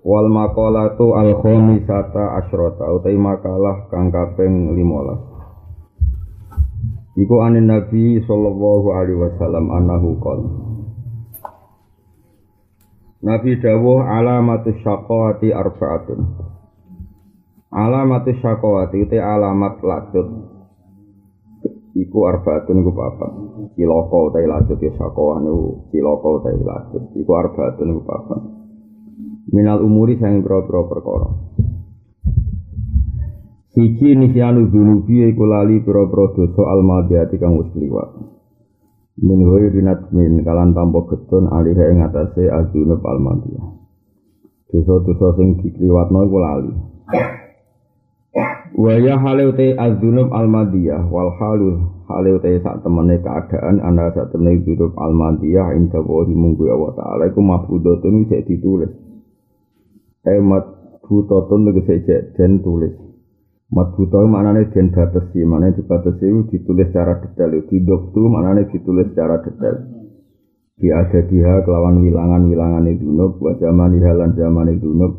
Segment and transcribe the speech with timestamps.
[0.00, 7.18] Wal maqalatu al khamisata asyrata utai makalah kang kaping 15.
[7.18, 10.40] Iku anin Nabi sallallahu alaihi wasallam annahu qol.
[13.20, 16.20] Nabi dawuh alamatus syaqawati arba'atun.
[17.74, 20.28] Alamatus syaqawati utai alamat lacut.
[21.90, 23.32] Iku arbaatun iku papat.
[23.74, 27.02] Cilaka utai lacut ya syaqawah niku cilaka utai lacut.
[27.18, 28.59] Iku arbaatun iku papat
[29.50, 31.28] minal umuri sang pira-pira perkara.
[33.70, 38.10] Siji nisyanu dunubi iku lali pira-pira dosa almadiyati kang wis kliwat.
[39.20, 39.82] Min ghairi
[40.14, 43.66] min kalan tanpa getun alih ing atase al-dunub almadiyah
[44.70, 46.72] dosa-dosa sing dikliwatno iku lali.
[48.78, 54.30] Wa ya halu te al-dunub almadiyah wal halu halu te sak temene keadaan ana sak
[54.30, 59.09] temene dunub almadiyah inda wahi munggu Allah taala iku mahfudhatun wis ditulis
[60.26, 60.64] emat
[61.04, 62.94] butatun tegese cek den tulis.
[63.70, 67.62] Mat buta maknane den batesi maknane dibatesi ditulis secara detail.
[67.68, 69.76] Di doktu maknane ditulis secara detail.
[70.80, 75.12] Di ada dia kelawan wilangan-wilangan itu dunub wa zaman halan zaman dunub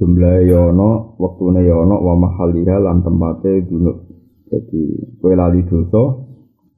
[0.00, 4.04] jumlah yono waktune yono wa mahaliha lan tempate dunub
[4.48, 4.82] jadi
[5.20, 6.24] kue lali dosa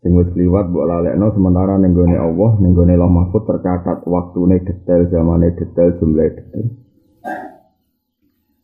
[0.02, 4.58] sing wis kliwat mbok lalekno sementara ning gone Allah ning gone Allah Mahfud tercatat waktune
[4.66, 6.81] detail zamane detail jumlah detail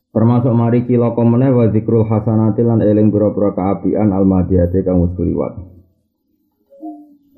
[0.08, 5.52] Termasuk mari kila komene wa zikrul hasanati lan eling pira-pira kaapian almadiyate kang wis kliwat.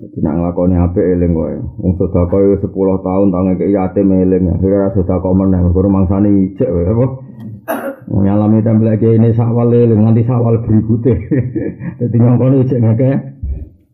[0.00, 1.58] Dadi nak nglakoni apik eling wae.
[1.82, 2.70] Wong wis 10
[3.04, 7.06] tahun tang ngekek yatim eling, akhire sedekah meneh mergo mangsane ijek wae apa.
[8.06, 11.14] Nyalami ini sawal eling nganti sawal berikutnya.
[11.98, 13.16] Dadi nyongkone ijek ngekek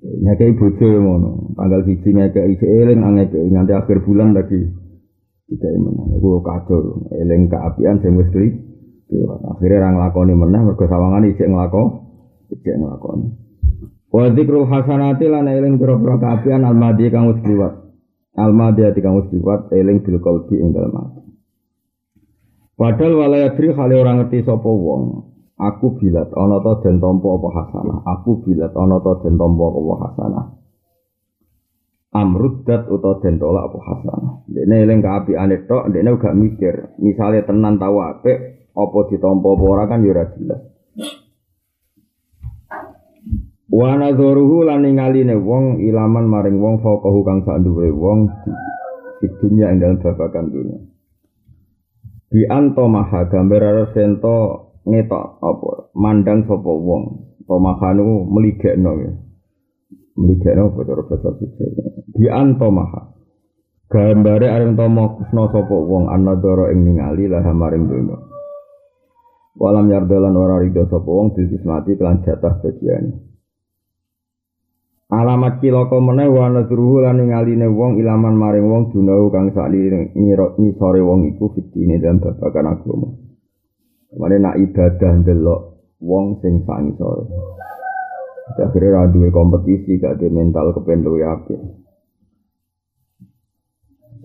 [0.05, 1.31] ngekek bojo ngono.
[1.57, 4.86] Tanggal 1 ngekek ijek eling nganti akhir bulan lagi.
[5.47, 7.07] Tidak menang, itu kacau.
[7.15, 8.35] Eling keapian sing wis.
[9.47, 11.83] Akhirnya orang lakoni meneh mergo sawangan ijek nglako,
[12.51, 13.31] ijek nglakoni.
[14.11, 17.79] Wa dzikrul hasanati lan eling pira-pira kaapian almadi kang wis liwat.
[18.35, 21.23] Almadi ati kang wis liwat eling bil qalbi ing dalem ati.
[22.75, 25.33] Padahal walayadri hale ora ngerti sapa wong.
[25.57, 27.99] Aku bilat ana ta den tampa apa hasanah.
[28.05, 30.45] Aku bilat ana ta den tampa apa hasanah.
[32.17, 34.35] Amruddat utawa den tolak apa hasanah.
[34.49, 36.97] Dene eling kaapiane tok, dene gak mikir.
[36.97, 40.61] Misale tenan tau apik, apa ditampa apa ora kan ya ora jelas.
[43.67, 47.61] Wa nadzuruhu lan ningaline wong ilaman maring wong faqahu kang sak
[47.93, 48.33] wong
[49.21, 50.79] di dunya ing dalem babagan dunya.
[52.31, 54.37] Bi anto maha gambar sento
[54.87, 57.03] ngetok apa mandang sapa wong
[57.45, 59.13] tomahanu meligekno ya.
[60.15, 61.29] Meligekno apa cara bahasa
[62.17, 63.13] Bi anto maha
[63.93, 68.19] gambare areng tomo kusno sapa wong anadara ing ningali lah maring dunya.
[69.57, 73.21] Walam yardalan ora ridho sapa wong dismati kelan jatah bagian.
[75.07, 80.99] Alamat kilaka meneh wa nadruhu lan ngaline wong ilaman maring wong dunau kang sakli ngisore
[80.99, 83.09] wong iku fitine dalam babagan agama.
[84.11, 85.61] Kemarin nak ibadah ndelok
[86.03, 87.29] wong sing sak ngisore.
[88.57, 91.23] Akhirnya ra kompetisi gak de mental kepen luwe.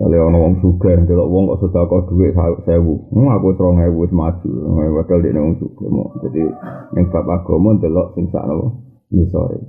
[0.02, 3.14] Kali ana wong sugih delok wong kok sedekah dhuwit 1000.
[3.14, 4.50] Hmm, aku 2000 wis maju.
[4.98, 6.18] Padahal dene wong sugih mo.
[6.26, 6.42] Jadi
[6.98, 8.82] ning bab agama delok sing sakno
[9.14, 9.62] nisore.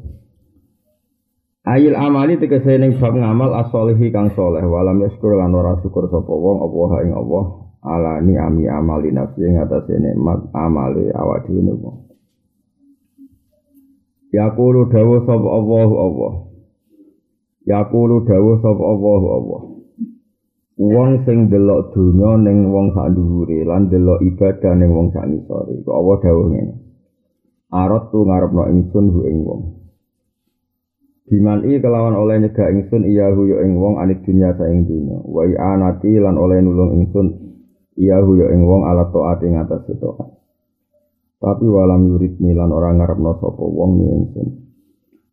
[1.68, 6.32] Ayil amali tegese ning bab ngamal as-solihi kang saleh walam yaskur lan ora syukur sapa
[6.32, 7.44] wong apa ing Allah
[7.84, 12.08] ala ni ami amali nafsi ing atase nikmat amali awak dhewe wong.
[14.32, 16.32] Yaqulu dawuh sapa Allah Allah.
[17.68, 19.71] Yaqulu dawuh sapa Allah Allah.
[20.82, 25.78] Wong sing delok donya ning wong sak dhuwure lan delok ibadah ning wong sak ngisore.
[25.86, 26.74] Kok apa dawuh ngene?
[27.72, 29.62] Arot tu ngarepno ingsun hu ing wong.
[31.30, 35.22] Biman i kelawan oleh nyegah ingsun iya hu yo ing wong anit dunya saing dunya.
[35.22, 37.26] Wa anati lan oleh nulung ingsun
[37.94, 40.30] iya hu yo ing wong ala taat ing atas taat
[41.42, 44.48] tapi walam yurid lan ora ngarepno sapa wong ni ingsun.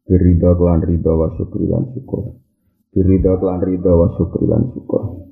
[0.09, 2.33] Berida kelan rida wa syukri lan syukur.
[2.89, 5.29] Berida kelan rida wa syukri lan syukur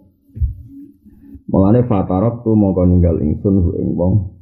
[1.47, 4.35] Mulane fatarat tu mongko ninggal ingsun hu ing wong.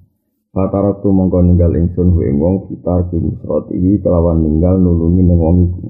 [0.50, 5.38] Fatarat tu mongko ninggal ingsun hu ing wong fitar ki nusratihi kelawan ninggal nulungi ning
[5.38, 5.86] wong iku.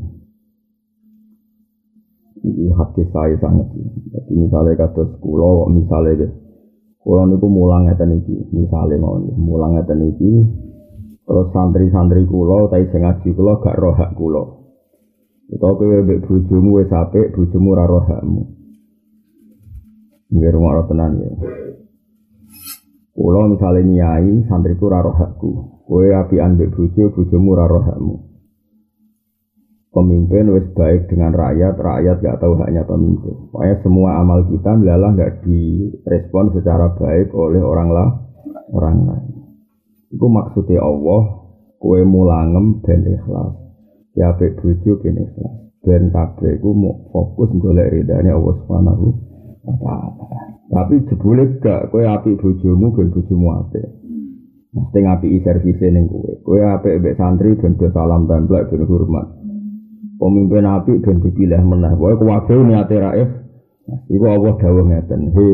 [2.44, 3.72] Iki hati saya sangat.
[4.12, 6.28] Jadi misalnya kados kula kok misalnya.
[7.00, 10.32] Kula niku mulang ngeten iki, misale mawon mulang ngeten iki
[11.26, 14.44] terus santri-santri kula utawi sing ngaji kula gak roh hak kula.
[15.54, 18.65] Utawa kowe mbek bojomu wis apik, bojomu ora roh hakmu.
[20.34, 21.32] Nggih rumah tenan ya.
[23.16, 25.52] Kula misale nyai santriku ora roh hakku.
[25.86, 28.16] Kowe apian mbek bojo, bojomu hakmu.
[29.96, 33.48] Pemimpin wis baik dengan rakyat, rakyat gak tahu haknya pemimpin.
[33.48, 38.10] Pokoknya semua amal kita adalah gak direspon secara baik oleh orang lah,
[38.76, 39.34] orang lain.
[40.12, 41.48] Iku maksudnya Allah,
[41.80, 43.56] kue mulangem ben ikhlas.
[44.20, 45.54] Ya apik bojo ben ikhlas.
[45.80, 49.25] Ben kabeh mau fokus golek ridane Allah Subhanahu.
[50.66, 53.86] Tapi jebule gak kowe apik bojomu ben bojomu apik.
[54.76, 56.32] Mesti ngapi servise ning kowe.
[56.46, 59.28] Kowe apik mbek santri ben do salam templek ben hormat.
[60.20, 61.94] Pemimpin api ben dipilih menah.
[61.98, 63.30] Pokoke kuwabe niate raif.
[64.10, 65.22] Iku Allah dawuh ngeten.
[65.38, 65.50] He,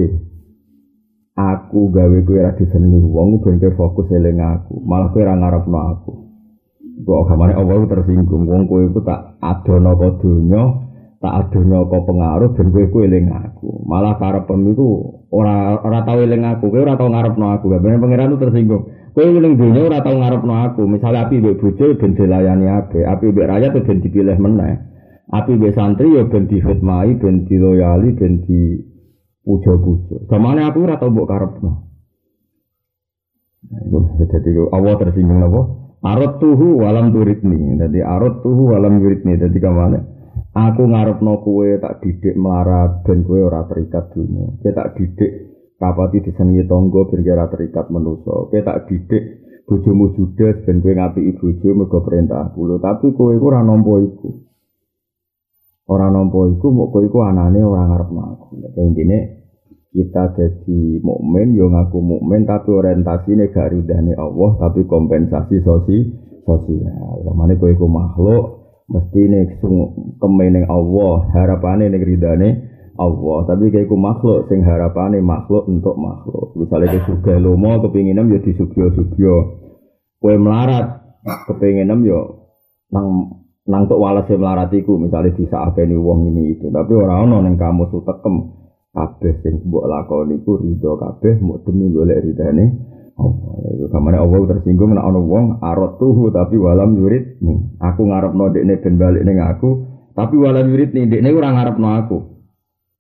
[1.36, 4.80] aku gawe kowe ora disenengi wong ben kowe fokus eling aku.
[4.84, 6.14] Malah kowe ora ngarepno aku.
[7.02, 10.64] Kok agamane Allah tersinggung wong kowe iku tak adono ka donya,
[11.22, 13.86] tak adono ka pengaruh ben kowe kowe eling aku.
[13.86, 17.66] Malah karepem iku ora ora tau eling aku, kowe ora tau ngarepno aku.
[17.70, 18.90] Gamane pangeran tersinggung.
[19.14, 20.82] Kowe ning dunya ora tau ngarepno aku.
[20.90, 24.82] Misale api mbek bojo ben dilayani ape, api mbek rakyat ben dipilih meneh.
[25.30, 28.82] Api mbek santri ya ben dihormati, ben diloyali, ben di
[29.46, 30.26] puja-puja.
[30.26, 31.72] Gamane aku ora tau mbok karepno.
[33.72, 35.62] Iku dadi Allah tersinggung napa?
[36.02, 37.78] Arot tuhu walam turitni.
[37.78, 39.38] Dadi arot tuhu walam yuritni.
[39.38, 40.11] Dadi kamane?
[40.52, 44.52] Aku ngarepno kowe tak didik melarat ben kowe ora terikat dunia.
[44.60, 45.32] Kowe tak didik
[45.80, 48.52] kapati disenengi tangga ben ora terikat manusa.
[48.52, 53.46] Kowe tak didik bojomu judes ben kowe ngapiki bojo mergo perintah kula, tapi kowe iku
[53.48, 54.30] ora nampa iku.
[55.88, 58.48] Ora nampa iku mok kowe iku anane ora ngarepno aku.
[58.60, 59.20] Nek intine
[59.96, 66.12] kita jadi mukmin yo ngaku mukmin tapi orientasine gak ridane Allah tapi kompensasi sosi
[66.44, 67.24] sosial.
[67.24, 69.62] Lamane kowe iku makhluk mesti nek
[70.18, 72.50] kemening Allah harapane nek ridane
[73.02, 76.54] Allah, tapi kayak ku makhluk sing harapane makhluk untuk makhluk.
[76.60, 79.36] Misalnya ke surga lomo kepinginan ya di subyo subyo.
[80.22, 81.02] Kue melarat
[81.50, 82.20] kepinginan ya
[82.94, 86.68] nang nang tok walase melaratiku misalnya di saat ini wong ini itu.
[86.70, 88.36] Tapi orang ono neng kamu su tekem
[88.92, 93.54] kabeh sing mbok lakoni ku ridho kabeh mau demi golek ridane Allah.
[93.76, 97.58] Iku kamane Allah tersinggung nek ana wong arot tuhu tapi walam yurid nih.
[97.82, 99.86] Aku ngarepno dekne ben balik ning aku,
[100.16, 102.18] tapi walam yurid nih dekne ora ngarepno aku.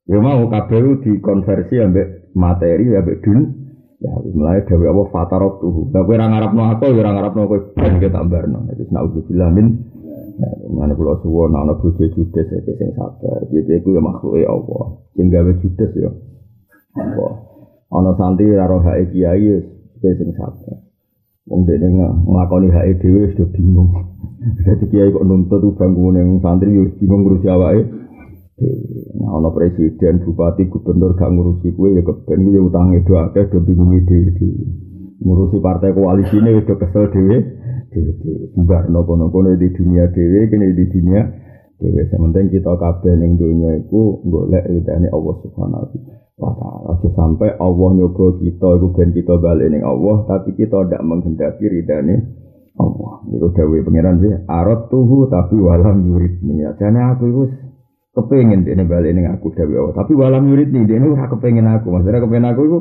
[0.09, 3.39] Ya mau kabeh dikonversi ambek materi ambek dun.
[4.01, 5.93] Ya mulai dewe apa fatarot tuh.
[5.93, 8.65] Lah kowe ora ngarepno aku ya ora ngarepno kowe ben kita tambarno.
[8.73, 9.67] Wis naudzubillah min.
[10.73, 13.45] Mana pulau suwon ana bojo judes ya sing sabar.
[13.53, 15.05] Gitu iku ya makhluke Allah.
[15.13, 16.09] Sing gawe judes ya.
[16.97, 17.33] Allah.
[17.93, 19.21] Ana santri ora roh hake
[20.01, 20.77] kiai ya sing sabar.
[21.45, 21.87] Wong dene
[22.25, 23.93] nglakoni hake dhewe wis bingung.
[24.65, 28.01] Dadi kiai kok nuntut bangku ning santri yo bingung ngurusi awake.
[28.61, 33.57] Nah, ana presiden, bupati, gubernur gak ngurusi kue ya keben ya utange do akeh do
[33.65, 34.37] bingung dhewe
[35.21, 37.37] Ngurusi partai koalisi ini udah kesel dhewe
[37.89, 38.11] dhewe
[38.61, 41.21] Barno kono-kono di dunia dhewe kene di dunia
[41.81, 46.13] dhewe sementing kita kabeh ning donya iku golek ridane Allah Subhanahu wa taala.
[46.41, 51.69] Aja sampai Allah nyoba kita iku ben kita balik ning Allah tapi kita tidak menghendaki
[51.69, 52.17] ridane
[52.81, 53.21] Allah.
[53.29, 56.65] Iku dawuhe pangeran sih arot tuhu tapi walam yuridni.
[56.65, 57.43] Ya jane aku iku
[58.17, 59.93] kepengen dia balik ning aku dewi Allah.
[59.93, 61.93] Tapi walam yurid nih dia ora kepengen aku.
[61.93, 62.77] Maksudnya kepengen aku itu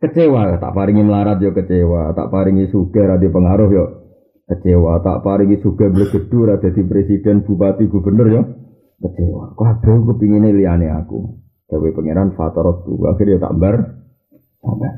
[0.00, 0.56] kecewa.
[0.56, 2.16] Tak paringi melarat yo kecewa.
[2.16, 3.84] Tak paringi suge radio pengaruh yo
[4.48, 5.04] kecewa.
[5.04, 8.42] Tak paringi suge blegedu ada di presiden, bupati, gubernur yo
[9.04, 9.52] kecewa.
[9.52, 11.43] Kok ada kepingin liane aku.
[11.68, 13.00] Dewi pangeran fatarot tuh.
[13.08, 13.76] Akhirnya tak bar.
[14.60, 14.92] Sabar.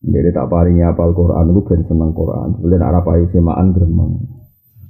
[0.00, 2.56] Jadi tak paringi apal Quran, aku ben seneng Quran.
[2.56, 4.16] Sebenarnya Arab ayu semaan gremeng.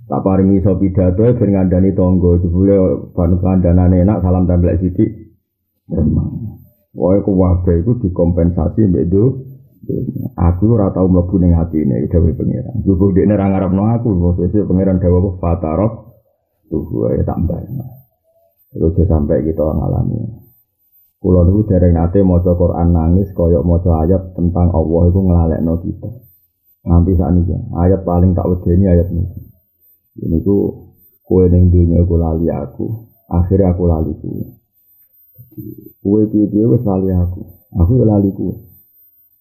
[0.07, 5.35] Tak paringi iso pidato ben ngandani tangga jebule ban kandhanane enak salam tempel sithik.
[5.91, 6.63] Remang.
[6.95, 9.51] Wae ku wae iku dikompensasi mbek do.
[10.39, 12.79] Aku ora tau mlebu ning atine dhewe pangeran.
[12.87, 16.23] Jupuk dekne ra ngarepno aku, sesuk pangeran dawuh fatarok
[16.71, 17.39] tuh wae tak
[18.71, 18.87] mbarno.
[18.95, 20.19] Iku sampai kita ngalami.
[21.21, 26.11] Kulo niku dereng nate maca Quran nangis kaya maca ayat tentang Allah iku nglalekno kita.
[26.81, 29.29] Nanti saat ini ayat paling tak wedeni ayat ini.
[30.17, 30.89] Ini ku
[31.21, 32.87] kue neng dunia aku lali aku,
[33.29, 34.45] akhirnya aku lali kue.
[36.01, 37.61] Kue piye wes lali aku.
[37.71, 38.57] Aku ya lali kuwe.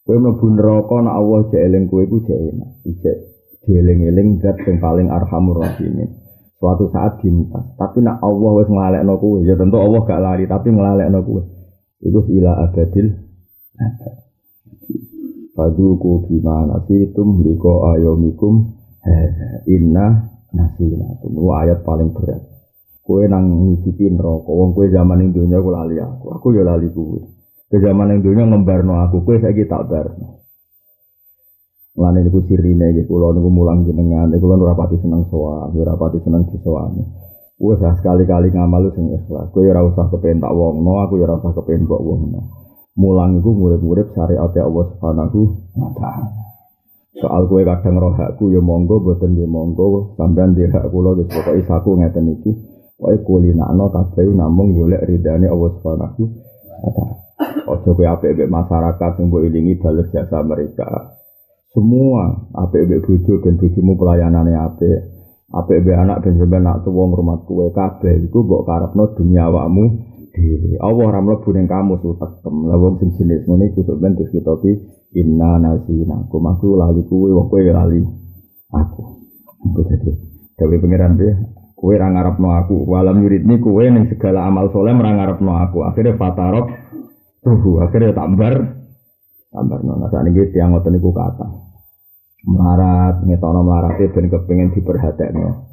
[0.05, 2.69] Kowe mlebu neraka nek Allah jek eling kowe iku jek enak.
[2.85, 3.17] Ijek
[3.65, 6.18] dieling-eling zat sing paling arhamur rahimin.
[6.59, 7.71] Suatu saat dintas.
[7.79, 11.41] Tapi nak Allah wis nglalekno kowe, ya tentu Allah gak lari tapi nglalekno kowe.
[12.03, 13.07] Iku ila abadil
[13.79, 14.15] abad.
[15.55, 18.75] Faduku bima nasitum liko ayomikum
[19.67, 21.31] inna nasinatum.
[21.35, 22.43] Itu ayat paling berat.
[23.03, 24.47] Kue nang ngicipi neraka.
[24.47, 26.31] Wong kue zaman ning dunya aku lali aku.
[26.39, 27.19] Aku ya lali kue.
[27.67, 29.27] Ke zaman ning dunya ngembarno aku.
[29.27, 30.38] Kue saiki tak barno.
[31.99, 34.31] Mulane niku sirine iki kula niku mulang jenengan.
[34.39, 37.03] Kula ora pati seneng sowan, ora pati seneng disowani.
[37.59, 39.51] Wes sekali-kali ngamal sing ikhlas.
[39.51, 43.55] Kowe ora usah kepen tak wongno, aku ya ora usah kepen kok wongno mulang iku
[43.55, 45.39] murid-murid syariat Allah Subhanahu
[45.79, 46.27] wa taala.
[47.19, 51.31] Soal kue kadang roh hakku ya monggo boten ya monggo sampean di hak kula wis
[51.31, 52.51] pokoke isaku ngeten iki.
[52.99, 56.23] Pokoke kulinakno kabeh namung golek ridane Allah Subhanahu
[56.83, 57.15] wa taala.
[57.71, 61.18] Ojo kowe apik masyarakat sing mbok ilingi bales jasa mereka.
[61.69, 64.99] Semua apik mbek bojo ben bojomu pelayanane apik.
[65.53, 69.85] Apik anak ben sampean nak tuwa ngrumat kowe kabeh iku mbok karepno dunia awakmu
[70.33, 70.77] dhewe.
[70.81, 72.55] Allah ora mlebu ning kamu sutekem.
[72.65, 74.71] Lah wong sing jenis ngene iku sok ben dikitopi
[75.13, 76.25] inna nasina.
[76.25, 78.01] Aku lali kuwe wong kowe lali
[78.73, 79.01] aku.
[79.65, 80.11] Engko dadi
[80.57, 81.33] dewe pangeran piye?
[81.77, 82.75] Kowe ora ngarepno aku.
[82.89, 85.85] Walam yuridni kowe ning segala amal soleh ora ngarepno aku.
[85.85, 86.65] Akhirnya fatarok
[87.45, 88.78] tuh akhirnya tambar
[89.49, 91.47] tambar nona saat ini tiang ngoten iku kata
[92.45, 95.69] melarat ngetono melarate ben kepengin diperhatekno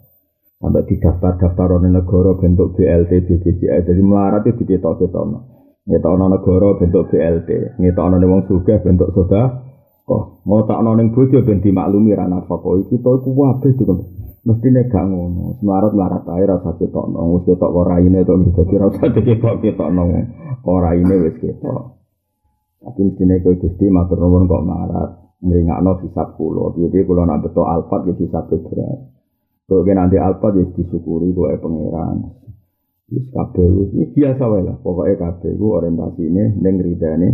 [0.57, 5.39] sampai di daftar-daftar negara bentuk BLT, BPJS, jadi melarat itu diketok-ketokno.
[5.87, 9.63] Ngetokno negara bentuk BLT, ngetokno ning wong sugih bentuk soda.
[10.07, 13.85] Kok ngotakno ning bojo ben dimaklumi ra nafkah iki to iku kabeh itu
[14.47, 15.59] mestine gak ngono.
[15.61, 20.03] Melarat melarat ae ra usah ketokno, wis ketok kok raine to dadi ra usah diketok-ketokno.
[20.63, 21.96] Kok raine wis ketok.
[22.83, 25.11] Tapi mestine kowe Gusti matur nuwun kok melarat.
[25.41, 26.73] Ngringakno hisab kula.
[26.73, 29.01] Piye-piye kula nak beto alfat ya hisab berat.
[29.67, 32.23] Kau nanti alfa jadi disyukuri kau pangeran.
[33.07, 34.77] Wis kabeh ini biasa wae lah.
[34.83, 37.29] Pokoke kabeh iku orientasine ning ridane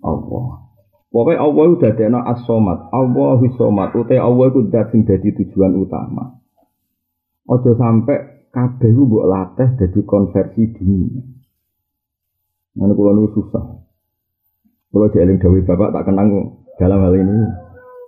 [0.00, 0.68] Allah.
[1.10, 2.78] Pokoknya Allah itu dadekno as-somat.
[2.94, 3.90] Allah somat.
[3.96, 6.38] Utai Allah itu dat sing dadi tujuan utama.
[7.50, 11.20] Ojo sampai kabeh itu mbok latih dadi konversi dunia.
[12.78, 13.89] Mana kalau nu susah.
[14.90, 16.28] Kalau jeling Dawi Bapak tak kenang
[16.74, 17.38] dalam hal ini.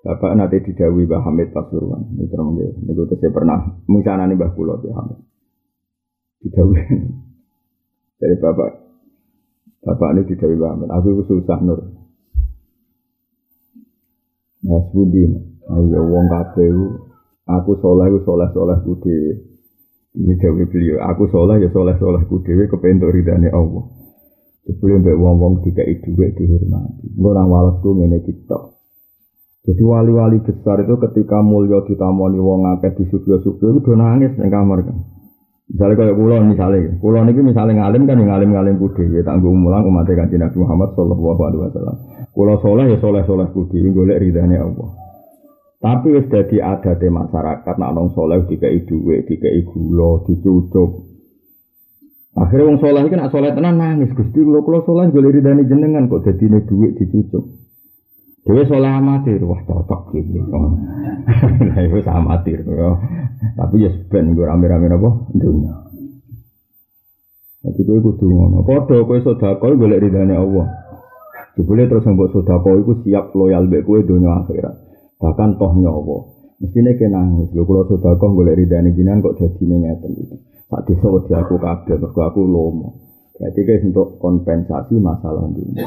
[0.02, 2.02] Bapak nanti didawi Mbah Hamid Pasuruan.
[2.18, 2.66] Ini terang ya.
[2.74, 5.18] Ini gue saya pernah misalnya nih Mbah Pulau ya Hamid.
[6.42, 6.82] Didawi.
[8.18, 8.70] Dari Bapak.
[9.86, 10.88] Bapak ini didawi Mbah Hamid.
[10.90, 11.80] Aku itu susah nur.
[14.66, 15.22] Mas Budi.
[15.70, 16.74] Ayo wong kabeh
[17.42, 19.18] Aku soleh, aku soleh budi.
[20.14, 21.02] Ini dawi beliau.
[21.10, 21.94] Aku soleh ya soleh
[22.26, 22.54] budi.
[22.70, 24.01] Kepentuk ridhani Allah.
[24.62, 27.06] Sebelum mbak wong-wong dikai duit dihormati.
[27.18, 28.58] Nggak walas gue ngene kita.
[29.62, 34.50] Jadi wali-wali besar itu ketika mulia ditamoni wong akeh di subyo-subyo itu udah nangis yang
[34.50, 34.98] kamar kan.
[35.70, 40.10] Misalnya kayak kulon misalnya, kulon ini misalnya ngalim kan ngalim-ngalim kudi, ya tanggung mulang umat
[40.10, 41.96] kanjeng Nabi Muhammad Sallallahu Alaihi Wasallam.
[42.34, 44.90] Kulo soleh ya soleh soleh kudi, golek ridhani Allah.
[45.78, 51.11] Tapi wis dadi adate masyarakat nak nong soleh dikai duit, dikai gula, dicucuk.
[52.32, 56.24] Akhirnya wong soleh kan soleh tenan nangis, gusti kulo kulo soleh golek ridhani jenengan kok
[56.24, 57.44] dadi duit dicucuk.
[58.42, 60.40] Dewe soleh amatir, wah cocok gitu.
[61.62, 62.64] Nah itu amatir,
[63.54, 65.74] tapi ya sebenarnya gue rame-rame apa dunia.
[67.62, 70.66] Jadi gue kudu gue sodako gue lihat ridhani Allah.
[71.54, 74.74] Jebule terus buat sodako itu siap loyal be gue dunia akhirat.
[75.20, 76.41] Bahkan toh nyawa.
[76.62, 77.50] Mestinya kena nangis.
[77.50, 80.36] Gue kalau sodako gue lihat ridhani jinan kok jadi ngeten itu.
[80.70, 82.88] Tak disebut aku kabel, mergo aku lomo.
[83.34, 85.84] Berarti guys untuk kompensasi masalah dunia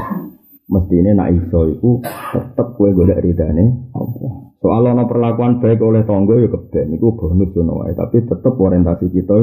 [0.66, 2.02] mestine nak iso iku
[2.34, 4.34] tetep kowe golek ridane Allah.
[4.58, 9.14] Soal ana perlakuan baik oleh tonggo ya keben iku bonus ngono wae, tapi tetep orientasi
[9.14, 9.38] kita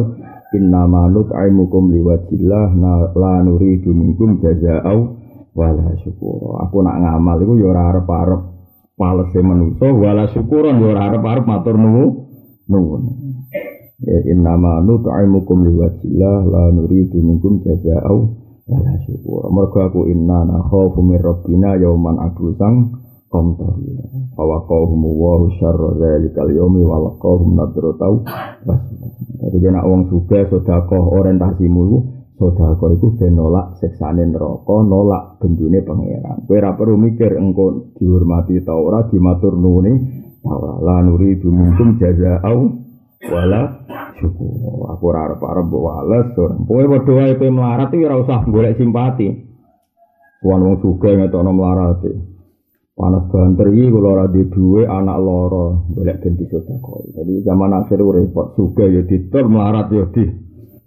[0.59, 2.75] inna manut aimukum liwajillah
[3.15, 5.01] la nuridu minkum jazaa'u
[5.55, 6.59] wala syukur.
[6.67, 8.41] Aku nak ngamal iku ya ora arep-arep
[9.03, 13.03] palese manusa wala syukuran ya ora arep-arep matur nuwun.
[14.03, 18.19] Ya inna manut aimukum liwajillah la nuridu minkum jazaa'u
[18.71, 19.51] wala syukur.
[19.51, 22.95] Mergo aku inna nakhafu min rabbina yauman abusang
[23.27, 24.07] qamtarina.
[24.39, 28.23] Fa qawhum wa syarra dzalikal yaumi wa laqahum nadratau
[29.43, 36.43] Jadi kena wong suga sedekah orientasimu sedekah iku ben nolak siksane neraka, nolak bendune pangeran.
[36.43, 39.93] Kowe ora perlu mikir engko dihormati ta ora dimatur nuwuni
[40.43, 40.75] ta ora.
[40.83, 42.61] La nuridu minkum jazaa'u
[43.31, 43.87] wala
[44.19, 44.91] syukur.
[44.91, 49.29] Aku ora arep-arep mbok wales, kowe padha wae kowe melarat iki ora usah golek simpati.
[50.43, 52.11] Wong wong sugih ngetokno mlarate.
[52.99, 54.43] Panas banter iki kula ora di
[54.91, 57.15] anak loro, golek ben disedekoi.
[57.15, 60.27] Jadi zaman akhir repot sugih ya didol melarat ya di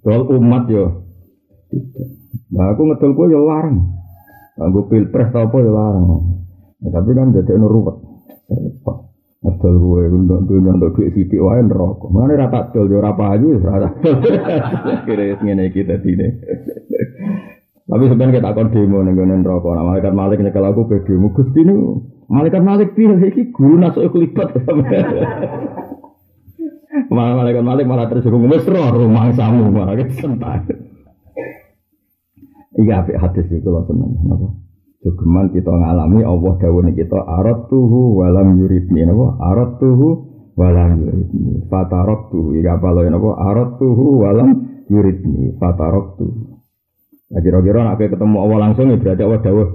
[0.03, 1.04] dol umat ya.
[1.75, 2.07] Didol.
[2.55, 3.77] Nah aku ngedol kuwi ya larang.
[4.55, 6.05] Kanggo pilpres ta apa ya larang.
[6.79, 7.99] Ya, tapi kan dadekno ruwet.
[8.47, 9.11] Repot.
[9.43, 12.07] Ngedol kuwi untuk dunya untuk duit sithik wae neraka.
[12.07, 13.91] Mulane ra tak dol ya ora payu wis ora.
[15.03, 16.27] Kira ngene iki dadine.
[17.85, 19.69] Tapi sebenarnya kita akan demo nih gue neraka.
[19.75, 21.35] Nah, malaikat malik nyekel aku ke demo.
[21.35, 21.75] Gusti ini
[22.31, 24.55] malaikat malik piye iki guru nasuk kelipat.
[27.15, 30.84] malah malaikat malik malah tersinggung roh rumah samu malah sentak.
[32.75, 34.19] Iya apik hadis iki kula seneng.
[34.27, 34.47] Napa?
[35.05, 39.39] Jogeman kita ngalami Allah dawuh kita arat tuhu walam yuridni napa?
[39.39, 40.09] Arat tuhu
[40.59, 41.63] walam yuridni.
[42.59, 43.29] Iya apa lho napa?
[43.39, 44.49] Arat tuhu walam
[44.91, 45.55] yuridni.
[45.55, 46.55] Fatarok tuhu.
[47.25, 49.69] Nah kira-kira nak ketemu Allah langsung ya berarti Allah dawuh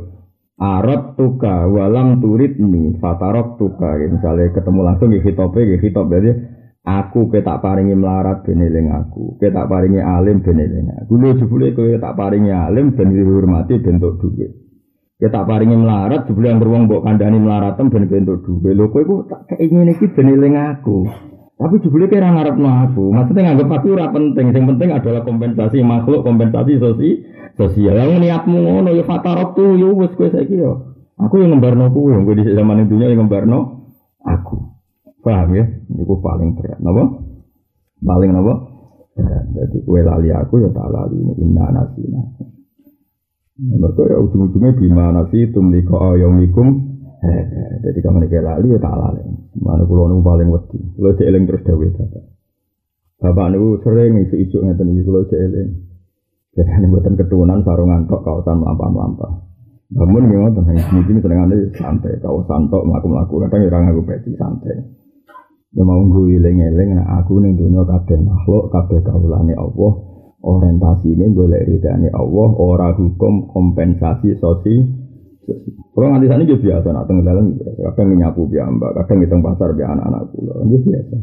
[0.61, 6.05] Arab tuka walam turid ni fatarok tuka ya, misalnya ketemu langsung ya hitope ya hitop
[6.05, 6.37] berarti
[6.85, 11.77] aku ke tak paringi melarat beneling aku ke tak paringi alim beneling aku lu jebule
[11.77, 14.53] ke tak paringi alim ben dihormati bentuk duit
[15.21, 19.29] ke tak paringi melarat jebule yang beruang mbok kandani melaratem ben bentuk duit lho kowe
[19.29, 21.05] tak keinginan iki beneling aku
[21.61, 23.13] tapi jebule kira ngarep aku.
[23.13, 24.49] Maksudnya nganggap aku ora penting.
[24.49, 27.21] Yang penting adalah kompensasi makhluk, kompensasi sosi,
[27.61, 28.01] sosial.
[28.01, 30.97] Yang niatmu ngono ya fatarok tuh yo wis kowe saiki yo.
[31.21, 33.93] Aku yang ngembarno kuwi, yang di zaman dunia yang ngembarno
[34.25, 34.80] aku.
[35.21, 35.65] Paham ya?
[36.01, 36.81] Iku paling berat.
[36.81, 37.05] Napa?
[38.01, 38.55] Paling napa?
[39.17, 39.45] Berat.
[39.53, 42.23] Jadi kue lali aku ya tak lali ini inna nasina.
[43.61, 47.45] Mereka ya ujung-ujungnya bima nasi tumliko ayomikum Eh,
[47.85, 49.21] jadi kamu nih lali ya tak lali.
[49.61, 50.81] Mana pulau nu paling wedi.
[50.97, 52.25] Pulau seeling terus dawe bapak.
[53.21, 55.85] Bapak nu sering isu isu ngeten iki pulau seeling.
[56.57, 59.33] Jadi ini buatan keturunan sarungan tok kawasan melampah.
[59.93, 64.81] Bangun memang tentang mungkin senengan santai kawasan tok melaku melaku kadang orang aku peci santai.
[65.71, 69.93] Ya mau gue eling eling nah aku nih dunia kabeh makhluk kabeh kaulane Allah
[70.43, 75.01] orientasi ini golek ridane Allah ora hukum kompensasi sosial
[75.91, 77.81] kalau nganti sana juga biasa, nak tengah dalam biasa.
[77.93, 81.17] Kadang nyapu mbak, kadang ngitung pasar biar anak-anak pulau, ini biasa.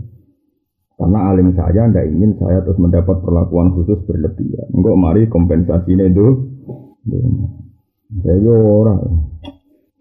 [0.98, 4.68] Karena alim saya tidak ingin saya terus mendapat perlakuan khusus berlebihan.
[4.74, 6.28] Enggak mari kompensasi ini itu.
[8.26, 9.02] Saya orang,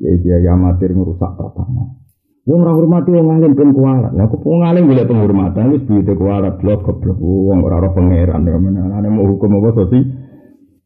[0.01, 2.06] ya dia yang amatir ngerusak tatanan.
[2.47, 4.15] Wong ora hormati wong alim ben kualat.
[4.15, 8.47] Lah kok wong alim golek penghormatan wis duwite kualat blok goblok wong ora ora pangeran
[8.47, 10.27] ya menane mau hukum apa sih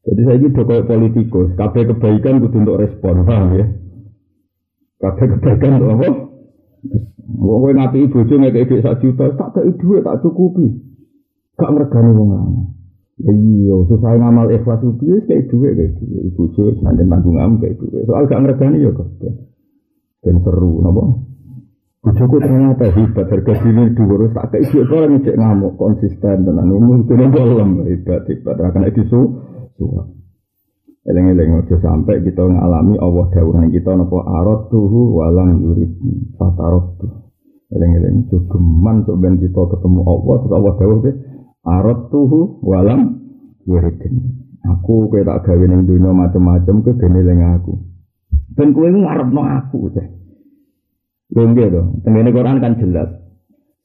[0.01, 3.67] jadi saya ini kayak politikus, kabeh kebaikan kudu untuk respon, paham ya?
[4.97, 6.09] Kabeh kebaikan untuk apa?
[7.37, 10.67] Wong kowe ngapi bojo ngekek dhuwit sak juta, tak kei dhuwit tak cukupi.
[11.61, 12.69] Gak ngregani wong lanang.
[13.21, 16.33] Ya iya, susah ngamal ikhlas piye kei dhuwit kei dhuwit.
[16.33, 18.09] Bojo nanti tanggung am kei dhuwit.
[18.09, 19.09] Soal gak ngregani ya kok.
[20.25, 21.05] Ben seru napa?
[22.01, 26.73] Bojoku ternyata hebat, harga diri dua tak kei dhuwit orang ngecek ngamuk konsisten tenan.
[26.73, 28.57] Umur itu bolong hebat hebat.
[28.57, 30.09] Akan itu suwak.
[31.05, 35.93] Eleng-eleng aja sampai kita ngalami Allah dawuhan kita napa arad tuhu walang yurid
[36.41, 37.13] fatarot tuh.
[37.73, 41.13] Eleng-eleng geman sok ben kita ketemu Allah terus Allah dawuh ke
[41.69, 43.17] arad tuhu walang
[43.69, 43.97] yurid.
[44.61, 47.81] Aku kowe tak gawe ning dunya macam-macam ke eling aku.
[48.57, 50.20] Ben kowe ngarepno aku teh.
[51.31, 53.11] Lho nggih to, tengene Quran kan jelas.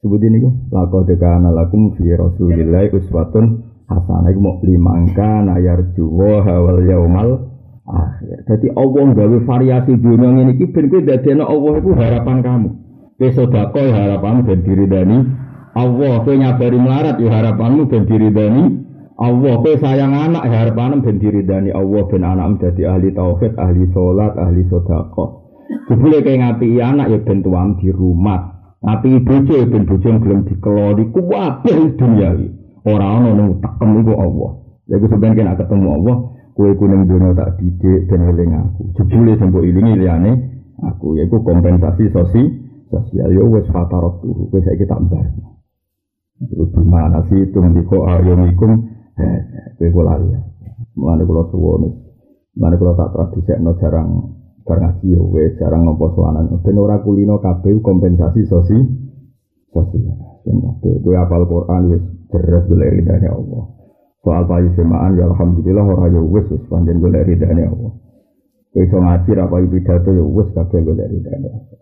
[0.02, 6.42] Sebut ini kok laqad kana lakum fi rasulillahi uswatun hasanah iku mau limangka nayar juwa
[6.42, 7.54] hawal yaumal
[7.86, 8.50] akhir.
[8.50, 12.70] Jadi Allah gawe variasi dunia ini iki ben kowe dadekno Allah iku harapan kamu.
[13.16, 15.18] Kowe sedekah ya harapanmu ben diridani
[15.78, 18.64] Allah, kowe nyabari melarat ya harapanmu ben diridani
[19.16, 23.86] Allah, kowe sayang anak ya harapanmu ben diridani Allah ben anakmu dadi ahli tauhid, ahli
[23.94, 25.45] salat, ahli sedekah.
[25.86, 28.74] Jebule kowe ngapi anak ya ben tuam di rumah.
[28.82, 32.48] Ngapi bojo ya ben bojo gelem dikelori kuwabeh dunia iki.
[32.86, 34.50] Orang ono tekem iku Allah.
[34.86, 36.16] Ya gue sebenarnya kena ketemu Allah,
[36.54, 38.82] kue kuning dunia tak didik dan eling aku.
[38.94, 40.32] Jebule sembuh ilingi liane
[40.78, 41.18] aku.
[41.18, 42.42] Ya gue kompensasi sosi
[42.86, 43.34] sosial.
[43.34, 45.26] Yo ya wes fatarot tuh, gue saya kita embar.
[46.46, 48.86] Itu gimana sih itu mendiko ayomikum?
[49.18, 49.38] Eh,
[49.82, 50.40] gue gue lali ya.
[50.94, 51.90] Mulane kula suwun.
[52.54, 53.50] Mulane kula tak tradisi
[53.82, 54.35] jarang
[54.66, 56.50] bar ngaji yo wes jarang nopo suanan.
[56.60, 58.76] Ben ora kulino kabeh kompensasi sosi
[59.70, 60.42] sosial.
[60.42, 63.64] Ben kabeh gue apal Quran wis Terus golek ridane Allah.
[64.26, 67.92] Soal payu semaan ya alhamdulillah ora ya wis wis panjen golek ridane Allah.
[68.74, 71.78] Kowe iso ngaji ra payu pidato ya wis kabeh golek ridane Allah.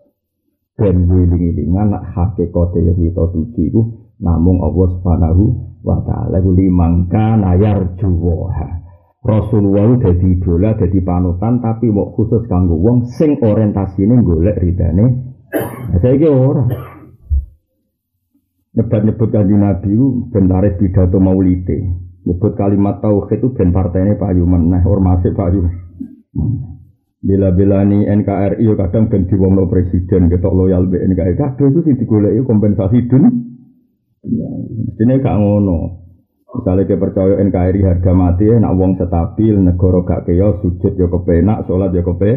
[0.75, 3.81] Dan wiling-wilingan nak hakikate kita tuju iku
[4.19, 5.43] namung Allah Subhanahu
[5.81, 8.84] wa taala iku limangka nayar juwaha.
[9.25, 15.05] Rasulullah dadi idola, dadi panutan tapi mau khusus kanggo wong sing orientasine golek ridane.
[15.49, 16.61] Nah, saiki ora.
[18.75, 20.45] Nyebut-nyebut kanjeng Nabi ku ben
[20.77, 21.77] pidato maulide.
[22.21, 25.73] Nyebut kalimat tauhid itu ben partainya payu meneh, ormase payu.
[27.25, 31.33] Bila-bila ini NKRI yo kadang ben diwongno presiden ketok loyal be NKRI.
[31.33, 33.25] Itu sing digoleki kompensasi dun.
[34.25, 34.49] Ya,
[34.85, 36.04] mestine gak ngono.
[36.55, 41.91] Misalnya percaya NKRI harga mati, nak wong stabil, negara gak kaya, sujud ya kepenak, sholat
[41.91, 42.31] ya kepe,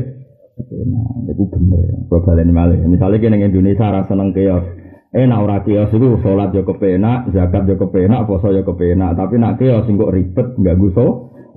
[0.59, 1.07] kepenak.
[1.31, 2.11] Itu bener.
[2.11, 2.79] Kalau ini malah.
[2.83, 4.57] Misalnya kita Indonesia rasa seneng kaya,
[5.15, 9.15] eh nak ora kios itu sholat ya kepenak, zakat ya kepenak, poso ya kepenak.
[9.15, 11.07] Tapi nak kios kok ribet, nggak guso.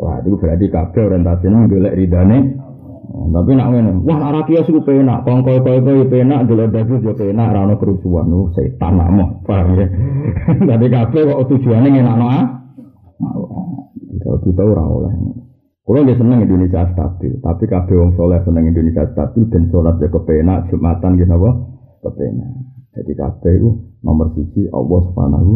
[0.01, 2.39] Wah itu berarti kabel orientasinya golek ridane.
[3.11, 7.03] Tapi nak ngene, wah nak ora kios iku penak, kongko koyo koyo penak, delok daging
[7.03, 8.25] yo penak, ora ono kerusuhan.
[8.27, 9.87] Nu setan nak paham ya.
[10.71, 12.45] Tapi kabeh kok tujuane ngenakno ah.
[14.21, 15.13] Kalau kita ora oleh.
[15.81, 20.07] Kalau dia seneng Indonesia stabil, tapi kabeh wong soleh seneng Indonesia stabil dan sholat ya
[20.07, 21.51] kepenak, jumatan gitu apa?
[22.05, 22.70] Kepenak.
[22.91, 23.69] Jadi kabeh itu
[24.03, 25.53] nomor siji Allah subhanahu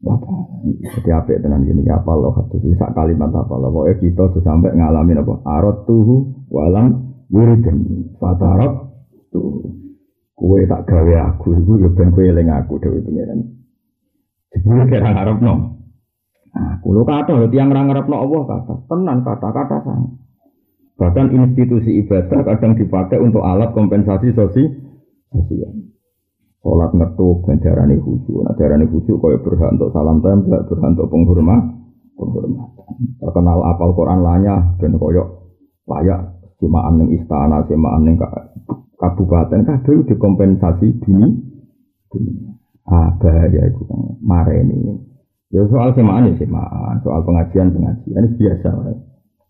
[0.00, 0.64] wa ta'ala.
[0.80, 3.68] Jadi apik dengan gini ya apa loh hadis sak kalimat apa loh.
[3.68, 5.34] Pokoknya kita sampai ngalamin apa?
[5.44, 8.16] Arot tuhu walang yurideni.
[8.16, 8.96] Fatarot
[9.28, 9.76] tuh.
[10.40, 13.44] Kue tak gawe aku, itu ya ben kue eling aku dewi pengiran.
[14.48, 15.84] Jebule kira ngarep no.
[16.56, 20.16] Nah, kulo kata, tiang ngarep no Allah kata, tenan kata-kata sang.
[20.96, 25.72] Bahkan institusi ibadah kadang dipakai untuk alat kompensasi sosial.
[26.60, 28.44] Sholat ngetuk dan darani khusyuk.
[28.44, 31.60] Nah darani khusyuk kaya berhak untuk salam tempel, berhak untuk penghormat,
[32.20, 32.92] penghormatan.
[33.16, 35.28] Terkenal apal Quran lanya dan koyok
[35.88, 38.20] layak semaan ning istana, semaan ning
[39.00, 41.48] kabupaten kabeh dikompensasi dini.
[42.12, 42.52] dunia.
[42.84, 45.00] Ah bahaya itu kan mareni.
[45.48, 48.70] Ya soal semaan ya semaan, soal pengajian pengajian biasa.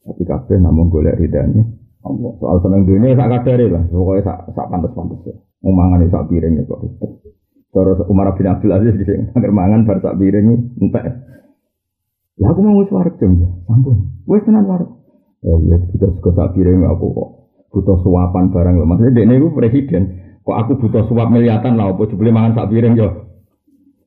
[0.07, 2.33] Tapi kabeh namun golek ridane Allah.
[2.41, 5.37] Soal seneng dunia sak kadare lah, pokoknya sak sak pantes-pantes.
[5.61, 6.81] Mau mangan sak piring ya kok.
[7.71, 11.05] Terus Umar bin Abdul Aziz di sini, agar mangan bar sak piring entek.
[12.41, 14.25] Ya aku mau wis wareg jam ya, sampun.
[14.25, 14.89] Wis tenan wareg.
[15.45, 17.29] Ya iya butuh sego sak piring aku kok.
[17.71, 18.85] Butuh suapan barang lho.
[18.89, 20.03] Maksudnya dekne iku presiden.
[20.41, 23.30] Kok aku butuh suap miliatan lah apa jebule mangan sak piring yo.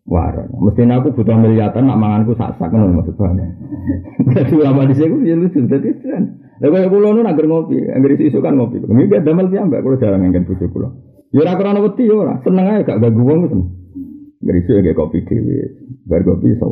[0.04, 0.52] Warang.
[0.60, 3.16] Mestinya aku butuh miliatan nak manganku sak sak ngono maksud.
[3.16, 6.24] Dadi ulama di sini ya lucu dadi kan.
[6.60, 8.84] Lah kaya kula nu anggar ngopi, anggar isu kan ngopi.
[8.84, 10.90] Gak damel piyambak kula jarang ngengken bojo kula.
[11.32, 13.70] Ya ora krana wedi ya seneng ae gak ganggu wong seneng.
[14.44, 15.72] Ngrisu ya kopi dhewe.
[16.04, 16.68] Bar kopi iso.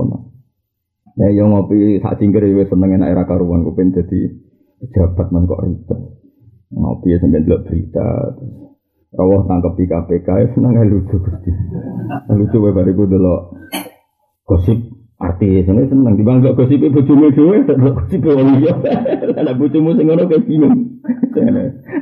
[1.16, 4.28] Ya ngopi sak cingkir ya seneng enak era karuan kupen dadi
[4.84, 6.00] pejabat man kok ribet.
[6.76, 8.36] Ngopi ya sampe delok berita
[9.12, 11.20] Rawah tangkep di KPK ya seneng ae lucu.
[12.32, 13.60] Lucu wae bariku delok
[14.48, 14.80] gosip
[15.20, 18.74] artis ini seneng di bangga gosip bojomu dhewe delok gosip wong liya.
[19.36, 21.04] Lah bojomu sing ngono kayak bingung.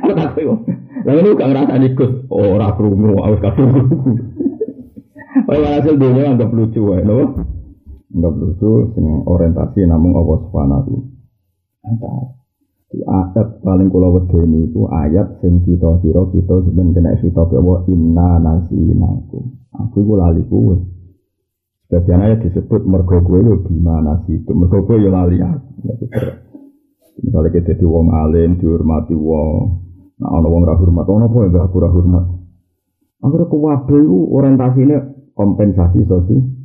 [0.06, 0.60] Aku tak kok.
[1.00, 3.88] Lalu lu gak ngerasa ikut, oh ora krungu, harus kabur.
[5.48, 7.40] Oh, hasil dunia anggap lucu wae, lho.
[8.12, 11.08] Anggap lucu, sing orientasi namung Allah Subhanahu
[12.90, 18.42] Ayat paling kula wedeni itu ayat sing kita kira kita sebenarnya kena kita bahwa inna
[18.42, 19.44] nasinakum.
[19.78, 20.74] Aku iku lali kuwe.
[21.86, 25.70] Sebagian ayat disebut mergo kowe yo gimana sih itu mergo kowe yo lali aku.
[27.22, 29.80] Misalnya kita di wong alim dihormati wong
[30.20, 32.24] Nah, ono wong ra hormat, ono apa ya aku ra hormat.
[33.24, 34.98] Akhirnya kuwabe itu orientasinya
[35.32, 36.59] kompensasi sosial.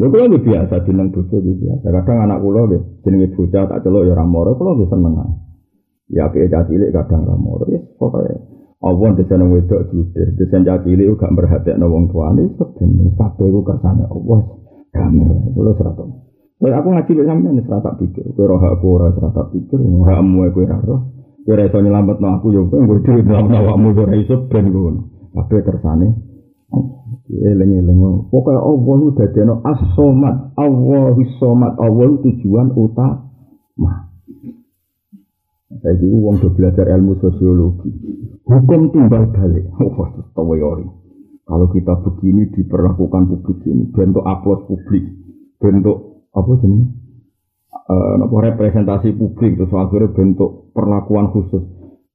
[0.00, 1.86] Lha kula nggih biasa jeneng bojo nggih biasa.
[1.92, 5.14] Kadang anak kula nggih jenenge bocah tak celuk ya ora moro, kula nggih seneng.
[6.08, 7.68] Ya apike cah cilik kadang ra moro.
[7.68, 8.32] Ya pokoke
[8.80, 14.08] Allah desain wedok jude, desain cah cilik gak merhatekno wong tuane keben kabeh ku kersane
[14.08, 14.40] Allah.
[14.96, 16.08] Damai kula serata.
[16.60, 20.64] Lha aku ngaji lek sampeyan serata pikir, kowe roh aku ora serata pikir, hakmu kowe
[20.64, 21.00] ora roh.
[21.44, 25.00] Kowe ora iso nyelametno aku yo kowe kowe dhewe nyelametno awakmu ora iso ben ngono.
[25.36, 26.08] Kabeh kersane
[27.30, 34.10] eling-eling pokoke Allah ku dadekno as-somat Allahu somat Allah tujuan utama.
[35.70, 37.94] Saya ini uang udah belajar ilmu sosiologi.
[38.42, 39.70] Hukum timbal balik.
[39.96, 41.00] Wah tawayori
[41.50, 45.02] kalau kita begini diperlakukan publik ini bentuk aplaus publik
[45.58, 46.94] bentuk apa jenis
[47.90, 51.66] uh, representasi publik terus akhirnya bentuk perlakuan khusus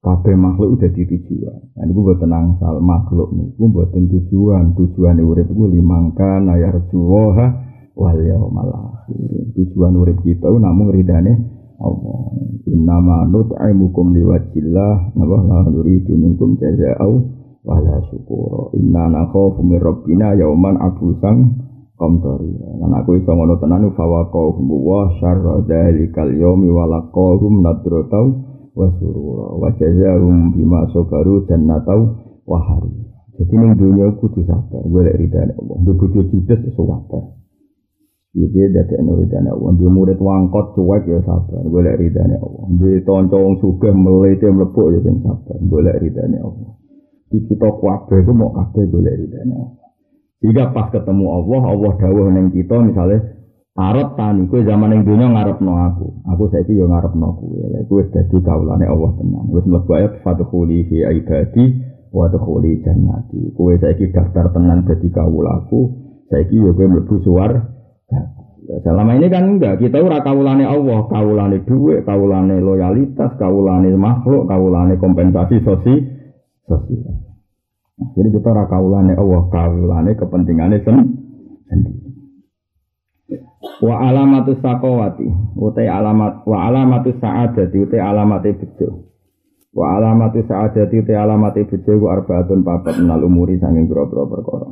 [0.05, 1.73] kabeh makhluk udah di tujuan.
[1.73, 4.77] Nah, ini gue tenang sal makhluk nih, gue buat tujuan.
[4.77, 7.47] Tujuan urip gue limangkan ayar juwoha
[7.97, 9.57] wal akhir.
[9.57, 11.33] Tujuan urip kita namun ridane
[11.81, 12.21] Allah.
[12.69, 16.53] Inna ma nut'imukum liwajillah nabah la nuridu minkum
[17.65, 18.77] wala syukura.
[18.77, 21.65] Inna nakhafu min rabbina yauman abusang
[21.97, 22.53] kaum tori.
[22.53, 27.65] Lan aku iso ngono tenan fawaqahum wa syarra dzalikal yaumi wa laqahum
[28.75, 32.59] wa surura wa jazaahum bima sabaru jannatau wa.
[33.35, 35.75] Jadi ning dunia kudu sabar, golek ridane Allah.
[35.83, 37.35] Ndek bojo judes iso sabar.
[38.31, 39.75] Iki dadi ridane Allah.
[39.75, 42.63] Dia murid wangkot cuek ya sabar, golek ridane Allah.
[42.79, 46.79] Dia tonco wong sugih melete mlebu ya sing sabar, golek ridane Allah.
[47.27, 49.83] Di kita kuabe itu mau kabeh golek ridane Allah.
[50.39, 53.34] Jika pas ketemu Allah, Allah dawuh ning kita misalnya
[53.75, 57.59] Arab tani, kue zaman yang dunia ngarep no aku, aku saiki yo ngarep no kue,
[57.91, 63.75] kue dadi kaulane Allah tenang, wes mlebu ayat fadkhuli fi ibadi wa dkhuli jannati, kue
[63.75, 65.91] saiki daftar tenang dadi kaulaku,
[66.31, 67.51] saiki yo kue mlebu suar.
[68.65, 74.95] Selama ini kan enggak, kita ora kaulane Allah, kaulane duit, kaulane loyalitas, kaulane makhluk, kaulane
[74.97, 76.01] kompensasi sosial.
[76.63, 77.13] sosial.
[78.15, 82.04] Jadi kita ora kaulane Allah, kaulane kepentingane sendiri.
[83.81, 89.09] Wa alamatu sakowati, utai alamat wa alamatu sa'adati utai alamate bejo.
[89.73, 94.69] Wa alamatu sa'adati utai alamate bejo ku arbaatun papat menal umuri sanging grobro perkara.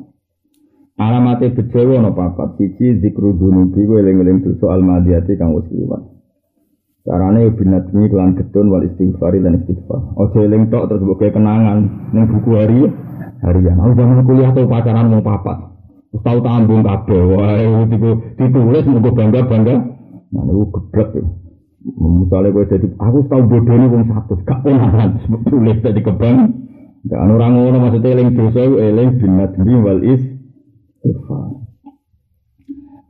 [1.01, 6.13] Alamate bejo ono papat siji zikru dunubi ku eling-eling dosa almadiyati kang wis liwat.
[7.03, 10.15] Carane binatmi kelan getun wal istighfari dan istighfar.
[10.15, 12.87] Ojo eling tok terus mbok kenangan ning buku hari
[13.43, 13.75] harian.
[13.75, 15.72] Aku zaman kuliah tuh pacaran mau papat.
[16.13, 17.21] Tahu tanggung kabeh.
[17.25, 19.75] Wah, itu ditulis mau bangga bangga.
[20.29, 21.23] Nah, itu gedek ya.
[21.93, 26.37] Misalnya gue jadi, aku tahu bodoh ini wong satu, gak ponakan tulis jadi kebang.
[27.03, 30.23] Gak orang ngono maksudnya eling dosa, eling binatri wal is.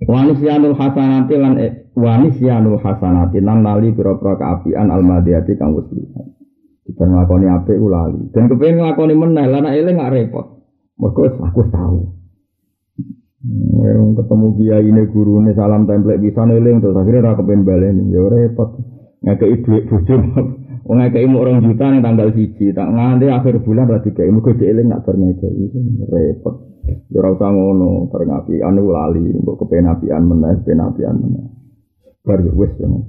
[0.10, 1.54] Wanisyanul hasanati lan
[1.94, 5.86] wanisyanul hasanati lan lali pira-pira kaapian almadiyati kang wis.
[6.84, 8.26] Kita nglakoni apik lali.
[8.34, 10.66] Dan kepengin nglakoni meneh lan eling gak repot.
[10.98, 12.23] Mergo aku tahu.
[13.44, 18.08] Wong ketemu kiai ini guru ini salam template bisa neling terus akhirnya ra kepen baleni
[18.16, 18.80] ya repot.
[19.20, 20.16] Ngekei dhuwit bojo.
[20.88, 24.56] Wong ngekei mu orang juta ning tanggal siji tak nganti akhir bulan ra dikei mergo
[24.56, 25.04] cek eling nak
[26.08, 26.56] repot.
[26.84, 31.48] Ya ora usah ngono, anu lali mbok kepen apian meneh, kepen apian meneh.
[32.24, 33.08] Bar wis ya Mas.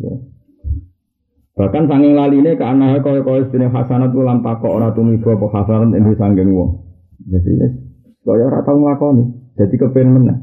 [1.55, 6.11] Bahkan sanging laline ke anake kaya-kaya sedene hasanat lan takok ora tumiba apa hasanat ing
[6.18, 6.83] sanging wong.
[7.31, 7.55] Jadi
[8.27, 10.38] kaya ora tau nglakoni, dadi kepen meneh.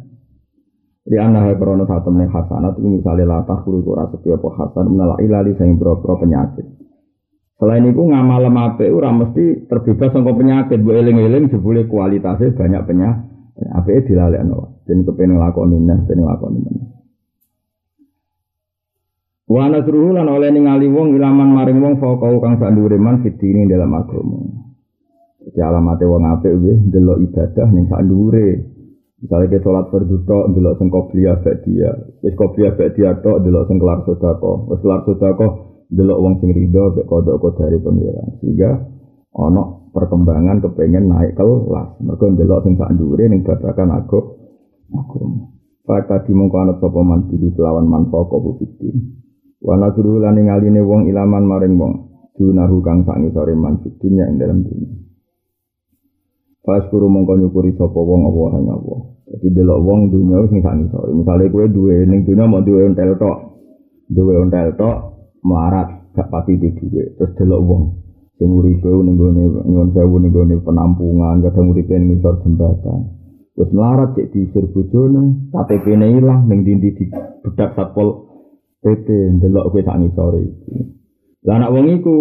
[1.02, 5.58] Di anak krono satu meneng hasanat itu misalnya latah kuru kura setiap hasan menolak ilali
[5.58, 6.64] sing bro penyakit.
[7.58, 13.30] Selain itu ngamal mape ora mesti terbebas sangka penyakit, bu eling-eling jebule kualitasnya banyak penyakit.
[13.78, 14.82] Ape dilalekno.
[14.90, 16.88] Dan kepen nglakoni neh, kepen nglakoni meneh.
[19.46, 23.94] Wa nasruhu lan oleh ningali wong ilaman maring wong faqau kang sandure man fitini dalam
[23.94, 24.42] agama.
[25.44, 28.71] Jadi alamate wong apik kuwi ndelok ibadah ning sandure.
[29.22, 30.90] Misalnya ke sholat fardu tok ndelok sing
[31.62, 31.92] dia.
[32.26, 34.58] Wis qobliyah dia tok ndelok sing kelar sedekah.
[34.66, 35.52] Wis kelar sedekah
[35.94, 38.30] ndelok wong sing rido mek kodok dari pengiran.
[38.42, 38.72] Sehingga
[39.38, 42.02] ana perkembangan kepengen naik kelas.
[42.02, 44.34] Mergo ndelok sing sandure ning babakan agama.
[44.90, 45.44] Agama.
[45.86, 49.22] Faka dimongko ana sapa man pilih kelawan manfaat kau fitin.
[49.62, 51.94] Wa nasruhu lan ngaline wong ilaman maring wong
[52.34, 55.11] dunahu kang sak ngisore manfit dunya ing dalam dunya.
[56.62, 58.96] Pas kuru mongko nyukuri sapa wong apa ing apa.
[59.34, 61.10] Dadi delok wong dunya sing sak ngisore.
[61.10, 63.38] Misale kowe duwe ning dunya mau duwe ontel tok.
[64.14, 64.98] Duwe ontel tok
[65.42, 67.18] melarat gak pati di duwe.
[67.18, 67.84] Terus delok wong
[68.38, 73.10] sing uripe ning gone nyuwun sewu ning gone penampungan, kadang uripe ning ngisor jembatan.
[73.58, 77.06] Terus melarat cek diisir bojone, KTP-ne ilang ning dindi di
[77.42, 78.30] bedak satpol
[78.86, 80.78] PP ndelok kowe sak ngisore iki.
[81.42, 82.18] Lah anak wong iku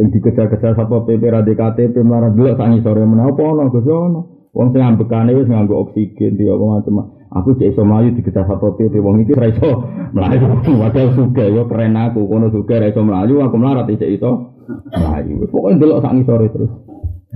[0.00, 4.20] sing dikejar-kejar sapa PP ra KTP marah delok sak ngisore menapa apa ono Gus ono.
[4.56, 7.12] Wong sing ambekane wis nganggo oksigen di apa macam.
[7.36, 9.84] Aku cek iso mlayu dikejar sapa PP wong iki ra iso
[10.16, 10.56] mlayu.
[10.80, 11.04] Wadah
[11.52, 14.56] yo keren aku kono suga ra iso mlayu aku melarat cek iso
[14.88, 15.44] mlayu.
[15.52, 16.72] Pokoke ndelok sak ngisore terus.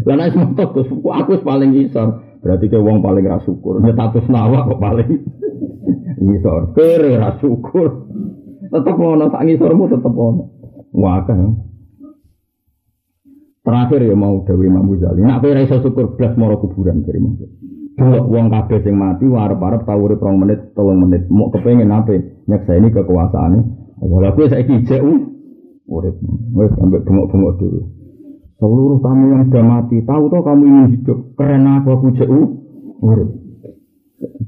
[0.08, 2.40] Lah nek motor Gus aku paling isor.
[2.40, 3.76] Berarti ke wong paling ra syukur.
[3.84, 5.20] Nek status nawa kok paling
[6.24, 6.72] ngisor.
[6.72, 8.08] Kere ra syukur.
[8.72, 10.48] Tetep ono sak ngisormu tetep ono.
[10.96, 11.73] Wakah.
[13.64, 15.24] Terakhir ya mau Dewi Imam Ghazali.
[15.24, 17.40] Nek kowe iso syukur blas moro kuburan dari Imam
[17.94, 21.22] Delok wong kabeh sing mati arep-arep tau urip 2 menit, 3 menit.
[21.30, 22.44] Mau kepengin ape?
[22.50, 23.58] Nyekseni kekuasaane.
[24.02, 25.00] Wala kowe saiki jek
[25.88, 26.14] urip.
[26.52, 27.80] Wis ambek bengok-bengok dulu.
[28.60, 31.18] Seluruh kamu yang sudah mati, tahu toh kamu ingin hidup.
[31.38, 32.28] Keren apa aku jek
[33.00, 33.30] urip.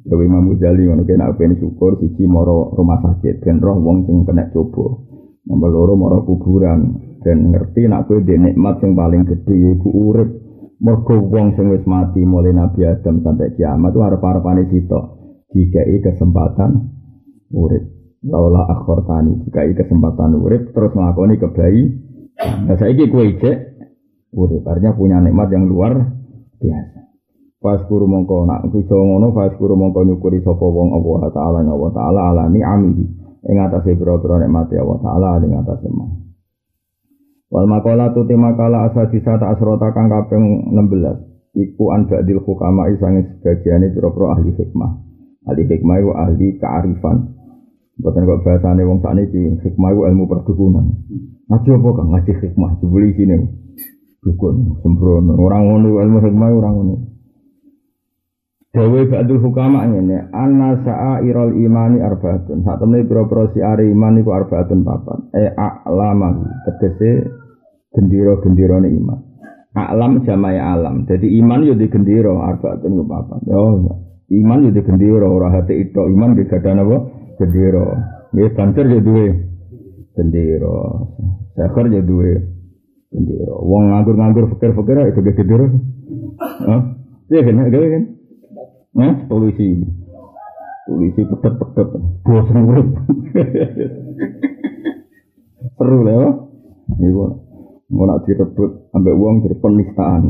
[0.05, 4.29] Dewi Imam Ghazali ngono kena ben syukur siji moro rumah sakit ben roh wong sing
[4.29, 5.01] kena coba.
[5.47, 10.31] Nomor loro moro kuburan dan ngerti nak kowe ndek nikmat sing paling gede iku urip.
[10.79, 15.05] Mergo wong sing wis mati mulai Nabi Adam sampai kiamat itu arep-arepane sitok.
[15.51, 16.71] dikai kesempatan
[17.51, 17.85] urip.
[18.27, 21.83] Laula akhortani dikai kesempatan urip terus nglakoni kebayi.
[22.69, 23.57] Nah saiki kowe ijek
[24.37, 25.97] urip artinya punya nikmat yang luar
[26.61, 27.01] biasa.
[27.57, 32.21] Pas guru mongko nak bisa ngono guru mongko nyukuri sapa wong Allah taala Allah taala
[32.31, 33.05] ala ni'amihi
[33.49, 36.26] ing atase pira-pira nikmate Allah taala ing atase mah.
[37.47, 42.43] Wal makalah tu tema kala asal bisa tak asrota kang kaping 16 iku an ba'dil
[42.43, 44.91] hukama isange sebagiane pira-pira ahli hikmah.
[45.47, 47.17] Ahli hikmah itu ahli kearifan.
[47.97, 50.85] Bukan kok bahasane wong sakniki hikmah itu ilmu perdukunan.
[51.49, 53.37] Ngaji apa kang ngaji hikmah dibeli sini.
[54.21, 56.95] Dukun sembrono orang ngono ilmu hikmah orang ngono.
[58.77, 62.61] Dewi ba'dul hukama ngene, anna sa'a irol imani arbaatun.
[62.61, 65.33] Saat temen pira-pira siare iman iku arbaatun papat.
[65.33, 67.25] E a'lama tegese
[67.97, 69.17] gendira-gendirane iman.
[69.73, 71.09] A'lam jamae alam.
[71.09, 73.41] Jadi iman yo di gendira arbaatun ku papat.
[73.49, 73.97] Yo
[74.45, 76.97] iman yo di gendira ora hati itu iman di gadan apa?
[77.41, 77.97] Gendira.
[78.37, 79.27] Nggih banter yo duwe
[80.13, 80.77] gendira.
[81.57, 82.45] Sakar yo duwe
[83.09, 83.57] gendira.
[83.57, 85.65] Wong nganggur-nganggur fikir-fikir itu gendira.
[86.61, 86.93] Hah?
[87.33, 88.16] Iya kan, kan?
[88.97, 89.85] Eh, polisi.
[90.89, 91.89] Polisi pedet-pedet.
[92.25, 92.89] Bosan urip.
[95.77, 96.29] Seru lah ya.
[96.97, 97.25] Iku
[97.87, 100.23] mau nak direbut ambek uang jadi penistaan.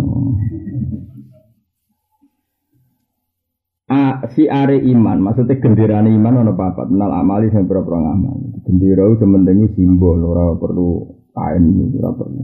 [3.86, 8.66] A, si are iman, maksudnya gendirane iman ono papat, menal amali sing pira-pira ngamal.
[8.66, 12.42] Gendera itu sementing simbol, ora perlu kain, ora perlu.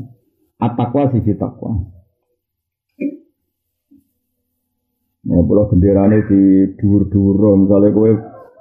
[0.63, 1.75] At-taqwa sisi takwa.
[5.33, 6.41] Ya pulau benderane di
[6.77, 8.11] dhuwur-dhuwur misalnya kowe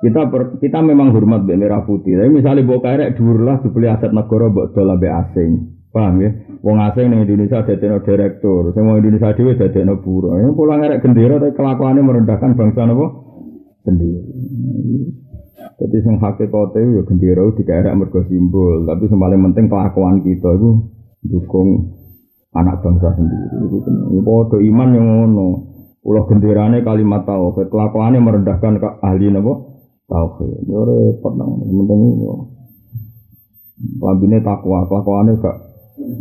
[0.01, 2.15] kita per, kita memang hormat mbek merah putih.
[2.17, 5.49] Tapi misalnya bawa kerek dhuwur lah dibeli aset negara mbok dol ambek asing.
[5.91, 6.31] Paham ya?
[6.63, 10.39] Wong asing ning Indonesia dadekno direktur, sing wong Indonesia dhewe dadekno buruh.
[10.39, 13.07] Ya pulang ngerek gendera tapi kelakuannya merendahkan bangsa napa?
[13.84, 14.21] Sendiri.
[15.75, 20.69] Jadi sing hakikate ya gendera dikerek mergo simbol, tapi paling penting kelakuan kita itu
[21.27, 21.91] dukung
[22.55, 23.69] anak bangsa sendiri.
[23.69, 25.70] Itu kan padha iman yang ngono.
[26.01, 29.53] Pulau genderane kalimat tauhid, kelakuannya merendahkan ke ahli napa?
[30.09, 30.65] Tauhid.
[30.65, 32.33] Ya repot nang penting yo.
[34.01, 35.57] Lambine takwa, kelakuannya gak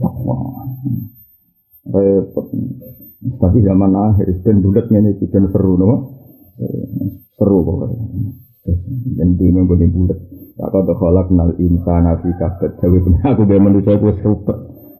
[0.04, 0.36] takwa.
[1.88, 2.44] Repot.
[3.20, 5.96] Tapi zaman akhir ben bulat ngene iki seru napa?
[7.40, 8.04] Seru pokoknya.
[9.16, 10.18] Dan dunia boleh bulat.
[10.60, 12.76] Tak kau terkolak nal insana fi kabet.
[12.84, 14.58] Jadi aku biar manusia aku serupet.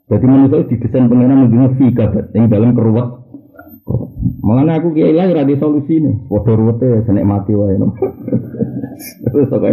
[0.09, 2.33] Jadi manusia didesain pengenan mendengar fi kabet.
[2.33, 3.09] Yang dalam keruat
[4.51, 6.27] Mengenai aku kiai lah ada solusi nih.
[6.27, 7.79] Waduh ruwete senek mati wae.
[9.31, 9.73] Terus oke.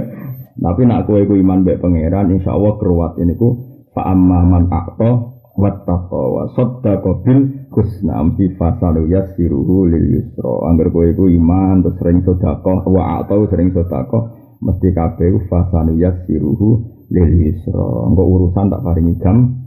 [0.58, 3.58] Tapi nak kue ku iman baik pangeran, insya Allah keruat ini ku
[3.90, 10.70] fa amma man akto wattaqo wa saddaqa bil husna amsi fasalu yassiruhu lil yusra.
[10.70, 14.24] Angger kowe iku iman terus sering sedekah wa atau sering sedekah
[14.62, 16.70] mesti kabeh ku fasalu yassiruhu
[17.10, 18.14] lil yusra.
[18.14, 19.58] Engko urusan tak paringi gam.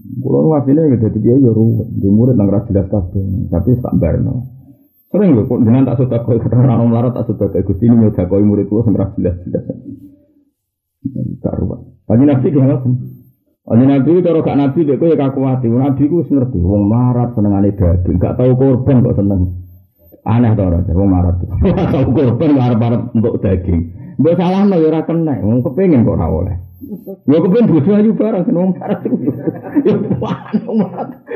[0.00, 4.48] Kulo wasine gitu dia ya ruwet, di murid nang ra jelas kabeh, tapi tak barno.
[5.10, 7.98] Sering lho kok dengan tak sudah kau karena orang melarat tak sudah kayak gusti ini
[7.98, 9.64] nyudah kau murid kulo ra jelas jelas.
[11.40, 11.80] Gak ruwet.
[12.08, 12.92] Kanjeng Nabi ngoten.
[13.66, 15.66] Kanjeng Nabi cara gak Nabi dek kowe ya kaku ati.
[15.68, 19.42] Nabi ku wis ngerti wong melarat senengane daging, gak tau korban kok seneng.
[20.24, 21.36] Aneh to ora wong melarat.
[21.96, 23.80] Tau korban arep-arep untuk daging.
[24.20, 26.56] Mbok salah no ya ora kena, wong kepengin kok ora oleh.
[27.28, 29.04] Ya kepen bojo ayu barang seneng melarat.
[29.84, 30.36] Ya wah,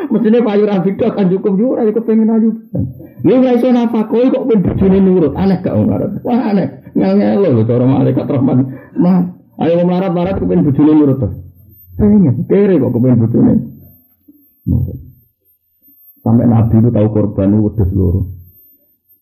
[0.09, 2.51] mestine payu ra beda kan cukup yo ora kepengin ayu.
[3.21, 5.37] Lha ora iso napa kowe kok ben bojone nurut.
[5.37, 6.17] Aneh gak wong melarat.
[6.25, 6.69] Wah aneh.
[6.97, 8.59] Ngel-ngelo lho cara malaikat rahman.
[8.97, 11.21] Mah, ayo wong melarat melarat kepen bojone nurut.
[12.01, 13.55] Pengen, kere kok kepen bojone.
[16.25, 18.33] Sampai Nabi itu tahu korban itu wedhus loro.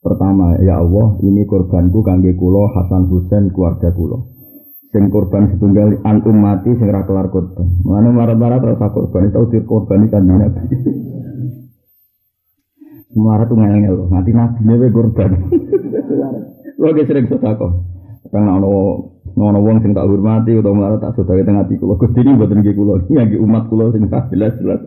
[0.03, 4.32] Pertama, ya Allah, ini korbanku kangge kulo Hasan Husain keluarga kulo.
[4.93, 7.65] Sing korban setunggal an mati sing ra kelar korban.
[7.81, 10.61] Mulane marat-marat rasa korban itu di korban kan Nabi.
[13.13, 15.31] Marat tuh ngel loh, nanti nabi nya korban.
[16.81, 17.73] Lo gak sering sedekah.
[18.33, 18.69] Karena ono
[19.33, 21.97] ono wong sing tak hormati utawa marat tak sedekah teng ati kula.
[21.97, 24.81] Gusti ini mboten nggih kula, nggih umat kula sing tak jelas-jelas.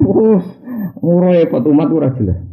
[0.00, 0.44] Terus,
[1.00, 2.49] ora repot umat ora jelas.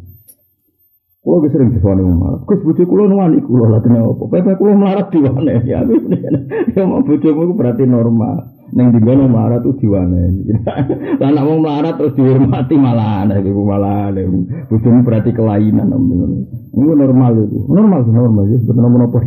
[1.27, 2.39] Kulo wis sering disewani wong melarat.
[2.47, 4.31] Gus bojo kulo nuwani kulo lah kena apa?
[4.31, 5.59] Pepe kulo melarat diwane.
[5.67, 5.83] Ya
[6.71, 8.47] ya mau bojomu berarti normal.
[8.71, 10.23] Ning dinggono melarat tuh diwane.
[11.19, 14.23] Lah nek wong melarat terus dihormati malah aneh iku malah aneh.
[14.71, 16.47] Bojomu berarti kelainan ngono.
[16.71, 17.59] Iku normal itu.
[17.75, 19.19] Normal normal ya betul menapa.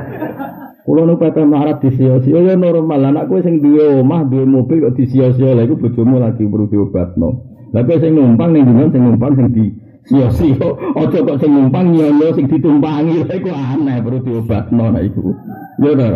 [0.88, 2.96] Kulo nu pepe melarat disio-sio ya normal.
[2.96, 7.28] Anak kowe sing duwe omah, duwe mobil kok disio-sio lha iku bojomu lagi perlu diobatno.
[7.76, 11.92] Lah kowe sing numpang ning dinggon sing numpang sing di Sio-sio, ojo kok sing numpang
[11.92, 15.36] nyono sing ditumpangi lha iku aneh perlu diobatno nek iku.
[15.76, 16.08] Yo ta.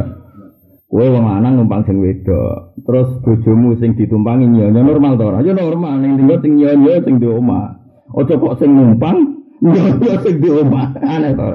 [0.88, 5.38] Kowe wong lanang numpang sing wedok, terus bojomu sing ditumpangi nyono normal to ora?
[5.44, 7.66] Ya normal, ning tinggal sing nyono sing di omah.
[8.14, 9.16] Ojo kok sing numpang
[9.64, 10.86] nyono sing di omah.
[11.04, 11.48] Aneh to.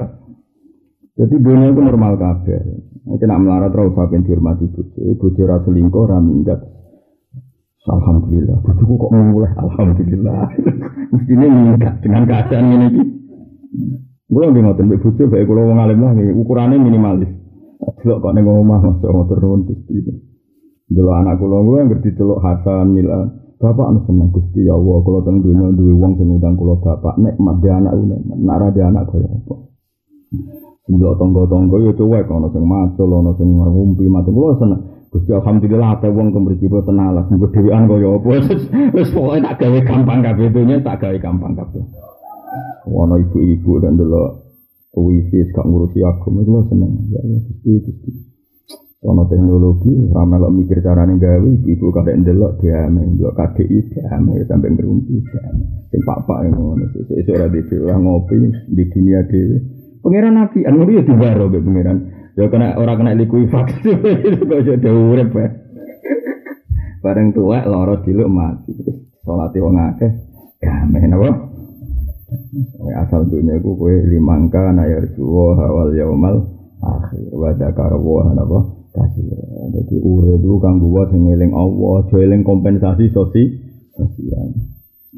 [1.20, 2.60] Jadi dunia itu normal kabeh.
[3.10, 5.00] Nek nak melarat ora usah dihormati bojo.
[5.18, 6.60] Bojo ora selingkuh, ora minggat.
[7.88, 10.52] Alhamdulillah, bojoku kok mulai alhamdulillah.
[11.16, 12.88] Mestine minggat dengan keadaan ini.
[14.28, 17.32] Gue nggih ngoten mbek bojo bae kula wong alim lah ukurannya minimalis.
[18.04, 19.96] Delok kok ning omah Mas motor nuwun Gusti.
[20.92, 23.24] Delok anak kula gue ngerti delok Hasan Mila.
[23.56, 27.16] Bapak anu seneng Gusti ya Allah kula teng dunya duwe wong sing ngundang kula bapak
[27.16, 28.38] nek mat anak nekmat.
[28.44, 29.54] Nek ora anak kaya apa.
[30.84, 34.80] Delok tangga-tangga ya cuwek ana sing macul ana sing ngumpi mati kula seneng.
[35.10, 38.28] Gusti alhamdulillah ada wong kemriki boten alas nggo dhewean kaya apa
[38.94, 41.82] wis pokoke tak gawe gampang kabeh dunya tak gawe gampang kabeh.
[42.86, 44.54] Ono ibu-ibu dan delok
[44.94, 48.10] wifi gak ngurusi aku itu seneng ya Allah Gusti Gusti.
[49.02, 54.70] Ono teknologi ramai lo mikir carane gawe ibu kadek ndelok diame ndelok KDI diame sampai
[54.78, 55.90] ngerumpi diame.
[55.90, 58.38] Sing pak-pak ngono sesuk ora dhewe ngopi
[58.70, 59.58] di dunia dhewe.
[60.00, 62.19] Pangeran Nabi, anu ya dibaro be pangeran.
[62.38, 63.90] Ya kena orang kena likuifaksi
[64.50, 65.48] kok jadi urip ya.
[67.00, 68.76] Bareng tua loro diluk mati.
[69.24, 70.10] Salat wong akeh
[70.60, 71.30] gamen napa?
[72.94, 76.46] asal dunia iku kowe limangka na yarjuwa hawal yaumal
[76.78, 78.58] akhir wa dzakara wa napa
[78.94, 79.26] kasih.
[79.74, 83.42] Dadi urip iku kanggo wa sing eling Allah, aja kompensasi sosi
[83.96, 84.54] sosial.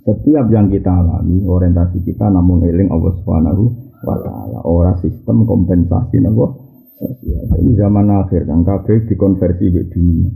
[0.03, 3.65] Setiap yang kita alami, orientasi kita namun eling Allah Subhanahu
[4.03, 4.17] wa.
[4.65, 6.62] Ora sistem kompensasi napa
[7.03, 7.43] sosial.
[7.59, 10.31] Ini zaman akhir kan kabeh dikonversi ke dunia.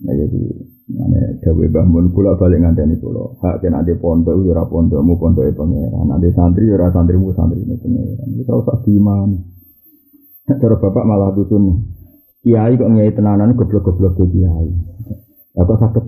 [0.00, 0.42] Nah jadi
[0.90, 3.36] mana dawe bangun pula balik ngandani pulau.
[3.42, 6.08] Hak kena ada pondok, yura pondokmu pondok pangeran.
[6.14, 8.28] Ada santri, yura santrimu santri ini pangeran.
[8.38, 9.30] Bisa usah diman.
[10.50, 11.84] Cara bapak malah dusun.
[12.40, 14.68] Kiai kok nyai tenanan goblok-goblok ke kiai.
[15.60, 16.04] Apa sakit?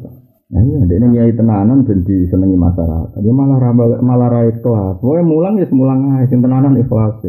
[0.52, 3.20] Nah iya, dia nyai tenanan ben disenengi masyarakat.
[3.20, 4.98] Dia malah malah malah rai kelas.
[4.98, 6.32] Pokoknya mulang ya mulang aja.
[6.32, 7.20] Sing tenanan ikhlas.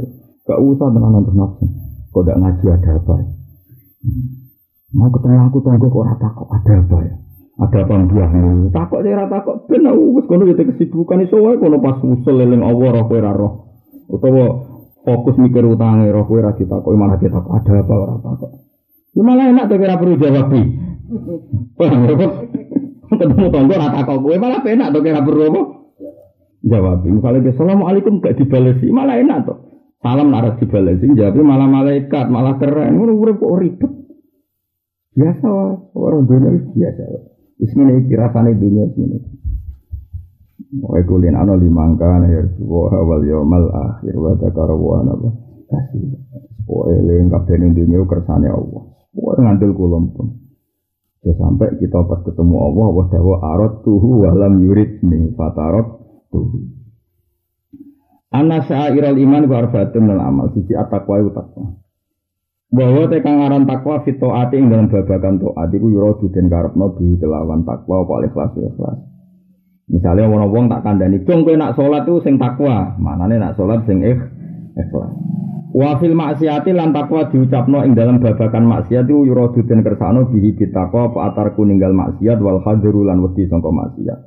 [0.47, 1.83] Gak usah tenanan terus.
[2.14, 3.26] Kok tidak ngaji ada apa ya?
[4.93, 7.16] Mau ketemu aku tunggu kok rata kok ada apa ya?
[7.53, 8.26] Ada apa dia?
[8.70, 9.97] Takut saya rata kok benar.
[9.97, 13.53] Wes kono kita kesibukan iso wae kono pas usul eling Allah roh kowe roh.
[14.14, 14.45] Utawa
[15.01, 18.51] fokus mikir utangnya roh kowe ra ditakok malah ditakok ada apa ora takok.
[19.18, 20.53] Ya enak tuh kira perlu jawab.
[21.74, 22.28] Paham ya?
[23.09, 25.61] Ketemu tonggo rata kok kowe malah enak tuh kira perlu apa?
[26.70, 27.01] Jawab.
[27.09, 29.72] Misalnya Assalamualaikum gak dibalesi malah enak tuh.
[30.04, 32.99] Salam nara dibalesi jawab malah malaikat malah keren.
[32.99, 33.91] Ngono urip kok ribet.
[35.16, 35.47] Biasa
[35.95, 37.04] orang dunia biasa.
[37.56, 39.18] Bismillah kirasane dunia ini.
[40.84, 45.08] Wa kulin ana limangka na yarjuwa wal yaumal akhir wa dzakara wa
[45.72, 46.20] kasih.
[46.68, 48.84] Wa eling kabeh dunia kersane Allah.
[49.16, 50.28] Wa ngandel kulon pun.
[51.24, 56.83] Ya sampai kita pas ketemu Allah wa dawa arat tuhu walam yuridni fatarot tuhu.
[58.34, 61.22] Ana syairul iman wa arbaatun amal siji at-taqwa
[62.74, 67.22] bahwa tekan aran takwa fito ati ing dalam babakan toat iku yura duden karepno bi
[67.22, 68.98] kelawan takwa apa ikhlas ikhlas.
[69.94, 73.86] Misalnya wong wong tak kandani, "Cung kowe nak salat tuh sing takwa." Manane nak salat
[73.86, 75.14] sing ikhlas.
[75.74, 80.58] Wa fil maksiati lan takwa diucapno ing dalam babakan maksiat iku yura duden kersano bihi
[80.58, 84.20] bitakwa apa atarku ninggal maksiat wal hadiru lan wedi sangka maksiat.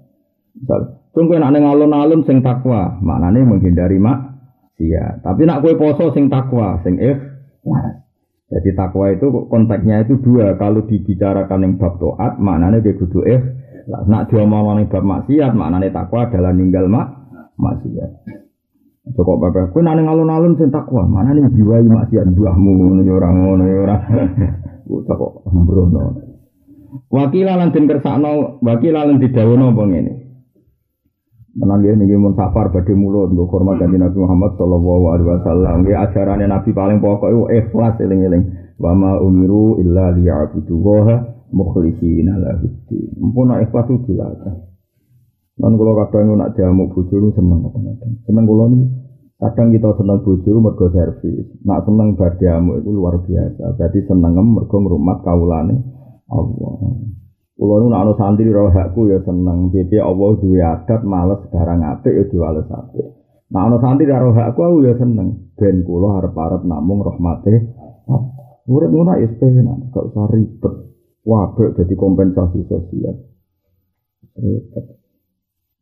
[0.55, 0.81] Misal,
[1.17, 5.25] "Cung kowe nak ning alun-alun sing takwa." Manane menghindari maksiat.
[5.25, 8.05] Tapi nak kowe poso sing takwa, sing ikhlas.
[8.47, 10.55] Jadi takwa itu konteksnya itu dua.
[10.61, 13.41] Kalau dibicarakan yang bab toat, maknanya dia kudu eh.
[13.89, 18.11] Nak diomong yang bab maksiat, maknanya takwa adalah ninggal mak maksiat.
[19.07, 23.65] Cukup bapak, kau nane alun-alun sing takwa, mana nih jiwa maksiat buahmu, nih orang ngono
[23.87, 24.03] orang.
[24.85, 26.03] Cukup sembrono.
[27.07, 30.13] Wakil lan den kersakno, wakil lan didawono apa ngene.
[31.57, 35.77] Tenang dia nih mun safar badhe mulut nggo hormat kanjeng Nabi Muhammad sallallahu alaihi wasallam.
[35.89, 38.45] Ya ajarannya Nabi paling pokok itu ikhlas eling-eling.
[38.77, 41.17] Wa ma umiru illa liya'budu wa
[41.57, 43.09] mukhlishina lahu din.
[43.17, 44.69] Mumpun ikhlas itu dilakukan.
[45.57, 48.13] Lan kula kadang nak jamu bojo seneng kadang-kadang.
[48.29, 48.85] Seneng kula nih
[49.41, 51.49] kadang kita seneng bojo mergo servis.
[51.65, 53.81] Nak seneng jamu itu luar biasa.
[53.81, 55.81] Berarti seneng mergo ngrumat kawulane
[56.29, 57.17] Allah.
[57.57, 59.73] Kulo nu ana santri roh ya seneng.
[59.73, 63.17] Piye Allah duwe adat males barang apik ya diwales apik.
[63.49, 65.57] Nah ana santri roh hakku aku ya seneng.
[65.57, 67.73] Ben kula arep-arep namung rahmate.
[68.67, 70.75] Urip ngono ya penak, gak usah ribet.
[71.23, 73.15] Wabek jadi kompensasi sosial.
[74.37, 74.85] Ribet.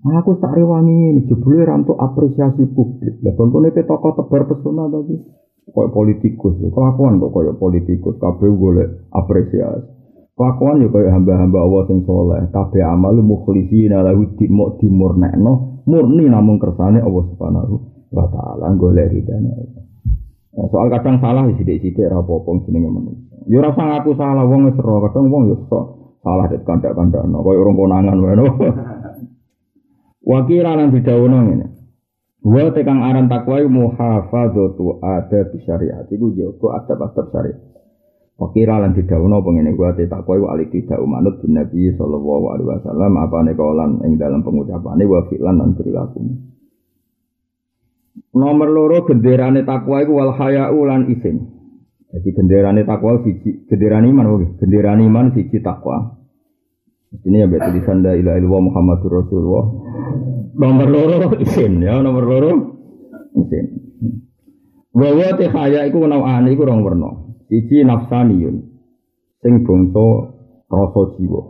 [0.04, 3.24] Aku tak rewangi ini jebule rantu apresiasi publik.
[3.24, 5.16] Lah bangkone ke tokoh tebar pesona tapi
[5.72, 6.60] koyo politikus.
[6.60, 10.03] Kelakuan kok koyo politikus kabeh golek apresiasi.
[10.34, 12.42] Kelakuan ya koyo hamba-hamba Allah sing soleh.
[12.50, 17.74] Kabeh amal mukhlisina lahu dimok dimurnekno murni namung kersane Allah Subhanahu
[18.10, 19.82] wa taala golek ridane Allah.
[20.54, 23.34] Nah, soal kadang salah sithik-sithik ora apa-apa jenenge manusia.
[23.50, 25.84] Ya ora usah ngaku salah wong wis ora kadang wong ya sok
[26.22, 28.46] salah det kandak-kandakno koyo urung konangan wae no.
[30.30, 31.66] Wakira lan didhawuhno ngene.
[32.42, 37.73] Wa tekang aran takwa iku muhafadzatu adab syariat iku jaga adab-adab syariat.
[38.34, 42.66] Wakira lan didhawuhno pengene gua te takwa iku alik tidak manut bin Nabi sallallahu alaihi
[42.66, 46.18] wasallam apane kaulan ing dalam pengucapane wa fi'lan lan perilaku.
[48.34, 51.46] Nomor loro genderane takwa iku wal haya'u lan isin.
[52.10, 56.18] Jadi genderane takwa siji, genderane iman oke, genderane iman siji takwa.
[57.14, 59.64] Ini ya tulisan la ilaha illallah Muhammadur Rasulullah.
[60.58, 62.50] Nomor loro isin ya, nomor loro
[63.38, 63.66] isin.
[64.90, 67.23] Wa te haya iku nawani iku rong werna.
[67.54, 68.66] Siji nafsaniyun.
[69.38, 70.34] Sing bangsa
[70.66, 71.42] rasa jiwa.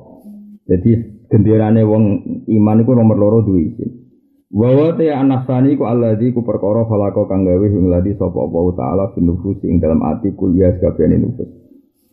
[0.69, 0.91] Jadi
[1.33, 2.05] genderane wong
[2.45, 4.05] iman iku nomor loro duwe isin.
[4.53, 9.05] Wa te anafsani ku alladzi ku perkara falako kang gawe ing ladi sapa Allah taala
[9.17, 11.49] fin nufus ing dalam ati kuliah kabehane nufus.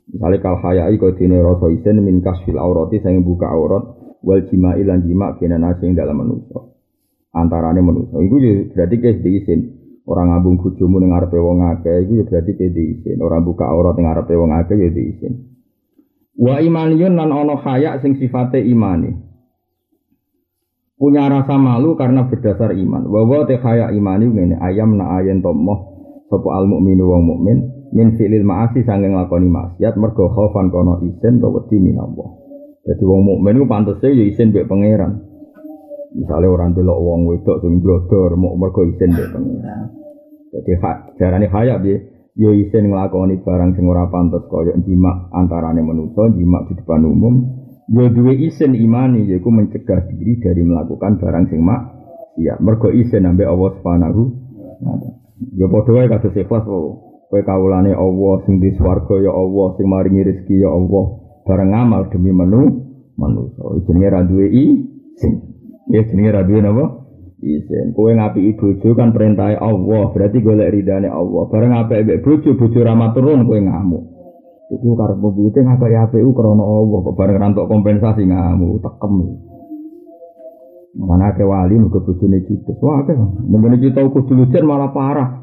[0.07, 3.83] Misalnya kal hayai kau dini rasa isen min kasfil aurati saya buka aurat
[4.23, 6.63] wal jima ilan jima kena nasi yang dalam manusia.
[7.35, 8.23] Antarane manusia.
[8.23, 9.80] Iku ya berarti kes diisin.
[10.01, 13.17] Orang ngabung bujumu ning ngarepe wong akeh iku ya berarti kes diisin.
[13.21, 15.33] Orang buka aurat ning ngarepe wong akeh ya diisin.
[16.41, 19.13] Wa imaniyun lan ono haya sing sifate imani.
[20.97, 23.05] Punya rasa malu karena berdasar iman.
[23.09, 25.91] Wa wa te haya imani ngene ayam na ayen tomoh
[26.29, 27.57] sapa al mukminu wong mukmin
[27.91, 32.29] min fi'lil ma'asi sanging lakoni maksiat mergo khaufan kono isin to wedi minallah.
[32.87, 35.30] Jadi wong mukmin ku pantese ya isin mbek pangeran.
[36.11, 39.87] Misalnya orang delok wong wedok sing blodor mau mergo isin mbek pangeran.
[40.51, 41.97] Jadi hak jarane kaya piye?
[42.35, 47.35] Yo isin nglakoni barang sing ora pantes kaya jima antarane manusa, jima di depan umum.
[47.87, 51.81] Yo duwe isin imani yaiku mencegah diri dari melakukan barang sing mak
[52.35, 54.23] iya mergo isin ambek Allah Subhanahu.
[55.55, 56.95] Ya padha wae kados ikhlas kok.
[57.31, 61.23] Kowe kawulane Allah sing di swarga ya Allah sing maringi rezeki ya Allah.
[61.47, 62.83] Bareng amal demi menu
[63.15, 63.63] manusa.
[63.87, 64.63] Jenenge ra duwe i
[65.15, 65.50] sing.
[65.89, 66.85] Ya jenenge ra duwe napa?
[67.41, 67.97] Isin.
[67.97, 71.49] Kowe ngapi bojo kan perintahe Allah, berarti golek ridane Allah.
[71.49, 74.03] Bareng apik mbek bojo, bojo ra maturun kowe ngamuk.
[74.71, 79.13] Iku karep piye ngakoni apik ku krana Allah, kok bareng rantuk kompensasi ngamuk, tekem.
[80.91, 82.77] Mana ke wali mergo bojone judes.
[82.83, 83.15] Wah, akeh.
[83.47, 85.39] Mengene kita kudu lujen malah parah.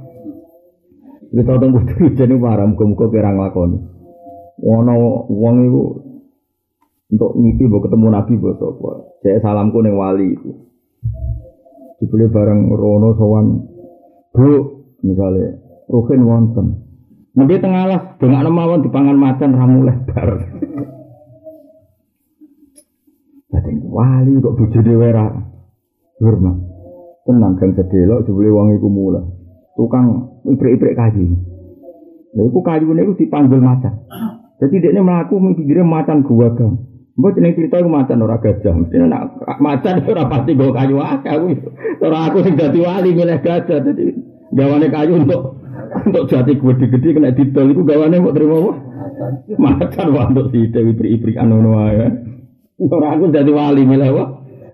[1.33, 3.79] Kita teng kudu lujen parah muga-muga kira nglakoni.
[4.61, 5.83] Ono wong iku
[7.09, 8.91] untuk ngipi mbok ketemu nabi mbok sapa.
[9.25, 10.53] Saya salamku ning wali iku.
[11.99, 13.47] Dibeli bareng rono sowan
[14.29, 14.51] Bu,
[15.03, 15.57] misalnya
[15.89, 16.85] Ruhin wonten.
[17.33, 20.29] Nanti tengah lah, dengan mawon dipangan macan ramu lebar.
[23.49, 25.27] Jadi wali kok bojone wera.
[26.19, 26.57] Hormat.
[27.25, 29.25] Tenang gang sedelok jebule wong iku mulai.
[29.77, 31.37] Tukang ibrik-ibrik kayu.
[32.37, 34.05] Lha iku kayune iku dipanggil macan.
[34.59, 36.88] Jadi dia melaku mikirnya macan gua gang.
[37.19, 38.71] Mbok jeneng cerita iku macan ora gajah.
[38.79, 41.47] Mesti nak macan ora pasti go kayu akeh aku.
[41.99, 43.83] Ora aku sing dadi wali milih gajah.
[43.83, 44.15] Dadi
[44.55, 45.59] gawane kayu untuk
[46.07, 48.73] untuk jati gede-gede kena didol iku gawane mau terima apa?
[49.59, 52.07] Macan wae untuk si Dewi ibrik-ibrik anu wae.
[52.87, 54.25] Ora aku dadi wali milih apa?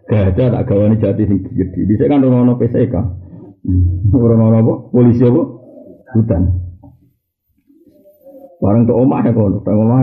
[0.04, 1.80] Gajah tak gawane jati sing gede.
[1.88, 2.94] Dhisik kan ono PSK.
[4.12, 4.74] Ora ono apa?
[4.92, 5.42] Polisi apa?
[6.12, 6.42] Hutan.
[8.60, 10.00] Barang ke omah ya kono, ke omah.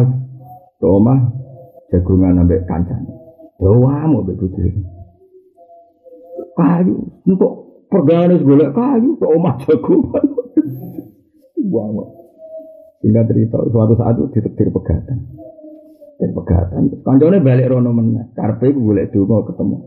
[0.82, 1.41] Ke omah
[1.92, 3.12] jagungan ambek kancane.
[3.62, 4.82] Mau mbek bojone.
[6.58, 6.96] Kayu
[7.30, 7.52] untuk
[7.92, 10.26] pergane golek kayu ke omah jagungan.
[11.72, 12.10] Wah,
[13.02, 15.18] Singkat cerita, suatu saat itu ditetir pegatan.
[16.22, 18.34] Dan pegatan, kancane balik rono meneh.
[18.34, 19.78] Karpe iku golek donga ketemu.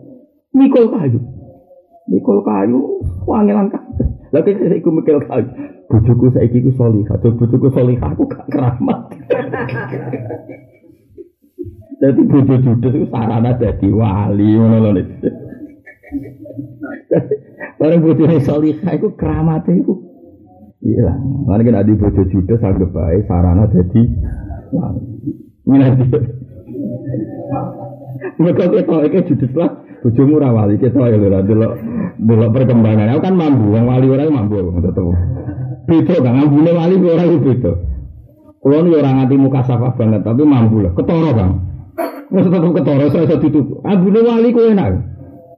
[0.54, 1.20] Mikul kayu.
[2.10, 2.78] Mikul kayu,
[3.26, 4.06] wangilan kabeh.
[4.34, 5.46] Lagi saya ikut mikul kayu.
[5.90, 9.14] Bojoku saiki ku solihah, do bojoku solihah aku gak keramat.
[12.04, 14.90] Jadi bojo judes itu sarana jadi wali ngono lho.
[14.92, 15.08] Nek.
[17.80, 20.04] Bareng bojone solihah iku keramat iku.
[20.84, 21.16] Iya,
[21.48, 24.04] mana kan adi bojo judes anggap bae sarana jadi
[24.68, 25.32] wali.
[25.64, 26.04] Minati.
[28.36, 29.72] Mereka kita iki judes lah,
[30.04, 31.72] bojomu ora wali kita ya lho delok
[32.20, 33.16] delok perkembangan.
[33.16, 35.08] Aku kan mampu, wong wali ora mampu tetep.
[35.88, 37.72] Beda kan ambune wali ora iku beda.
[38.60, 40.92] Kulo ni ora nganti muka safah banget tapi mampu lah.
[40.92, 41.73] Ketara, Bang.
[42.32, 43.84] Wis tetep ketara saya iso ditutup.
[43.84, 44.90] Ambune wali ku enak.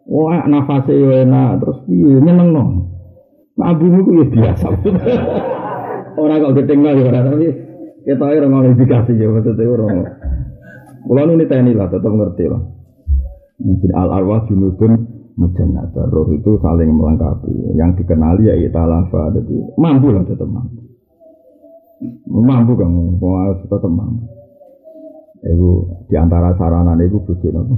[0.07, 2.65] Wah, nafasnya yo enak, terus iya nyeneng no.
[3.59, 4.69] Nabimu ku ya biasa.
[6.21, 7.49] orang kok ketinggal ya orang tapi
[8.07, 9.99] kita orang mau indikasi ya maksudnya orang.
[11.07, 12.63] Kalau ini tni lah, tetap ngerti lah.
[13.63, 14.93] Mungkin al arwah junudun
[15.39, 16.11] mujannata.
[16.11, 17.79] Roh itu saling melengkapi.
[17.79, 19.33] Yang dikenali ya italafa.
[19.39, 20.83] Jadi mampu lah tetap mampu.
[22.27, 22.73] Mampu
[23.23, 24.36] harus tetap mampu.
[25.47, 25.71] Itu
[26.11, 27.75] di antara sarana itu bujuk apa?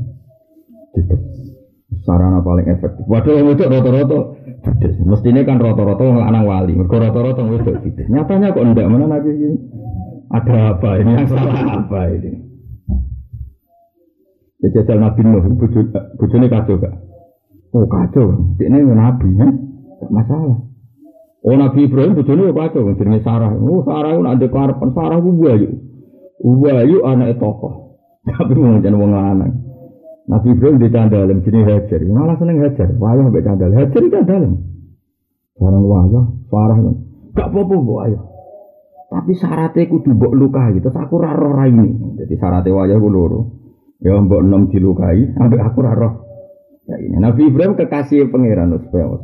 [2.04, 3.04] Sarana paling efektif.
[3.04, 4.18] Waduh, itu rata-rata
[4.64, 4.94] judes.
[5.04, 6.72] Mestinya kan rata-rata anak wali.
[6.72, 8.08] Mereka rata-rata itu judes.
[8.08, 9.56] Nyatanya kok enggak mana lagi ini?
[10.28, 11.12] Ada apa ini?
[11.12, 12.30] Yang salah apa ini?
[14.58, 15.54] Ya jajal Nabi Nuh,
[16.18, 16.90] bujune kacau gak?
[17.70, 19.46] Oh kacau, ini Nabi ya,
[20.02, 20.66] gak masalah.
[21.46, 23.54] Oh Nabi Ibrahim bujune kacau, jenenge Sarah.
[23.54, 25.87] Oh Sarah itu ada keharapan Sarah ku buayu.
[26.38, 27.98] Buayu anak tokoh.
[28.28, 29.52] Tapi mau jangan wong lanang.
[30.28, 32.00] Nabi Ibrahim di candalem jenis Hajar.
[32.04, 32.88] Malah seneng Hajar.
[32.94, 33.70] Wayah mbek candal.
[33.72, 34.52] Hajar di candalem.
[35.58, 36.96] Barang wayah, Sarah kan.
[37.34, 38.22] Gak apa-apa.
[39.08, 42.20] Tapi syaratnya kudu mbok lukai, terus aku ra roh ini.
[42.20, 43.40] Jadi syaratnya wayah ku loro.
[44.04, 46.14] Ya mbok enom dilukai, ambek aku ra roh.
[46.84, 49.16] Ya ini Nabi Ibrahim kekasih pangeran supaya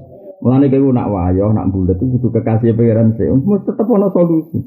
[0.44, 3.28] Mulane kowe nak wayah, nak bulat itu kudu kekasih pangeran sih.
[3.28, 4.60] Mesti tetep ana solusi.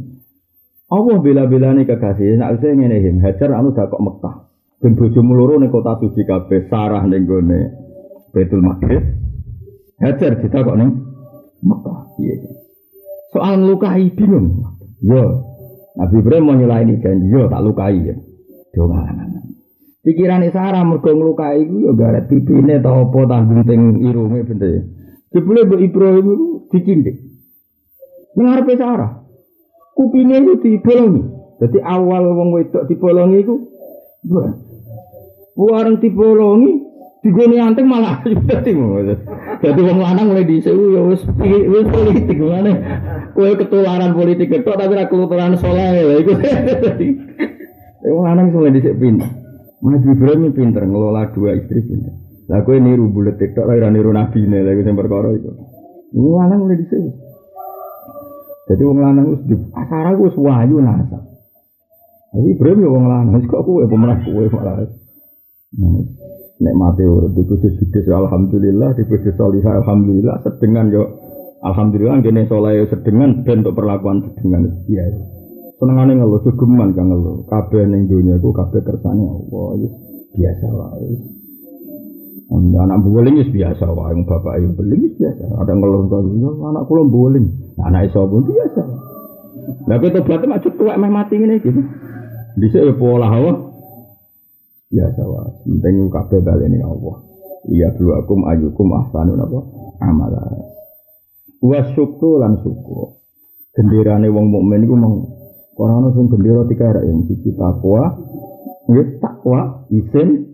[0.87, 4.47] Allah bela-belane kekasih nak saya ngene Hajar anu dak kok Mekah.
[4.79, 7.59] Ben bojomu loro ning kota suci kabeh, Sarah ning gone
[8.31, 9.03] Baitul Maqdis.
[9.99, 10.95] Hajar ditakok ning
[11.59, 12.15] Mekah.
[12.23, 12.35] Iya.
[13.35, 14.63] Soal lukai bingung.
[15.03, 15.43] Yo.
[15.97, 18.15] Nabi Ibrahim mau nyelaini janji yo tak lukai ya.
[18.71, 19.43] Donganan.
[20.05, 24.87] Pikiran Sarah mergo nglukai iku yo garet pipine ta apa ta gunting irunge bente.
[25.35, 27.17] Jebule Mbok Ibrahim iku dicindik.
[28.39, 29.16] Nengarepe Sarah
[29.97, 31.21] kupingnya itu dibolongi.
[31.57, 33.55] Jadi awal wong wedok dibolongi itu,
[35.57, 36.87] warang dibolongi,
[37.25, 38.71] digoni anteng malah jadi
[39.57, 42.71] jadi wong lanang mulai disewu ya wis wis politik mana
[43.33, 46.33] kue ketularan politik itu tapi ra ketularan soleh lha iku.
[48.07, 49.27] Wong lanang mulai dhisik pinter.
[49.81, 52.13] Maju Ibrahim pinter ngelola dua istri pinter.
[52.47, 55.51] Lah kue niru bulet tiktok ora niru nabi ne lha iku sing perkara iku.
[56.13, 57.26] Wong lanang mulai dhisik
[58.67, 61.23] jadi wong lanang wis di asara wis wayu nasa.
[62.35, 64.83] Tapi Ibrahim ya wong lanang kok kowe pemenang kowe malah.
[66.57, 71.05] Nek mati urip di bojo judes alhamdulillah, di bojo salihah alhamdulillah, sedengan yo
[71.61, 75.21] alhamdulillah kene saleh sedengan ben untuk perlakuan sedengan biasa.
[75.77, 77.45] Senengane ngeluh geman kang ngeluh.
[77.45, 79.85] Kabeh ning donya iku kabeh kersane Allah,
[80.33, 81.13] biasa wae.
[82.49, 85.43] Anak boling itu biasa, yang bapak beling itu biasa.
[85.61, 87.45] Ada ngeluh kalau anak kulo boling,
[87.81, 88.83] anak iso pun biasa.
[89.87, 91.81] Nah kita berarti macet tua meh mati ini gitu.
[92.57, 93.53] Di sini pola hawa
[94.89, 95.45] biasa wah.
[95.65, 97.15] Penting kabeh ini Allah.
[97.67, 99.59] Lihat dulu akum ayukum ahsanu apa
[100.01, 100.41] amala.
[101.61, 103.19] Wa syukur lan syukur.
[103.75, 105.15] Gendirane wong mukmin iku mong
[105.77, 108.17] Orang sing gendera tiga yang siji takwa,
[108.89, 110.49] nggih takwa, isin,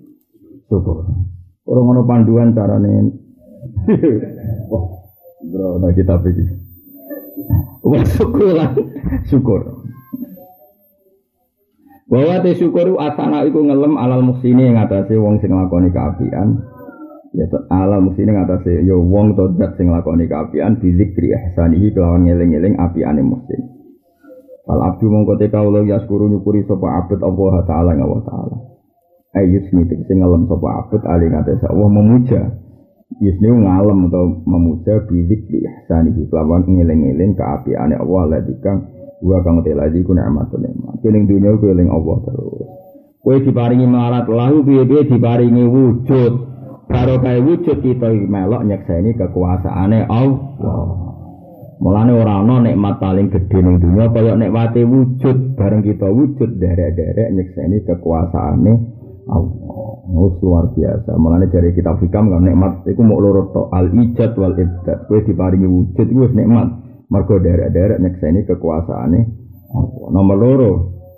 [0.68, 1.08] syukur.
[1.64, 3.08] Orang ono panduan carane.
[4.72, 4.84] Wah,
[5.48, 6.63] bro, nah kita pikir.
[7.84, 8.72] Wah, syukur lah,
[9.28, 9.84] syukur.
[12.08, 16.64] Bahwa te syukur asana iku ngelem alal muksini yang atase wong sing lakoni keapian.
[17.34, 22.30] Ya alal muksini ngatasi yo ya wong to dat sing lakoni keapian bizikri ihsanihi kelawan
[22.30, 23.66] ngeling-eling apiane muksin.
[24.64, 28.58] Fal abdu mongko te kawula yaskuru nyukuri sapa abet Allah taala ngawa taala.
[29.34, 32.63] Ayus mitik sing ngalem sapa abet ali ngates Allah memuja.
[33.22, 38.74] Yusni ngalem atau memuja bidik di ihsani kelawan ngeling-eling keapiane Allah ladika
[39.22, 40.96] wa kang teladi ku nikmatun nikmat.
[41.06, 42.70] Keling dunya ku eling Allah terus.
[43.24, 46.34] Kowe diparingi marat lahu piye-piye diparingi wujud.
[46.92, 50.80] Karo kae wujud kita melok nyekseni kekuasaane Allah.
[51.80, 57.30] Mulane ora ana nikmat paling gedhe ning dunya kaya nikmate wujud bareng kita wujud derek-derek
[57.36, 59.56] nyekseni kekuasaane Allah.
[60.14, 61.16] Oh, luar biasa.
[61.16, 65.08] Mulane dari kitab hikam kan nikmat iku mau loro to al ijad wal ibdad.
[65.08, 66.68] Kowe diparingi wujud iku wis nikmat.
[67.08, 69.20] Mergo derek-derek nyekseni kekuasaane
[69.72, 70.06] Allah.
[70.12, 70.72] Nomor loro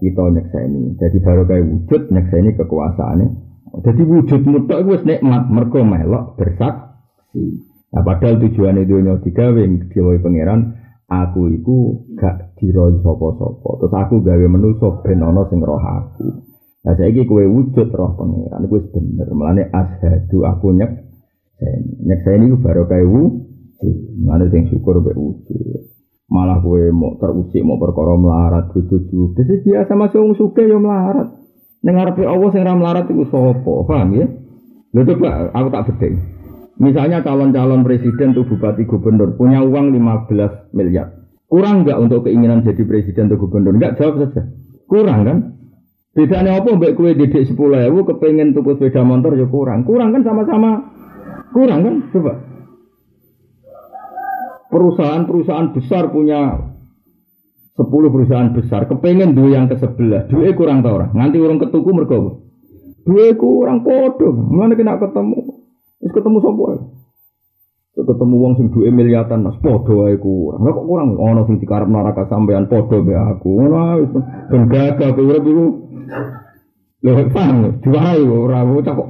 [0.04, 1.02] kita nyekseni.
[1.02, 3.26] Jadi baru kayak wujud nyekseni kekuasaane.
[3.82, 7.46] Jadi wujud mutlak iku wis nikmat mergo melok bersaksi.
[7.96, 10.76] Nah, padahal tujuan itu nyawa digawe digawe pangeran
[11.08, 11.78] aku iku
[12.18, 13.80] gak diroi sopo-sopo.
[13.82, 16.55] Terus aku gawe menuso ben ana sing roh aku.
[16.86, 19.26] Nah saiki kowe wujud roh pangeran iku wis bener.
[19.34, 20.92] Mulane aku nyek
[22.06, 23.98] nyek saya ini baru kayak wujud.
[24.22, 25.82] Mulane sing syukur mbek wujud.
[26.30, 29.10] Malah kowe mau terusik mau perkara melarat wujud.
[29.34, 31.34] Dadi biasa masuk wong sugih yo melarat.
[31.82, 33.74] Ning ngarepe Allah sing ra melarat iku sapa?
[33.90, 34.26] Paham ya?
[34.94, 36.14] Lha coba aku tak bedhek.
[36.76, 41.24] Misalnya calon-calon presiden tuh bupati gubernur punya uang 15 miliar.
[41.50, 43.74] Kurang nggak untuk keinginan jadi presiden atau gubernur?
[43.74, 44.50] Enggak jawab saja.
[44.86, 45.38] Kurang kan?
[46.16, 49.84] Bedanya apa mbak kue didik sepuluh ewu kepengen tuku sepeda motor ya kurang.
[49.84, 50.80] Kurang kan sama-sama.
[51.52, 51.96] Kurang kan?
[52.16, 52.34] Coba.
[54.72, 56.72] Perusahaan-perusahaan besar punya
[57.76, 58.88] 10 perusahaan besar.
[58.88, 62.48] Kepengen dua yang ke sebelah dua kurang tau orang nganti orang ketuku mergo
[63.04, 64.32] dua kurang podo.
[64.32, 65.40] Mana kena ketemu.
[66.00, 66.95] Terus ketemu sapa
[68.04, 70.68] ketemu wong sing duwe miliatan mas padha wae kurang.
[70.68, 73.50] Lah kok kurang ono sing dikarep neraka sampean padha be aku.
[73.56, 74.04] Ngono ae
[74.52, 75.66] ben gagah kowe urip iku.
[77.08, 79.10] Lho paham diwai ora kok.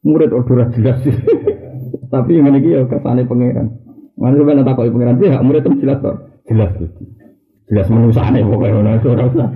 [0.00, 1.04] Murid ora jelas.
[2.12, 3.68] Tapi ngene iki ya kesane pangeran.
[4.16, 6.12] Mana sampeyan takoki pangeran dia murid tem jelas to.
[6.48, 7.04] Jelas gitu.
[7.68, 9.48] Jelas menusane pokoke ngono ora usah.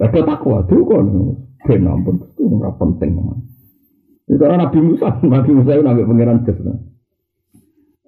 [0.00, 1.08] Lah takwa tuh kon.
[1.68, 3.18] Ben ampun, ora penting.
[4.24, 6.56] Itu Nabi Musa, Nabi Musa itu nabi pangeran jas.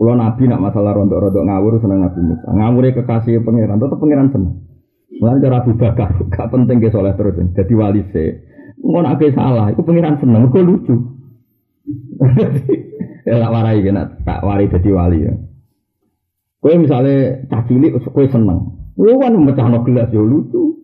[0.01, 2.49] Kalau Nabi nak masalah rontok-rontok ngawur seneng Nabi Musa.
[2.49, 4.65] Ngawur kekasih pangeran, tetap pangeran seneng.
[5.21, 8.49] Mulai cara Abu Bakar, gak penting ke soleh terus, jadi wali se.
[8.81, 10.97] Mau nak salah, itu pangeran seneng, kok lucu.
[13.29, 15.37] ya tak warai kan, tak warai jadi wali ya.
[16.65, 18.81] Kue misalnya cacili, kue seneng.
[18.97, 20.81] Kue kan mecah no gelas ya lucu,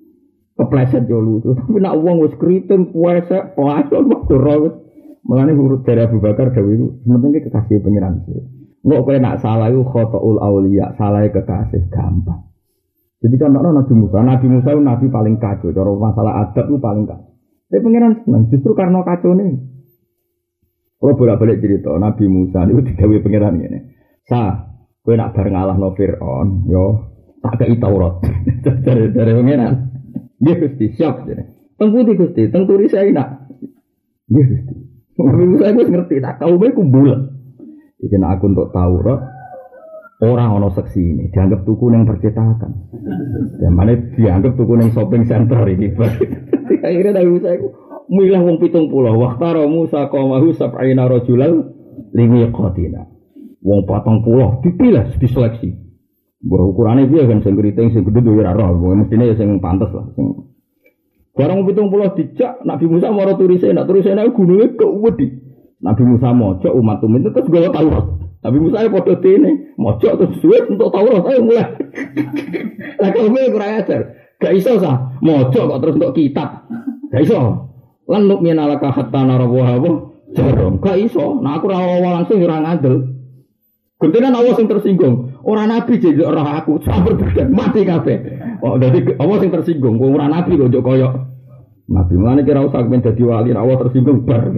[0.61, 1.57] kepleset ya lucu.
[1.57, 4.75] Tapi nak uang wis keriting, puasa, puasa, waktu rawat.
[5.27, 8.56] Mengenai urut dari Abu Bakar Dawi itu sementing kekasih pengiran sih.
[8.87, 12.47] Nggak kau nak salah itu khotoul aulia, salah kekasih gampang.
[13.19, 15.75] Jadi contohnya Nabi Musa, Nabi Musa itu Nabi paling kacau.
[15.75, 17.35] Cara masalah adab itu paling kacau.
[17.67, 19.59] Tapi pengiran senang, justru karena kacau nih.
[21.03, 23.81] Kalau bolak balik cerita, Nabi Musa itu digawe pengiran ini.
[24.31, 24.71] Sa,
[25.03, 27.11] kau nak bareng Allah no Fir'aun, yo
[27.43, 28.23] tak kei Taurat
[28.87, 29.75] dari dari pengiran.
[30.39, 31.43] Dia gusti siap jadi.
[31.75, 33.51] Tengkuti gusti, tengkuri saya nak.
[34.31, 34.75] Dia gusti.
[35.19, 37.36] Nabi Musa itu ngerti, tak kau baik kumbul.
[37.97, 39.21] Ikan aku untuk Taurat,
[40.21, 42.93] orang ono seksi ini dianggap tuku yang percetakan.
[43.57, 45.97] Dan mana dianggap tuku yang shopping center ini.
[46.87, 47.69] Akhirnya Nabi Musa itu
[48.13, 49.17] milah wong pitung pulau.
[49.17, 51.73] Waktara Musa komahu sab'ina rojulal
[52.13, 53.09] limi kotina.
[53.65, 55.73] Wong patong pulau dipilih, diseleksi.
[56.45, 58.77] Bahwa ukurannya dia kan sing keriting, sing gede duwe raro.
[58.93, 60.05] Mestinya ya sing pantas lah.
[60.13, 60.47] Sing
[61.37, 65.46] Barang pitung pulau dijak, Nabi Musa mau turisnya, nak turisnya gunungnya kewedi.
[65.77, 67.89] Nabi Musa mojok umat umat itu terus gue tahu.
[68.41, 71.69] Nabi Musa ya podo ini, mojok terus suwet untuk tahu ayo mulai.
[73.01, 74.01] Lah kalau gue kurang ajar,
[74.41, 76.65] gak iso sah, mojok kok terus untuk kitab,
[77.13, 77.39] gak iso.
[78.07, 79.91] Lan nuk minalaka hatta narawa apa?
[80.33, 81.43] Jarum, gak iso.
[81.43, 82.95] Nah aku rawa langsung orang adil.
[83.97, 85.41] Gentinan awas yang tersinggung.
[85.41, 88.15] Orang nabi jadi orang aku sampai berdebat mati kafe.
[88.61, 89.97] Oh, jadi awas yang tersinggung.
[89.97, 91.36] Orang nabi kok koyok.
[91.87, 94.51] Nabi mana kira usah men jadi wali, awas tersinggung bar.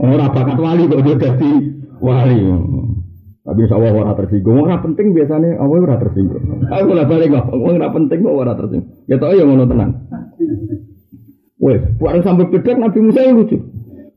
[0.00, 1.50] Orang bakat wali kok dia jadi
[2.00, 2.40] wali.
[3.42, 4.56] Tapi insya Allah orang tersinggung.
[4.56, 6.44] Orang penting biasanya Allah orang tersinggung.
[6.72, 7.44] Aku lah balik kok.
[7.52, 8.88] Orang penting kok orang tersinggung.
[9.04, 9.92] Ya tau ya ngono tenang.
[11.62, 13.58] Wes, bareng sampai bedak Nabi Musa lucu.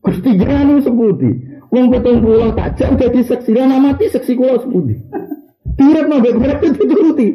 [0.02, 1.32] Gusti jangan sebuti.
[1.74, 4.96] Wong petong pulau tak jam jadi seksi dan mati seksi kulo sepudi.
[5.76, 7.28] Tirap nabe berarti dituruti.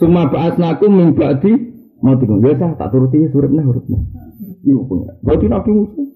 [0.00, 1.71] Semua bahas naku mimbadi
[2.02, 4.02] mau tinggal biasa tak turuti surip nih huruf nih.
[4.66, 5.10] Iya punya.
[5.22, 6.06] Berarti nabi musuh.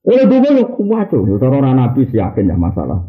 [0.00, 1.22] Oleh dulu lo kuat tuh.
[1.36, 3.04] Kalau orang nabi yakin ya masalah.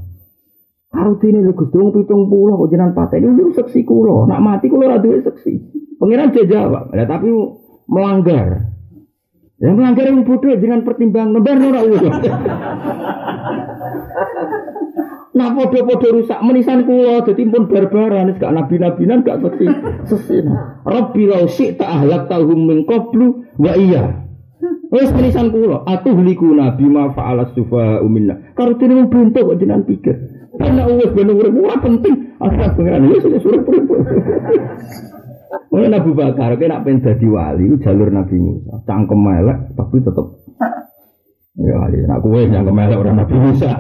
[0.92, 4.28] Kalau ini lu gustung pitung pulau ujian patah ini lu seksi kulo.
[4.28, 5.56] Nak mati kulo radu seksi.
[5.96, 6.92] Pengiran jawab.
[6.92, 7.32] Ya, tapi
[7.88, 8.76] melanggar.
[9.62, 12.14] Yang melanggar yang bodoh dengan pertimbangan nebar ora usah.
[15.42, 19.66] Nah podo-podo rusak menisan kulo jadi pun barbaran gak nabi-nabinan gak seksi
[20.06, 20.46] sesin.
[20.86, 24.22] Rabbi lau tak ahlak tahum min qablu wa iya.
[24.94, 28.54] Wes menisan kulo atuh liku nabi ma fa'ala sufa uminna.
[28.54, 30.14] Karo tini mau bentuk kok jenengan pikir.
[30.62, 32.38] Karena wes bener ora penting.
[32.38, 33.62] Asal pengiran wes suruh
[35.72, 38.76] Mulai Abu Bakar, kena pengen jadi wali, jalur Nabi Musa.
[38.84, 40.28] Cangkem melek, tapi tetap.
[41.56, 41.80] Ya
[42.12, 43.80] nak kue cangkem melek orang Nabi Musa.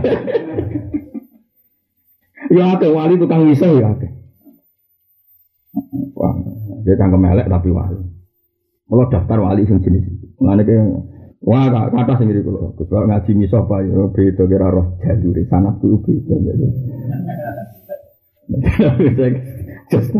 [2.52, 4.08] Ya ada wali tukang bisa ya ada.
[6.16, 6.36] Wah,
[6.84, 7.97] dia cangkem melek tapi wali.
[8.91, 10.26] Kalau daftar wali sing jenis itu.
[10.43, 10.76] Mengenai ke,
[11.47, 15.95] wah kata sendiri kalau, kecuali ngaji miso apa ya beda kira roh jalur sana tuh
[16.04, 16.68] beda.
[19.91, 20.12] Just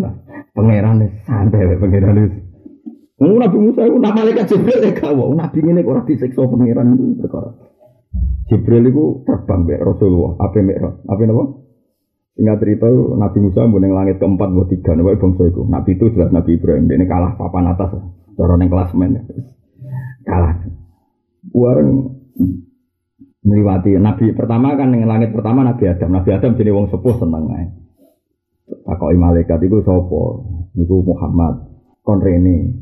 [0.56, 2.40] pangeran santai pangeran itu.
[3.22, 7.22] Mau Nabi Musa itu nama malaikat Jibril ya kau, Nabi ini orang disiksa pangeran itu
[7.22, 7.54] perkara.
[8.50, 11.46] Jibril itu terbang ke Rasulullah, apa merah, apa nama?
[12.42, 15.62] Ingat cerita Nabi Musa yang langit keempat buat tiga, nabi bangsa itu.
[15.62, 18.02] Nabi itu jelas Nabi Ibrahim, ini kalah papan atas,
[18.34, 19.22] cara neng kelasmen
[20.26, 20.58] kalah.
[21.54, 22.22] Wareng
[23.42, 26.14] Ngliwati nabi pertama kan yang langit pertama Nabi Adam.
[26.14, 27.66] Nabi Adam jadi wong sepuh seneng ae.
[28.86, 30.22] Takoki malaikat iku sapa?
[30.78, 31.66] Niku Muhammad.
[32.06, 32.78] Kon rene.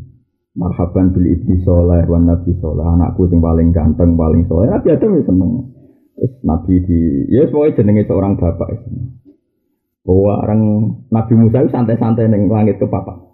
[0.60, 2.84] Marhaban bil ibni soleh wan nabi soleh.
[2.84, 4.68] Anakku sing paling ganteng, paling soleh.
[4.68, 5.52] Nabi Adam ya seneng.
[6.20, 7.00] Terus Nabi di,
[7.32, 8.68] ya pokoknya jenenge seorang bapak.
[8.68, 9.29] Bahwa
[10.10, 10.62] orang
[11.14, 13.30] Nabi Musa itu santai-santai neng langit ke papa.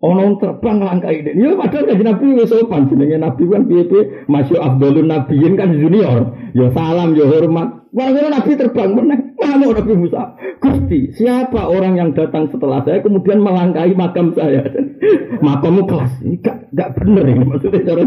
[0.00, 1.36] Ono terbang langkah ini.
[1.36, 6.32] Ya padahal kan Nabi wis sopan jenenge Nabi kan piye-piye masih Abdulun Nabiyin kan junior.
[6.56, 7.84] Ya salam ya hormat.
[7.92, 9.36] Wah Nabi terbang meneh.
[9.36, 10.40] Mana Nabi Musa?
[10.60, 14.64] Gusti, siapa orang yang datang setelah saya kemudian melangkahi makam saya?
[15.46, 16.12] Makammu kelas.
[16.24, 18.02] Ini gak, gak bener ini maksudnya cara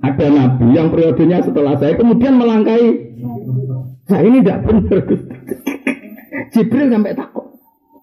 [0.00, 2.88] ada nabi yang periodenya setelah saya kemudian melangkahi
[4.08, 5.34] saya ini tidak benar Gusti.
[6.50, 7.46] Jibril sampai takut.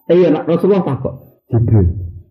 [0.07, 1.15] Iya, Rasulullah takut.
[1.51, 1.87] Jibril,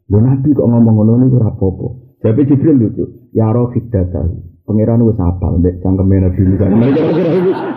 [0.07, 1.87] Lho Nabi kok ngomong ngono niku ora apa-apa.
[2.23, 3.05] Tapi Jibril lucu.
[3.35, 4.23] Ya roh data.
[4.67, 6.67] Pangeran wis apal nek cangkeme Nabi Musa.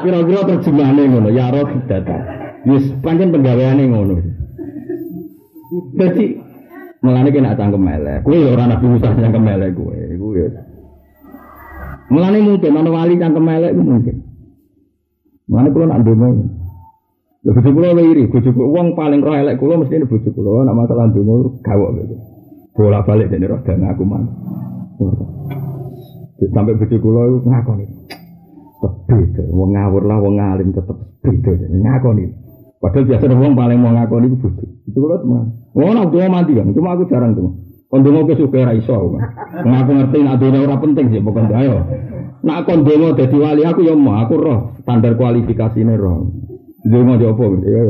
[0.02, 2.18] Kira-kira terjemahane ngono, ya roh data.
[2.66, 4.16] Wis pancen penggaweane ngono.
[5.98, 6.26] Dadi
[7.02, 8.26] mulane kena cangkem elek.
[8.26, 9.98] Kuwi ora Nabi Musa cangkem elek kuwi.
[10.18, 10.50] Iku ya.
[12.10, 14.18] Mungkin ana wali cangkem elek mungkin.
[15.50, 16.59] Mulane kula nak ndonga.
[17.40, 21.08] Ya bojo kula iri, bojo wong paling roh elek kula mesti bojo kula nek masalah
[21.08, 22.16] ndonga gawok gitu.
[22.76, 24.28] Bola balik dene roh dan aku man.
[26.52, 27.86] Sampai bojo kula ngakoni.
[29.08, 32.28] Beda, wong ngawur lah wong alim tetep beda ngakoni.
[32.84, 34.64] Padahal biasa wong paling mau ngakoni iku bojo.
[34.92, 35.44] Itu kula teman.
[35.80, 37.56] Wong nak doa mati kan, cuma aku jarang tuh.
[37.88, 39.16] Kondongo ke suka ra iso.
[39.64, 41.76] Ngaku ngerti nak dunia ora penting sih pokoknya ayo.
[42.44, 46.49] Nak kondongo dadi wali aku ya mau aku roh standar kualifikasine roh.
[46.88, 47.68] Dia mau jawab apa?
[47.68, 47.84] Ya,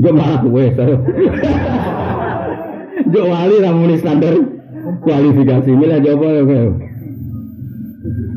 [0.00, 0.64] Yo malah kowe.
[3.10, 4.34] Jo wali ramune standar
[5.04, 6.64] kualifikasi milih jawab ya kowe.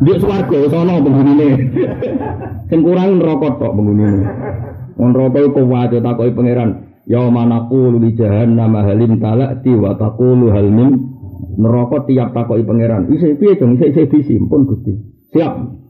[0.04, 1.50] Dia swarga sono penghunine.
[2.70, 4.28] Sing kurang neraka tok penghunine.
[5.00, 6.70] Wong neraka iku kuwate takoki pangeran.
[7.08, 10.90] Ya manaku li jahannam halim talati wa taqulu hal min
[11.60, 13.08] neraka tiap takoki pangeran.
[13.08, 14.96] Isih piye dong isih isih disimpun Gusti.
[15.32, 15.83] Siap.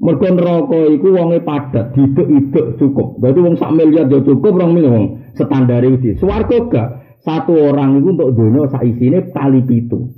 [0.00, 3.20] Mergo neraka iku wonge padat, didek-idek cukup.
[3.20, 4.96] Berarti wong sak miliar ya cukup rong miliar
[5.36, 6.16] standar iki.
[6.16, 6.88] Swarga gak
[7.20, 10.08] satu orang itu untuk donya sak isine kali pitu.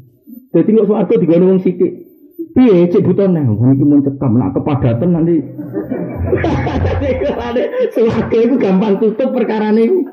[0.54, 1.98] Dadi kok swarga digone wong sithik.
[2.54, 5.42] Piye cek nang wong iki mun cekam nak kepadatan nanti.
[7.98, 10.06] Swarga iku gampang tutup perkara niku.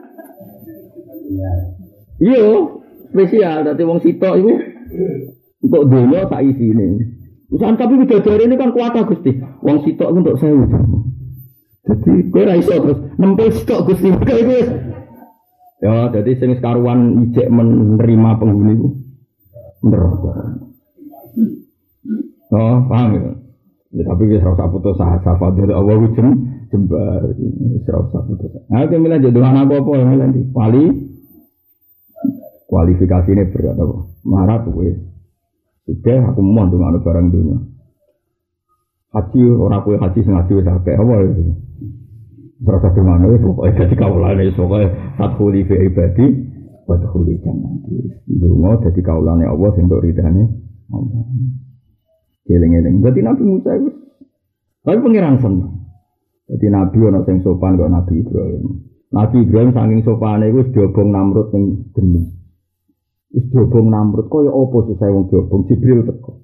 [2.17, 2.73] Iya,
[3.13, 4.53] spesial dadi wong sitok iku
[5.61, 7.18] untuk donya sak isine.
[7.49, 9.41] Usaha tapi bidadari ini kan kuat Gusti.
[9.65, 10.69] Wong sitok untuk sewu.
[11.89, 14.13] Jadi kowe ra terus nempel sitok Gusti.
[14.13, 14.57] Iku
[15.79, 18.87] Ya, jadi sing sekaruan ijek menerima penghuni itu.
[22.51, 23.31] Oh, paham ya?
[23.89, 26.27] Ya tapi wis ora putus asa fadil Allah jem
[26.67, 28.59] jembar wis ora putus.
[28.67, 30.41] Nah, iki milih jodoh anak apa ya milih di
[32.69, 33.97] kualifikasi ini berat apa?
[34.27, 34.83] Marah tuh.
[35.89, 37.57] Sudah aku mau dengan barang dunia.
[39.09, 41.43] Haji orang kue haji sing haji wis akeh apa itu.
[42.61, 44.87] Berasa di mana itu pokoknya jadi kaulane pokoknya
[45.17, 46.25] fathuli fi ibadi
[46.85, 48.21] wa tukhuli jannati.
[48.29, 50.45] Dungo jadi kaulane Allah sing untuk ridane
[50.93, 51.25] Allah.
[52.45, 53.01] Eling-eling.
[53.01, 53.89] Berarti Nabi Musa itu
[54.85, 55.73] tapi pengiran seneng.
[56.53, 58.61] Jadi Nabi ana sing sopan kok Nabi Ibrahim.
[59.09, 62.38] Nabi Ibrahim saking sopane iku diobong Namrud ning geni.
[63.29, 66.41] Wis diobong Namrud kaya apa susah wong diobong Jibril teko.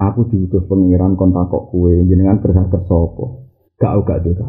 [0.00, 3.24] Aku diutus pengiran kon takok kowe jenengan kerja kerja apa?
[3.80, 4.48] Gak gak deka.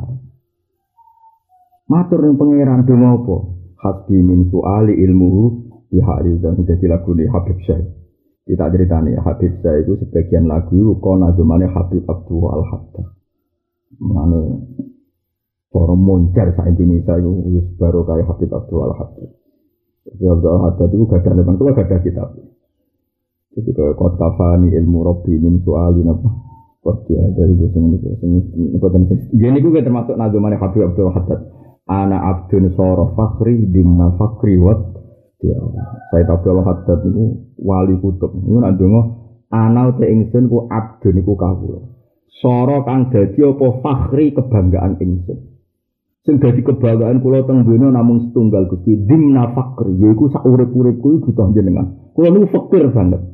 [1.91, 3.35] Matur ning pangeran donga apa?
[3.83, 5.43] Hasbi min suali ilmuhu
[5.91, 7.83] di hari dan jadi lagu di Habib Syekh.
[8.47, 13.03] Kita ceritanya Habib Syekh itu sebagian lagu itu kona zamane Habib Abdul Al Hatta.
[13.99, 14.55] Mengenai
[15.71, 17.31] Para moncer sa Indonesia itu
[17.79, 19.40] baru kayak Habib Abdul Al Hatta.
[20.11, 22.27] Jadi Abdul Haddad itu gak ada memang itu gak ada kitab.
[23.51, 26.29] Jadi kalau kot kafani ilmu robbi min sualin apa?
[26.81, 29.05] Kot dia dari sing ini sing ini
[29.35, 31.39] Gini gue termasuk nazumane Habib Abdul Haddad.
[31.91, 34.79] Ana abdun soro fakri dimna fakri wat.
[35.41, 35.57] Ya,
[36.13, 38.31] saya Abdul Haddad itu wali kutub.
[38.35, 39.01] Ini nak dengo
[39.51, 41.81] anal te ingsun ku abdun iku kawula.
[42.39, 45.50] Soro kang dadi apa fakri kebanggaan ingsun.
[46.21, 51.49] Sing dadi kebanggaan kula teng donya namung setunggal Gusti dimna fakri yaiku sak urip-uripku butuh
[51.57, 52.13] jenengan.
[52.13, 53.25] Kula niku fakir banget.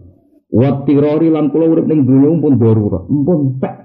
[0.47, 3.75] Wa tirori lan kula urip ning donya pun darurat, pun tak.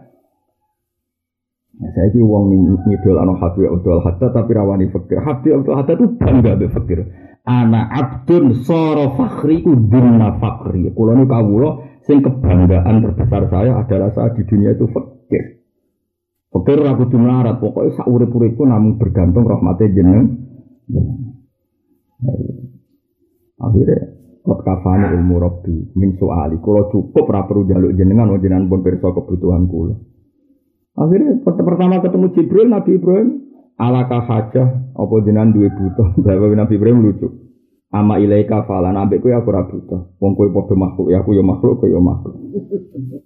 [1.83, 5.19] Ya, saya ini wong ngidol anu Habib Abdul Haddad tapi rawani fakir.
[5.19, 7.01] Habib Abdul Haddad itu bangga be fakir.
[7.43, 10.95] Ana abdun soro fakri ku dimna fakri.
[10.95, 15.62] Niku kawula sing kebanggaan terbesar saya adalah saat di dunia itu fakir.
[16.53, 20.37] Fakir ora kudu melarat, pokoknya sak urip-uripku namung bergantung rahmate jeneng.
[23.57, 23.99] Akhirnya
[24.45, 26.61] kot kafani ilmu robbi min soali.
[26.61, 29.97] Kalau cukup ora perlu jaluk jenengan, jenengan pun perso kebutuhan kula.
[30.93, 33.29] Akhirnya pertama ketemu Jibril, Nabi Ibrahim,
[33.81, 36.09] alaka hajah, apa jenengan duwe butuh.
[36.29, 37.29] Jawab Nabi Ibrahim lucu.
[37.93, 40.17] Ama ilaika falan ambek kowe aku ora butuh.
[40.17, 42.41] Wong kowe padha makhluk, ya aku ya makhluk, kowe ya makhluk.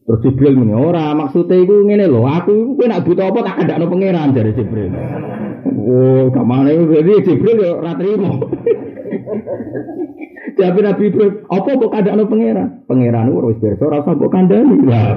[0.03, 3.87] Terus Jibril muni, ora maksudnya iku ngene lho, aku kowe nak butuh apa tak kandakno
[3.87, 4.91] pangeran dari Jibril.
[5.87, 8.31] Oh, kamane jadi Jibril ya ora trimo.
[10.57, 12.69] Jadi Nabi Ibrahim, apa kok kandakno pangeran?
[12.89, 14.77] Pangeran ora wis pirsa ora usah mbok kandhani.
[14.89, 15.13] Lah.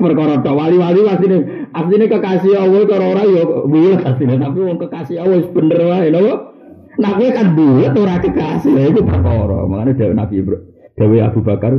[0.00, 5.20] Perkara tok wali-wali asline asline kekasih Allah karo ora ya bulat asline tapi wong kekasih
[5.20, 6.56] Allah wis bener wae lho.
[7.00, 9.64] Nah kowe kan bulat ora kekasih lha iku perkara.
[9.64, 10.64] Makane dhewe Nabi Ibrahim,
[11.00, 11.72] dhewe Abu Bakar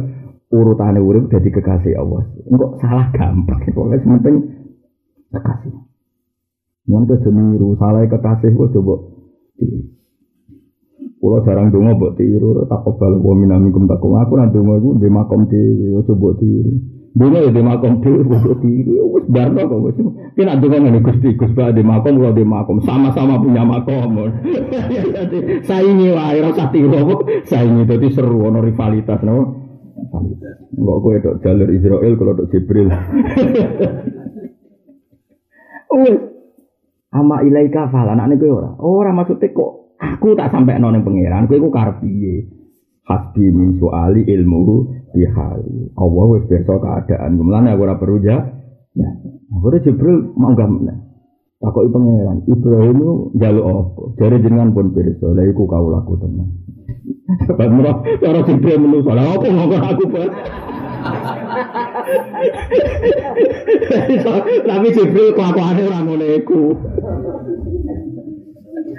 [0.50, 2.26] urutane urip dadi kekasih Allah.
[2.50, 4.36] Engko salah gampang pokoknya penting
[5.30, 5.74] kekasih.
[6.90, 8.96] Mungkin aja niru, salah kekasih kok coba
[11.22, 14.18] Kulo jarang donga mbok tiru, tak kebal wa minamikum takum.
[14.18, 16.74] Aku nang donga iku ndek makom aja mbok tiru.
[17.12, 19.12] Donga ya ndek makom dhewe, mbok tiru.
[19.12, 19.98] Wis barno kok wis.
[20.32, 24.32] Ki nak donga ngene Gusti, Gus Pak ndek makom, kula ndek makom, sama-sama punya makom.
[25.68, 27.20] Saingi wae ora usah tiru.
[27.44, 29.36] Saingi dadi seru ono rivalitas no.
[29.92, 30.56] Rivalitas.
[30.72, 32.88] Mbok kowe tok jalur Israel, kalau tok Jibril.
[35.92, 36.20] Wes.
[37.12, 38.72] Ama ilaika falan, anake kowe ora.
[38.80, 42.61] Ora maksudnya kok Aku tak sampai nong pangeran, kowe iku karep piye?
[43.10, 44.62] Hasbi min soali ilmu
[45.12, 45.92] bihali.
[45.98, 47.38] Allah wis pirsa keadaan.
[47.38, 48.38] Kemulan aku ora perlu ja.
[48.96, 49.10] Ya.
[49.52, 51.12] Akhirnya Jibril mau gamne.
[51.62, 54.02] Takoki pangeran, Ibrahim itu jaluk apa?
[54.18, 56.58] Jare jenengan pun pirsa, lha iku kau laku tenan.
[57.46, 59.14] Sebab murah cara Jibril menungso.
[59.14, 60.30] Lah apa ngomong aku, Pak?
[64.74, 66.74] Tapi Jibril kelakuane ora ngono iku.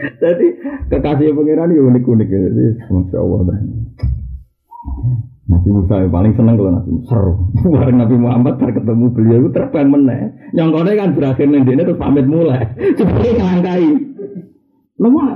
[0.02, 0.46] Jadi
[0.90, 2.38] kekasih pangeran itu unik-unik ya.
[2.50, 3.40] Jadi masya Allah.
[5.52, 7.34] Nabi Musa yang paling seneng kalau Nabi Musa seru.
[7.74, 10.20] Bareng Nabi Muhammad bar ketemu beliau itu terbang meneh.
[10.56, 12.62] Yang kau kan berakhir nih dia terus pamit mulai.
[12.98, 13.86] Seperti ngelangkai.
[15.02, 15.28] Lemah,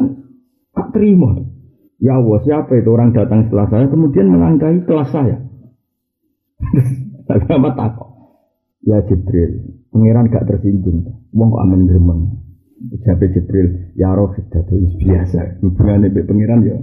[0.74, 1.30] tak terima.
[1.98, 5.36] Ya Allah, siapa itu orang datang setelah saya kemudian melangkai kelas saya.
[7.26, 8.10] Nabi Muhammad takut.
[8.86, 11.26] Ya Jibril, pangeran gak tersinggung.
[11.34, 12.45] Wong kok amin gremeng.
[13.02, 15.58] Jabe Jibril, ya roh itu biasa.
[15.64, 16.76] Hubungannya dengan pengiran ya.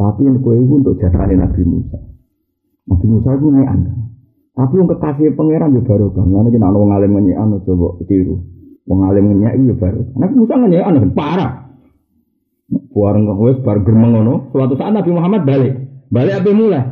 [0.00, 1.98] Tapi yang kue itu untuk jasane Nabi Musa.
[2.88, 3.80] Nabi Musa itu ngean.
[4.56, 6.24] Tapi yang kekasih pangeran ya baru kan.
[6.24, 8.40] Nanti kita mau ngalim ngean coba tiru.
[8.88, 10.00] Mau ngalim ngean itu ya baru.
[10.16, 11.52] Nabi Musa ngean parah.
[12.96, 14.48] Buareng wes bar germeng ngono.
[14.56, 15.74] Suatu saat Nabi Muhammad balik.
[16.08, 16.84] Balik apa mulai?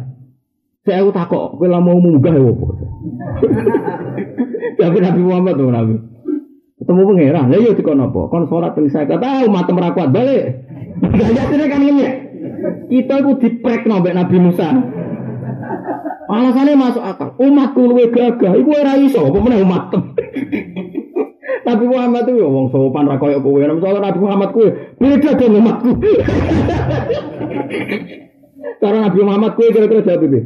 [0.86, 2.66] Saya aku takok, kowe lah mau munggah ya apa?
[4.80, 5.94] Tapi Nabi Muhammad tuh Nabi.
[6.88, 8.32] Ketemu pangeran, lah yo dikon apa?
[8.32, 10.64] Kon salat ping 50, ah umat ora kuat balik.
[11.04, 12.06] Gayatine kan ngene.
[12.88, 14.72] Kita iku diprekno mbek Nabi Musa.
[16.32, 17.36] Alasannya masuk akal.
[17.36, 19.92] Umatku luwe gagah, iku ora iso, apa meneh umat.
[21.68, 23.60] Nabi Muhammad itu wong sopan ra koyo kowe.
[23.60, 25.92] Nabi Muhammad kowe beda dengan umatku.
[28.80, 30.40] Karena Nabi Muhammad kowe kira-kira jawab iki.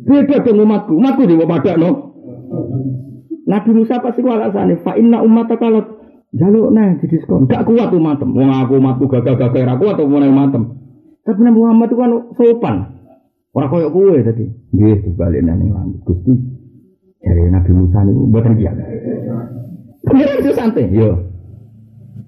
[0.00, 0.96] Beda dengan umatku.
[0.96, 1.90] Umatku di pada no.
[3.44, 4.80] Nabi Musa pasti ku alasannya.
[4.80, 6.00] Fa inna umat kalau
[6.34, 7.46] jaluk nah di diskon.
[7.46, 8.32] Gak kuat umatem.
[8.32, 10.80] Wong aku umatku gagal-gagal ra kuat atau mulai umatem.
[11.24, 12.76] Tapi Nabi Muhammad itu kan sopan.
[13.54, 14.44] Orang koyok kue tadi.
[14.74, 16.02] Nggih dibalik nang langit.
[16.02, 16.32] Gusti
[17.22, 18.74] dari Nabi Musa niku mboten kiat.
[20.04, 20.90] Pengiran itu santai.
[20.92, 21.32] Yo.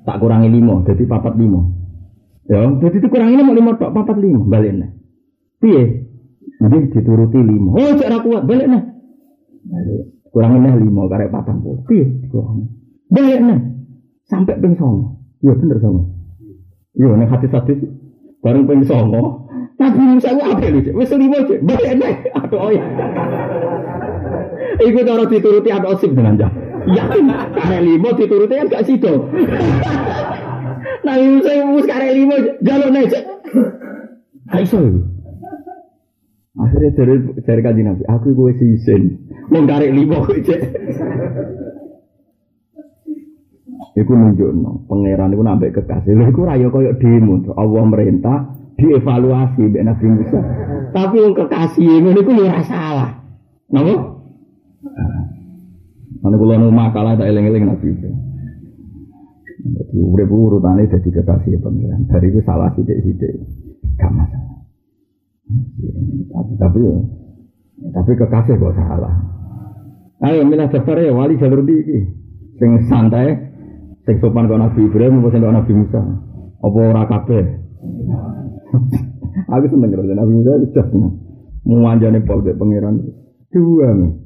[0.07, 1.67] Tak kurangi lima, jadi papat lima.
[2.47, 4.91] Ya, jadi itu kurangi lima, lima tok papat lima, balik nih.
[5.59, 5.83] Piye?
[6.62, 7.75] Nanti dituruti lima.
[7.75, 8.83] Oh, cek ra kuat, balik nih.
[9.67, 10.16] Balik.
[10.37, 11.80] Kurangi nih lima, karek patang puluh.
[11.89, 12.05] Piye?
[12.05, 12.68] Dikurangi.
[13.09, 13.59] Balik nih.
[14.28, 14.76] Sampai ping.
[15.41, 16.12] Iya bener songo.
[16.93, 17.72] Iya, nih hati-hati
[18.45, 19.49] bareng ping songo.
[19.80, 20.80] Tapi Musa itu apa lu?
[20.93, 21.64] Wes lima cek.
[21.64, 22.14] Balik nih.
[22.37, 22.84] Aduh, oh ya.
[24.76, 26.53] Iku cara dituruti apa osip dengan jam.
[26.84, 29.32] Yakin karek limo dituruti kan gak sido.
[31.01, 33.24] Nah, Musa mus karek limo jaluk nih cek.
[34.53, 34.84] Gak iso.
[36.57, 40.61] Akhirnya dari dari kaji nabi, aku gue sisen, mau karek limo cek.
[43.97, 46.17] Iku nunjuk no, pangeran iku nambah kekasih.
[46.17, 50.41] Lha iku raya koyo demo, Allah merintah dievaluasi mbek Nabi Musa.
[50.93, 53.11] Tapi wong kekasih ngono iku ora salah.
[53.73, 53.95] Napa?
[56.25, 58.11] Mana kula nu makalah tak eling-eling Nabi itu.
[59.67, 62.09] Jadi urip urutane dadi kekasih pangeran.
[62.09, 63.33] Dari itu salah sithik-sithik.
[63.99, 64.45] Gak masalah.
[65.47, 66.80] Tapi tapi
[67.94, 69.14] tapi kekasih kok salah.
[70.26, 71.99] Ayo milih daftar ya wali jalur di iki.
[72.57, 73.36] Sing santai,
[74.09, 76.03] sing sopan kok Nabi Ibrahim apa sing Nabi Musa?
[76.64, 77.44] Apa ora kabeh?
[79.55, 81.14] Aku seneng karo Nabi Musa itu seneng.
[81.62, 83.07] Muanjane pol be pangeran.
[83.55, 84.26] Dua nih.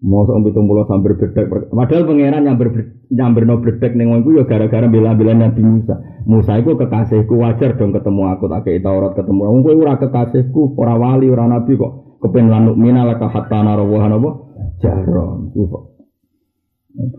[0.00, 1.44] Mosok pitung puluh sambil bedek.
[1.68, 2.72] Padahal pangeran nyamber
[3.12, 6.24] nyamber no bedek neng wongku ya gara-gara bela-bela Nabi Musa.
[6.24, 9.40] Musa itu kekasihku wajar dong ketemu aku tak kayak Taurat ketemu.
[9.44, 12.16] Wong kowe ora kekasihku, ora wali, ora nabi kok.
[12.24, 14.30] Kepen lanuk mina laka hatta narawahan apa?
[14.80, 15.52] Jaron.
[15.52, 15.78] Iku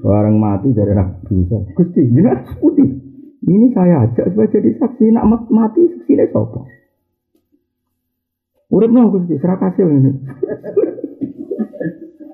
[0.01, 1.61] Barang mati dari Nabi Musa.
[1.77, 2.97] Gusti, jelas putih.
[3.45, 5.05] Ini saya ajak supaya jadi saksi.
[5.13, 6.65] Nak mati saksi sopo.
[8.73, 10.11] Urip no Gusti, serah kasil ini.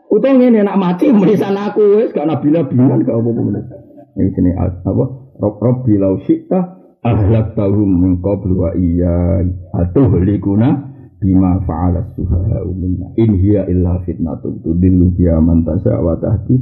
[0.07, 3.61] Utang ini nak mati menisan aku wes gak nabi nabian gak apa apa
[4.17, 5.03] Ini sini apa?
[5.37, 7.53] Rob Rob bilau syikta ahlak
[7.85, 9.45] min qablu wa iya
[9.77, 10.69] atuhlikuna
[11.21, 13.13] bima fa'ala sufaha minna.
[13.17, 14.65] In hiya illa fitnatun.
[14.65, 16.57] Tudillu biya man tasya wa tahdi.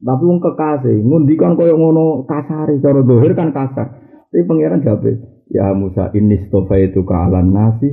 [0.00, 4.00] Tapi wong kekasih ngundikan kaya ngono kasare cara dohir kan kasar.
[4.32, 5.04] Tapi pangeran jawab
[5.50, 7.90] ya Musa ini itu ka alan nasi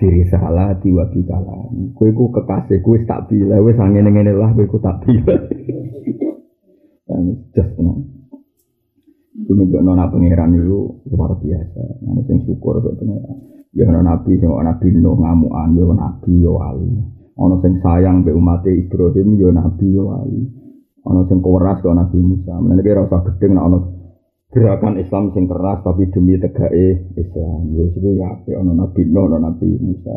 [0.00, 4.64] diri salah diwa bikalami kowe ku kekasih kowe tak bila wis ngene ngene lah kowe
[4.64, 5.36] ku tak bila
[7.52, 8.20] just nang
[9.40, 11.82] Kuno nona pangeran itu luar biasa.
[12.04, 13.36] Nanti sing syukur ke pangeran.
[13.72, 16.90] Ya ana nabi sing ana nabi Nuh ngamukan ya nabi ya wali.
[17.40, 20.40] Ana sing sayang mbek umat Ibrahim ya nabi ya wali.
[21.06, 22.54] Ana sing keras kok nabi Musa.
[22.58, 23.78] Menene kira usah gedeng nek ana
[24.50, 27.70] gerakan Islam sing keras tapi demi tegake Islam.
[27.74, 30.16] Ya iku ya apik ana nabi Nuh ana nabi Musa.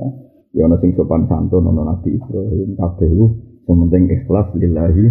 [0.57, 3.25] Ya ana sing sopan santun ana nabi Ibrahim kabeh iku
[3.65, 5.05] sing penting ikhlas lillahi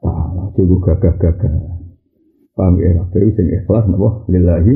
[0.00, 0.44] ta'ala.
[0.56, 1.54] Juga gagah-gagah.
[2.56, 2.96] Paham ya?
[3.04, 4.74] Kabeh sing ikhlas napa lillahi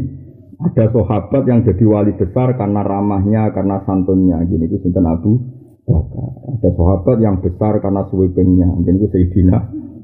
[0.58, 4.42] ada sahabat yang jadi wali besar karena ramahnya, karena santunnya.
[4.42, 5.38] Gini itu sinten Abu.
[5.86, 8.66] Ada sahabat yang besar karena sweepingnya.
[8.82, 9.58] Gini itu Sayyidina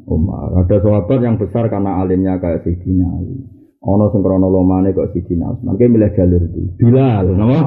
[0.06, 0.54] Umar.
[0.62, 3.63] Ada sahabat yang besar karena alimnya kayak Sayyidina Ali.
[3.84, 5.76] Ono sing lomane kok Sayyidina Utsman.
[5.76, 7.60] Ki milih jalur di Bilal, napa?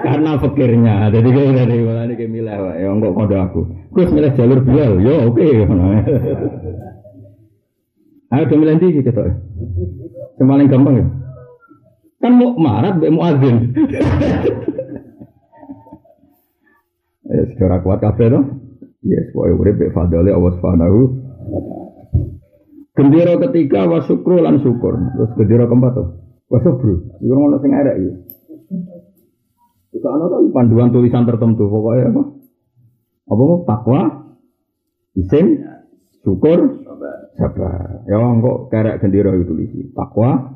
[0.00, 1.12] karena fakirnya.
[1.12, 2.56] Jadi kayak dari mulane ki milih.
[2.56, 3.60] Ya kok kode aku.
[3.92, 4.92] Gus milih jalur Bilal.
[4.96, 5.36] Yo oke.
[5.36, 5.68] Okay.
[8.32, 9.28] Ayo milih ndi ketok.
[10.40, 11.06] Yang paling gampang ya.
[12.24, 13.56] Kan mau marah, mau azin.
[17.32, 18.60] Ya, secara kuat kafe dong.
[19.00, 20.98] Yes, pokoknya urip be fadale Allah Subhanahu
[22.92, 25.00] Gendera ketiga wa syukru lan syukur.
[25.16, 26.08] Terus gendera keempat tuh.
[26.52, 27.16] Wa sabru.
[27.24, 28.12] Iku ngono sing arek iki.
[29.96, 32.22] Itu ana tuh panduan tulisan tertentu pokoknya apa?
[33.32, 34.00] Apa takwa,
[35.16, 35.64] isim,
[36.20, 36.84] syukur,
[37.36, 38.04] sabar.
[38.04, 40.52] Ya kok kerek gendera itu tulis takwa,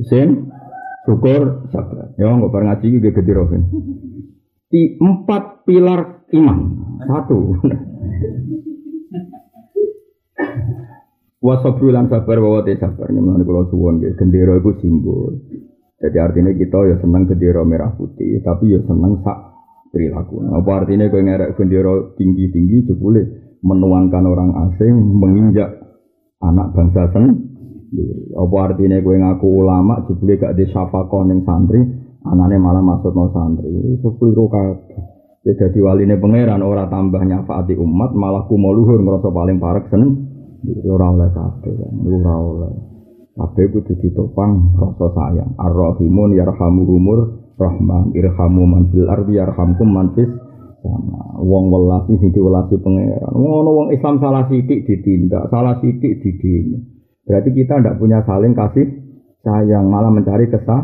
[0.00, 0.48] isin,
[1.04, 2.16] syukur, sabar.
[2.16, 3.62] Ya kok bareng ngaji iki kan.
[4.72, 6.58] Di empat pilar iman.
[7.04, 7.60] Satu.
[11.42, 14.14] Wasabru lan sabar bahwa te sabar ini kalau suwon gitu.
[14.14, 15.42] Gendera itu simbol.
[15.98, 19.38] Jadi artinya kita ya seneng gendera merah putih, tapi ya seneng sak
[19.90, 20.38] perilaku.
[20.38, 23.22] Apa artinya kau ngerek gendera tinggi tinggi jebule
[23.58, 25.82] menuankan orang asing menginjak
[26.46, 28.38] anak bangsa sendiri.
[28.38, 31.82] Apa artinya gue ngaku ulama jebule gak di syafaqah ning santri,
[32.22, 33.98] anane malah masuk no santri.
[33.98, 35.10] Keliru kabeh.
[35.42, 39.90] Ya dadi waline pangeran ora tambah nyafaati umat, malah ku luhur ngrasa paling parek
[40.62, 40.78] sen.
[40.86, 41.74] Ora oleh kabeh,
[42.06, 42.72] ora oleh.
[43.36, 45.52] Kabeh kudu ditopang rasa sayang.
[45.58, 50.28] Ar-Rahimun yarhamuhumur rahman irhamu man fil ardi yarhamkum man fis
[50.82, 56.82] sama wong welasi sing diwelasi pangeran ngono wong Islam salah sidik ditindak salah sidik didini
[57.22, 58.86] berarti kita tidak punya saling kasih
[59.46, 60.82] sayang malah mencari kesah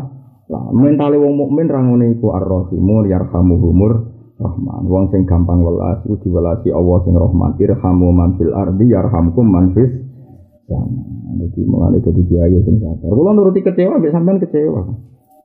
[0.49, 4.08] lah mentale wong mukmin ra ngene iku ar-rahimun yarhamuhumur
[4.39, 9.45] rahman wong sing gampang welas iku diwelasi Allah sing rahman irhamu man fil ardi yarhamkum
[9.45, 9.91] man fis
[10.65, 11.03] sama
[11.43, 14.95] jadi mulai jadi kiai sing sabar kula nuruti kecewa mbek sampean kecewa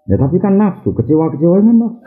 [0.06, 2.00] ya tapi kan nafsu kecewa kecewa kan nafsu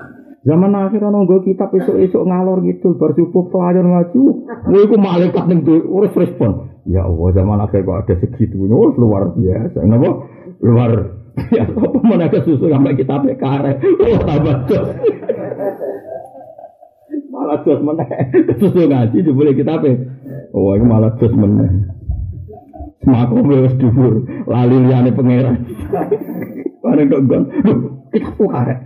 [0.47, 4.21] Zaman akhir ana nggo kitab esuk-esuk ngalor gitu bar subuh pelajar ngaji.
[4.63, 6.71] Kowe iku malaikat ning urus respon.
[6.87, 8.55] Ya Allah zaman akhir kok ada segitu.
[8.71, 9.83] Oh, luar biasa.
[9.83, 10.23] Napa?
[10.63, 10.91] Luar
[11.51, 13.83] ya apa mana susu sampai kitab karek.
[13.83, 14.87] Oh, jos.
[17.37, 18.07] Malah jos meneh.
[18.57, 19.85] Susu ngaji boleh kitab
[20.57, 21.69] Oh, ini malah jos meneh.
[23.05, 25.55] Semakom wis dhuwur, lali liyane pangeran.
[26.81, 27.43] Bareng kok gon,
[28.09, 28.79] kitabku karek.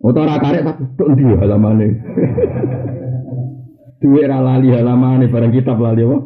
[0.00, 1.86] Utawa karek tapi tok ndi halamane.
[4.00, 6.18] Duwe ra lali halamane barang kitab lali apa?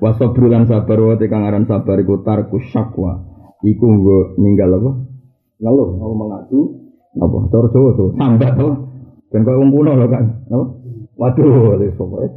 [0.00, 3.24] Wasabru lan sabar wa kang sabar iku tarku syakwa.
[3.64, 4.92] Iku nggo ninggal apa?
[5.64, 6.60] Ngeluh, mau mengadu
[7.16, 7.36] apa?
[7.48, 8.68] Cara Jawa tuh, sambat to.
[9.34, 10.46] Dan kok umpuno lho kan.
[11.18, 12.30] Waduh, wis pokoke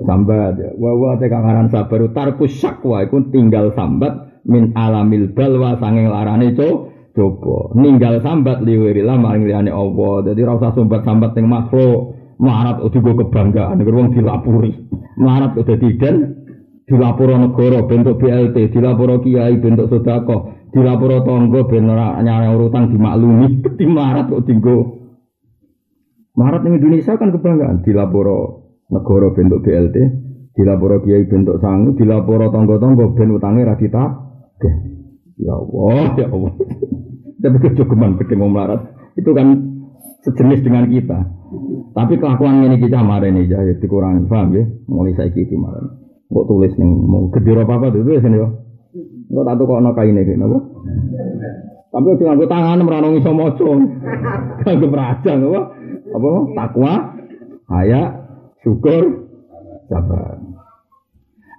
[0.00, 0.72] sambat ya.
[0.80, 6.56] Wa wa te kanganan sabar tarku syakwa iku tinggal sambat min alamil balwa sanging larane
[6.56, 10.32] co coba ninggal sambat liwirilah maring liyane Allah.
[10.32, 12.16] Dadi ora usah sambat-sambat ning makhluk.
[12.40, 14.72] Melarat udah kebanggaan, nek wong dilapuri.
[15.20, 16.16] Melarat udah den
[16.88, 23.60] dilaporo negara bentuk BLT, dilaporo kiai bentuk sedekah, dilaporo tangga ben ora nyare urutan dimaklumi,
[23.76, 24.99] di melarat kok dinggo.
[26.40, 29.96] Melarat ning Indonesia kan kebanggaan, dilaporo negara bentuk BLT,
[30.56, 33.76] dilaporo kiai bentuk sangu, dilaporo tangga-tangga ben utange ra.
[35.36, 36.52] Ya Allah, ya Allah.
[37.44, 38.88] Tapi kejogeman ketemu melarat
[39.20, 39.52] itu kan
[40.24, 41.28] sejenis dengan kita.
[41.92, 44.64] Tapi kelakuan ini kita kemarin ini ya dikurangi, paham ya?
[44.88, 45.92] Mulai saya kiki kemarin.
[46.32, 48.48] Kok tulis nih mau gede apa apa tuh tulis nih yo.
[49.28, 50.58] Kok tahu kok nak kain ini, apa?
[51.90, 53.68] Tapi udah nganggo tangan meranongi maca.
[54.64, 55.79] Kanggo beraja apa?
[56.10, 56.30] Apa?
[56.58, 56.92] Takwa,
[57.70, 58.02] haya,
[58.62, 59.30] syukur,
[59.90, 60.38] sabar.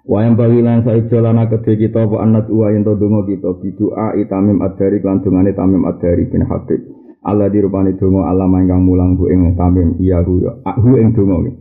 [0.02, 4.58] Wayang bagilan saya jalan kedhe kita apa anat uwa yen to donga kita bidua itamim
[4.66, 6.82] adari lan dongane tamim adari bin Habib.
[7.22, 11.54] Allah dirupani donga alama ingkang mulang bu ing tamim iya hu ya hu ing donga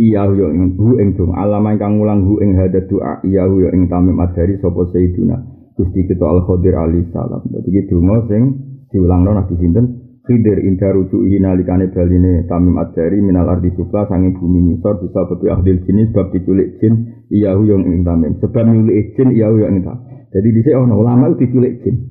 [0.00, 3.44] iya hu ya ing hu ing donga alama ingkang mulang hu ing hada doa iya
[3.44, 5.36] hu ya ing tamim adari sapa sayyiduna
[5.76, 7.44] Gusti kita Al Khadir alaihi salam.
[7.52, 8.42] Dadi donga sing
[8.88, 14.74] diulangno Nabi sinten Khidir inda rujuki nalikane baline tamim adari minal ardi sufla sange bumi
[14.74, 18.34] nisor bisa bebi ahdil jenis sebab diculik jin iyahu yang ing tamim.
[18.42, 20.02] Sebab nyulik jin iyahu yang ing tamim.
[20.34, 22.10] Jadi dhisik ana ulama itu diculik jin.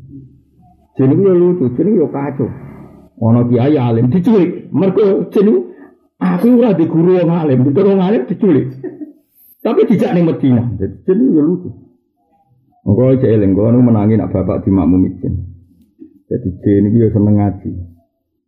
[0.95, 2.47] Jin itu lucu jin itu kacau.
[3.19, 4.71] Ana kiai alim diculik.
[4.71, 5.47] Mergo jin
[6.15, 8.79] aku ora di guru wong alim betul wong alim diculik.
[9.59, 10.63] Tapi dijak ning Medina.
[10.79, 11.69] Jadi jin itu lucu.
[12.87, 15.35] Engkau cek eling, kau menangi nak bapak di makmum jin.
[16.31, 17.94] Jadi jin itu seneng ngaji.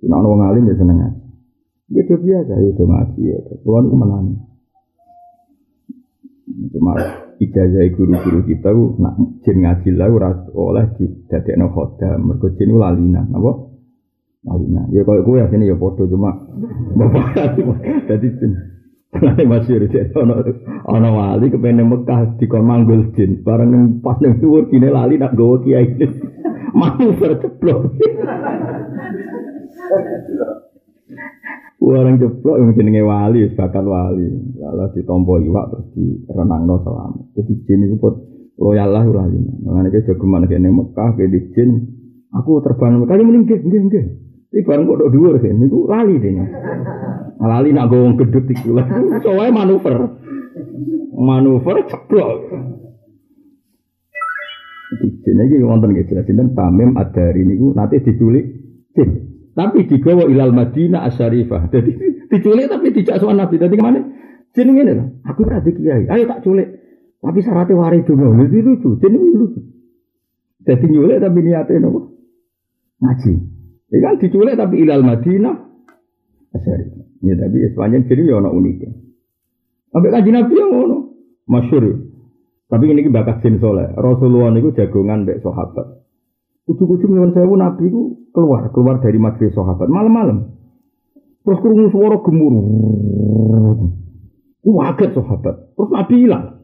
[0.06, 1.22] Ana wong alim ya seneng ngaji.
[1.90, 3.38] Ya itu biasa, ya itu ngaji ya.
[3.65, 4.26] Kulo niku menang.
[6.69, 6.94] Cuma
[7.41, 12.30] ijazah guru-guru kita ku nak jin ngaji lah ora oleh didadekno khodam.
[12.30, 13.52] Mergo jin lalinan, apa?
[14.45, 14.86] Lalinan.
[14.94, 16.45] Ya koyo kowe asine ya padha cuma
[18.07, 18.53] dadi jin.
[19.07, 20.44] Mulai masyur jadi ono
[20.84, 25.57] ono wali kepengen Mekah di manggul jin bareng pas nang dhuwur kine lali nak gawa
[25.64, 25.95] kiai.
[26.78, 27.95] Mau berceplok.
[31.77, 34.27] Orang jeblok yang jenenge wali, bakat wali.
[34.59, 37.38] Lalu ditompo iwak terus di renang no selamat.
[37.38, 38.18] Jadi jin itu pun
[38.59, 39.39] loyal lah wali.
[39.64, 41.69] Mengenai ke jogeman ke Mekah ke di jin.
[42.35, 44.05] Aku terbang Mekah ini meninggal, enggak enggak.
[44.47, 44.99] Ini barang kok
[45.43, 46.31] sih, ini lali deh.
[47.39, 48.88] Lali nak gedut itu lah.
[49.23, 49.95] Soalnya manuver,
[51.15, 52.31] manuver ceplok.
[54.97, 58.43] Di jin ini wonten gitu, jelasin tamim ada hari ini nanti diculik
[58.95, 59.27] jin.
[59.57, 61.73] Tapi digawa ilal Madinah asyarifah.
[61.73, 61.91] Jadi
[62.29, 63.57] diculik tapi dijak soal Nabi.
[63.57, 64.05] Jadi ke mana?
[64.53, 65.09] Jadi ini lah.
[65.34, 66.05] Aku berarti kiai.
[66.05, 66.77] Ayo tak culik.
[67.17, 68.38] Tapi syaratnya waris dulu.
[68.38, 69.01] Jadi lucu.
[69.01, 69.59] Ini lucu.
[70.61, 72.01] Jadi nyulik tapi niatnya apa?
[73.01, 73.34] Ngaji.
[73.89, 75.55] Ya kan diculik tapi ilal Madinah
[76.53, 77.01] asyarifah.
[77.25, 78.93] Ya tapi sepanjang jadi ya ada uniknya.
[79.89, 80.97] Sampai kaji Nabi yang ngono.
[81.49, 81.84] Masyur.
[82.67, 83.89] Tapi ini bakat jin soleh.
[83.97, 86.05] Rasulullah itu jagongan mbek sahabat.
[86.68, 90.52] Ujung-ujung nyuwun sewu Nabi ku keluar, keluar dari majelis sahabat malam-malam.
[91.48, 92.68] Terus kurung suara gemuruh.
[94.68, 95.80] Waget sahabat.
[95.80, 96.60] Terus Nabi hilang.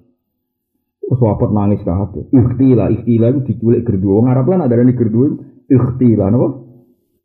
[0.99, 2.19] Terus sahabat nangis hati.
[2.35, 4.19] Ikhtila, ikhtila itu diculik gerdu.
[4.19, 5.39] Wong Arab kan ada nih gerdu.
[5.71, 6.67] Ikhtila, napa?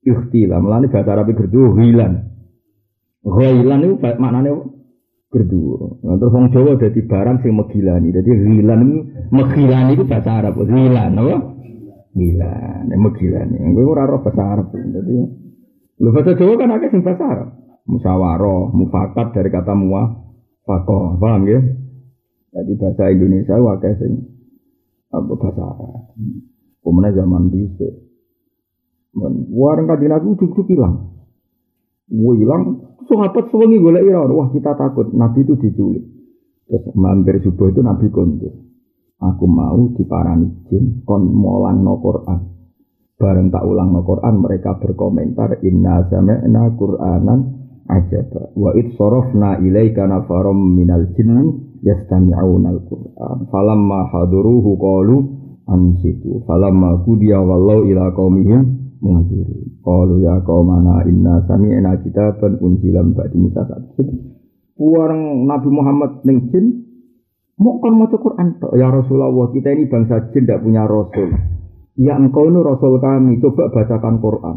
[0.07, 0.63] Ikhtila.
[0.63, 2.31] Melani bahasa Arab gerdu hilan.
[3.27, 4.55] Hilan itu maknanya
[5.35, 5.99] gerdu.
[6.07, 8.15] Nah, terus wong Jawa di barang sing megilani.
[8.15, 8.99] Jadi hilan itu
[9.35, 10.63] megilani itu bahasa Arab.
[10.63, 11.58] Hilan, napa?
[12.19, 13.61] Gila, nek gila nih.
[13.79, 14.75] Gue ora roh bahasa Arab.
[14.75, 15.15] Jadi,
[16.03, 17.49] lu bahasa Jawa kan akeh sing bahasa Arab.
[18.75, 20.19] Mufakat dari kata muah,
[20.67, 21.63] fako, paham ya?
[22.59, 24.13] Jadi bahasa Indonesia akeh sing
[25.15, 26.19] apa bahasa Arab.
[26.83, 27.89] Kemudian zaman bisa.
[29.55, 30.95] Warang kajian aku cukup hilang.
[32.11, 36.03] Gue hilang, sahabat gue lagi wah kita takut Nabi itu diculik.
[36.67, 38.68] Terus mampir subuh itu Nabi kondur
[39.19, 42.41] aku mau diparani jin kon molang no Quran.
[43.19, 47.41] Bareng tak ulang no Quran mereka berkomentar inna sami'na Qur'anan
[47.91, 48.55] ajaba.
[48.55, 51.51] Wa id sorofna ilaika nafarom minal jinni
[51.83, 53.51] yastami'una al-Qur'an.
[53.51, 55.17] Falamma haduruhu qalu
[55.67, 56.47] ansitu.
[56.47, 63.63] Falamma kudiya wallau ila qaumihim munziri qalu ya qaumana inna sami'na kitaban unsilam ba'di Musa
[64.79, 66.55] Puarang Nabi Muhammad ning
[67.59, 71.35] Mau kan mau Quran Ya Rasulullah, kita ini bangsa jin tidak punya Rasul.
[71.99, 74.57] Ya engkau ini Rasul kami, coba bacakan Quran.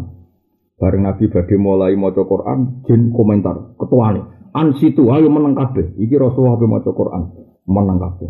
[0.78, 4.26] Bareng Nabi badhe mulai mau Quran, jin komentar, ketua nih.
[4.54, 5.98] an situ ayo menang kabeh.
[5.98, 7.22] Iki Rasulullah ape maca Quran,
[7.66, 8.30] menang kabeh.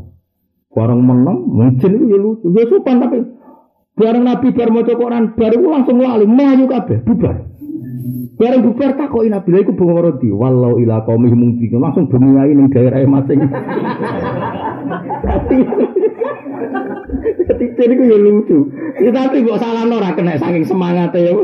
[0.72, 2.48] Bareng menang, mungkin itu ya lucu.
[2.56, 3.19] Ya sopan tapi
[3.99, 7.51] bareng Nabi bar maca Quran, baru langsung lali, melayu kabeh, bubar.
[8.41, 12.73] Bareng bubar takoki Nabi, lha iku bunga roti, walau ila qaumih mungkin langsung bengiyai ning
[12.73, 13.38] daerah masing.
[17.45, 18.73] Jadi jadi ya lucu.
[18.97, 21.38] Ya, tapi kok salah ora kena saking semangat ya.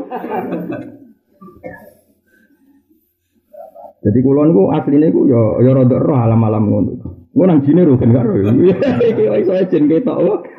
[4.02, 6.92] Jadi kulon ku asline ku ya ya rada roh alam-alam ngono.
[7.38, 8.42] Ngono nang jine kan karo.
[8.42, 10.50] Iki iso jin ketok.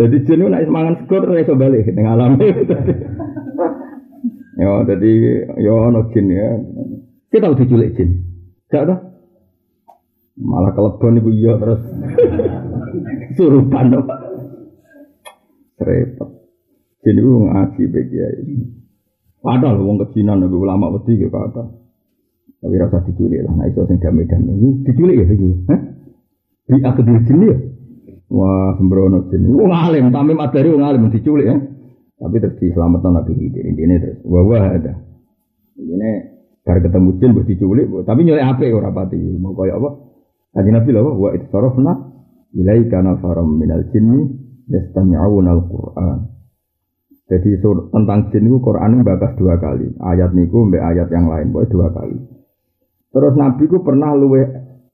[0.00, 2.40] Jadi jin nek semangat segur ora iso balik ning alam.
[4.62, 5.12] Ya jadi
[5.58, 6.54] ya ono jin ya.
[7.34, 8.22] Kita udah diculik jin.
[8.70, 8.98] Gak tau?
[10.38, 11.82] Malah kelebon iku iya terus.
[13.36, 14.16] Surupan apa?
[15.82, 16.30] Repot.
[17.02, 18.28] Jin itu ngaji bagi ya.
[19.42, 21.66] Padahal wong kejinan nabi ulama wedi ke kata.
[22.62, 24.54] Tapi rasa diculik lah, nah itu sing damai-damai.
[24.54, 25.50] Ini diculik ya iki.
[25.66, 25.80] Hah?
[26.70, 27.56] Di akhir jin ya.
[28.30, 29.50] Wah, sembrono jin.
[29.50, 31.58] Wong alim, tamim adari wong alim diculik ya.
[32.22, 33.66] Tapi terus diselamatkan Nabi Khidir.
[33.66, 34.94] Ini terus wah ada.
[35.74, 36.10] Ini
[36.62, 39.18] bar ketemu jin buat diculik, tapi nyulik apa ora pati.
[39.18, 39.90] Mau kayak apa?
[40.54, 41.92] Kaji Nabi lah, wa itsarafna
[42.54, 44.30] ilaika nafaram minal jinni
[44.70, 46.30] yastami'una al-Qur'an.
[47.26, 49.90] Jadi tentang jin itu Quran bakas dua kali.
[49.98, 52.20] Ayat niku mbak ayat yang lain, boleh dua kali.
[53.10, 54.46] Terus Nabi ku pernah luwe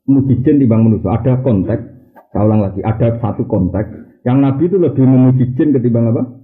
[0.08, 1.12] muji jin di bang manusia.
[1.18, 1.84] Ada konteks,
[2.32, 6.37] saya ulang lagi, ada satu konteks yang Nabi itu lebih memuji jin ketimbang apa?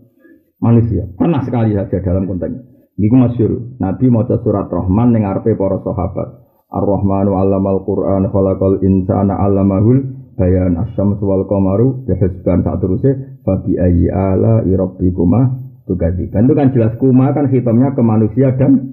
[0.63, 1.07] Manusia.
[1.19, 2.75] Pernah sekali saja dalam konteks.
[2.95, 3.79] Ini masyur.
[3.83, 6.45] Nabi mau surat Rahman yang arpe para sahabat.
[6.75, 14.11] Ar-Rahmanu allamal Qur'an khalaqal insana allamahul bayan asyam wal qamaru bihusban saat terusnya babi ayyi
[14.11, 18.91] ala irabbikuma tugadziban itu kan jelas kuma kan hitamnya ke manusia dan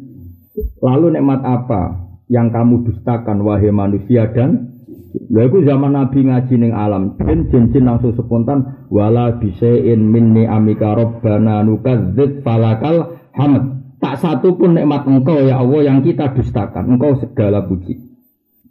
[0.78, 4.71] lalu nikmat apa yang kamu dustakan wahai manusia dan
[5.12, 10.96] Lha iku zaman Nabi ngaji ning alam jin jin langsung spontan wala bisain minni amika
[10.96, 13.84] rabbana nukadzib falakal hamd.
[14.02, 16.98] Tak satu pun nikmat engkau ya Allah yang kita dustakan.
[16.98, 18.02] Engkau segala puji.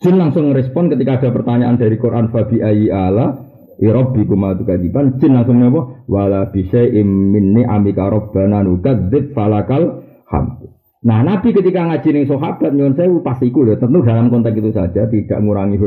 [0.00, 3.46] Jin langsung merespon ketika ada pertanyaan dari Quran fabi ayi ala
[3.80, 4.68] Irobbi kumatu
[5.16, 10.72] jin langsung napa wala bisain minni amika rabbana nukadzib falakal hamd.
[11.00, 14.70] Nah Nabi ketika ngaji nih sahabat nyuwun saya pasti ikut ya tentu dalam konteks itu
[14.76, 15.80] saja tidak mengurangi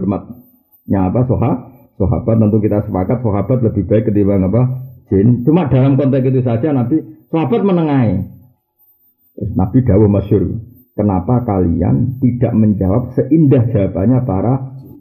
[0.83, 1.51] hormatnya apa soha
[1.95, 4.61] sahabat tentu kita sepakat sahabat lebih baik ketimbang apa
[5.07, 5.45] jin.
[5.47, 6.99] Cuma dalam konteks itu saja Nabi
[7.31, 8.15] sahabat menengahi.
[9.55, 10.43] Nabi dawuh masyur
[10.93, 14.53] kenapa kalian tidak menjawab seindah jawabannya para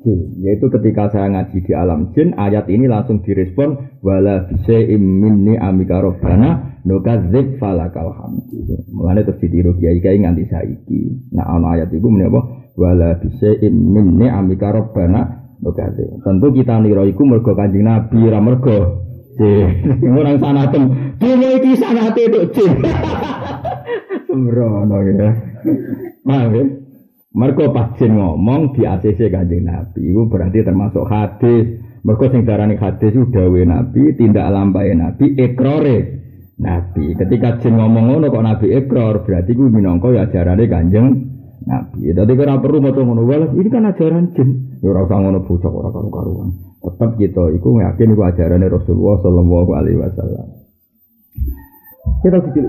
[0.05, 0.39] jin?
[0.43, 5.99] Yaitu ketika saya ngaji di alam jin ayat ini langsung direspon wala bisaim minni amika
[5.99, 8.85] robbana nukadzib falakal hamdu.
[8.93, 11.33] Mulane terus ditiru kiai kiai nganti saiki.
[11.35, 17.55] Nah ayat itu menapa wala bisaim minni amika robbana nukadzib tentu kita nira iku mergo
[17.55, 19.01] kanjeng nabi ra mergo
[20.03, 22.69] orang sana tem dunia iki sanate itu
[24.29, 25.31] sembrono ya
[26.23, 26.65] Paham ya?
[27.33, 31.81] Mergo pas jin ngomong di ACC Kanjeng Nabi, itu berarti termasuk hadis.
[32.05, 35.99] Mergo sing darani hadis itu dawe Nabi, tindak lampai Nabi, ikrore
[36.61, 37.17] Nabi.
[37.17, 41.07] Ketika jin ngomong ngono kok Nabi ikrar, berarti ku minangka ya ajarane Kanjeng
[41.67, 42.11] Nabi.
[42.13, 44.79] Dadi ora perlu maca ngono, wae ini kan ajaran jin.
[44.83, 46.49] Ya ora usah ngono bocah ora karu-karuan.
[46.83, 50.47] Tetap kita iku yakin iku ajarane Rasulullah sallallahu alaihi wasallam.
[52.23, 52.65] Kita kecil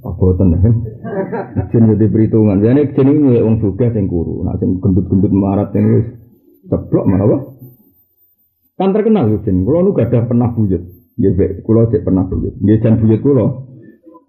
[0.00, 0.74] Aboten kan.
[1.70, 2.58] Jen jadi perhitungan.
[2.64, 4.42] Jadi jen ini milik wong suka sing kuru.
[4.58, 6.18] Sing gendut-gendut marat ini
[6.66, 7.38] ceplok mana?
[8.80, 9.62] Kan terkenal ya jen.
[9.62, 10.82] Kulo nu gak ada pernah buyut.
[11.20, 12.56] Nggih, kulo cek pernah buyut.
[12.64, 13.68] Nggih jan buyut kulo.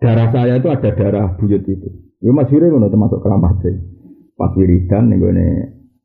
[0.03, 2.10] Darah saya itu ada darah buyut itu.
[2.21, 3.77] Ya Mas Yuri ngono termasuk keramat deh.
[4.37, 5.47] Pas wiridan ning gone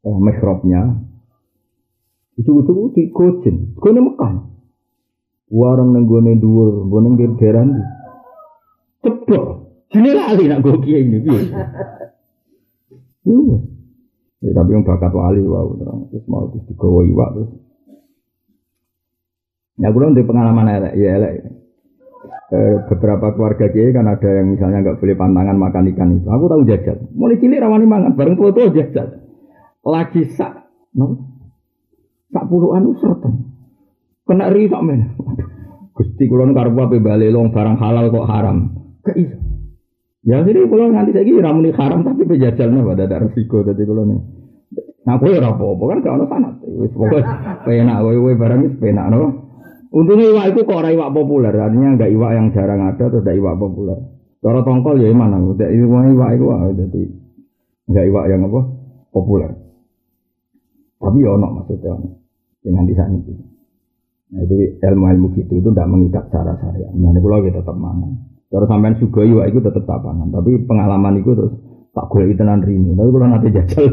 [0.01, 0.97] eh, mihrabnya.
[2.41, 2.73] Itu-itu
[3.13, 3.77] Gojen.
[3.77, 4.35] Gone Mekah.
[5.53, 7.83] Warang ning gone dhuwur, gone daerah ndi?
[9.05, 9.47] Ceblok.
[9.93, 11.41] Jine lali nak gue kiai ini piye.
[14.43, 17.51] Ya tapi yang bakat wali wow terus terus mau terus digawa iwak terus.
[19.79, 21.33] Ya gue di pengalaman elek ya elek.
[22.47, 26.31] Eh, beberapa keluarga kiai kan ada yang misalnya nggak boleh pantangan makan ikan itu.
[26.31, 26.95] Aku tahu jajal.
[27.19, 29.19] Mulai cilik rawani mangan bareng tua tua jajal.
[29.83, 31.27] Lagi sak, no,
[32.31, 33.51] sak puluhan usrotan.
[34.27, 35.15] Kena risak men.
[35.91, 38.75] Gusti kulon karbu apa balik long barang halal kok haram.
[39.15, 39.39] Iso.
[40.27, 44.03] Ya jadi kalau nanti saya kira ramuni haram tapi pejajalnya pada ada resiko tadi kalau
[44.03, 44.19] nih.
[45.07, 46.55] Nah, kue ora apa kan gak ono sanat.
[46.91, 47.23] Pokoke
[47.63, 49.46] penak kowe barang penak no.
[49.97, 53.37] Untungnya iwak itu kok ora iwak populer, artinya enggak iwak yang jarang ada atau enggak
[53.41, 53.99] iwak populer.
[54.45, 56.45] Cara tongkol ya mana, udah iwak iwak itu
[56.85, 57.03] jadi
[57.87, 58.61] Enggak iwak yang apa?
[59.15, 59.51] Populer.
[61.01, 62.09] Tapi ya ono maksudnya ono.
[62.67, 63.35] Yang nanti saat ini.
[64.27, 66.91] Nah itu ilmu-ilmu gitu itu tidak mengikat secara syariat.
[66.93, 68.11] Nah ini kalau kita tetap mangan.
[68.51, 70.29] Terus sampean juga iwak itu tetap tak pangan.
[70.35, 71.55] Tapi pengalaman itu terus
[71.95, 72.91] tak boleh itu nanti ini.
[72.93, 73.87] Tapi kalau nanti jajal.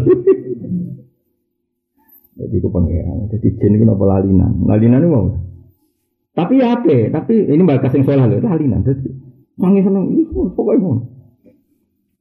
[2.33, 3.29] Jadi itu pengiran.
[3.29, 4.51] Jadi jin itu apa lalinan.
[4.65, 5.52] Lalinan itu mau.
[6.33, 7.13] Tapi ya apa?
[7.13, 8.41] Tapi ini mbak kasih soal loh.
[8.41, 8.81] Lalinan.
[8.81, 9.09] Jadi
[9.61, 10.09] mangi seneng.
[10.33, 10.97] Pokoknya mau.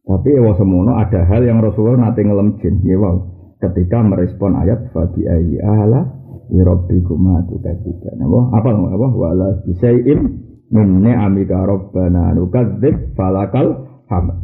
[0.03, 2.85] Tapi ya semono ada hal yang Rasulullah nanti ngelem jin.
[2.85, 3.17] Ya wow.
[3.63, 6.05] Ketika merespon ayat fabi ayyi ala
[6.53, 8.13] irabbikum tukadzika.
[8.19, 8.53] Napa?
[8.53, 9.07] Apa apa?
[9.15, 10.21] Wala bisai'in
[10.69, 14.37] min ni'amika rabbana nukadzib falakal hamd.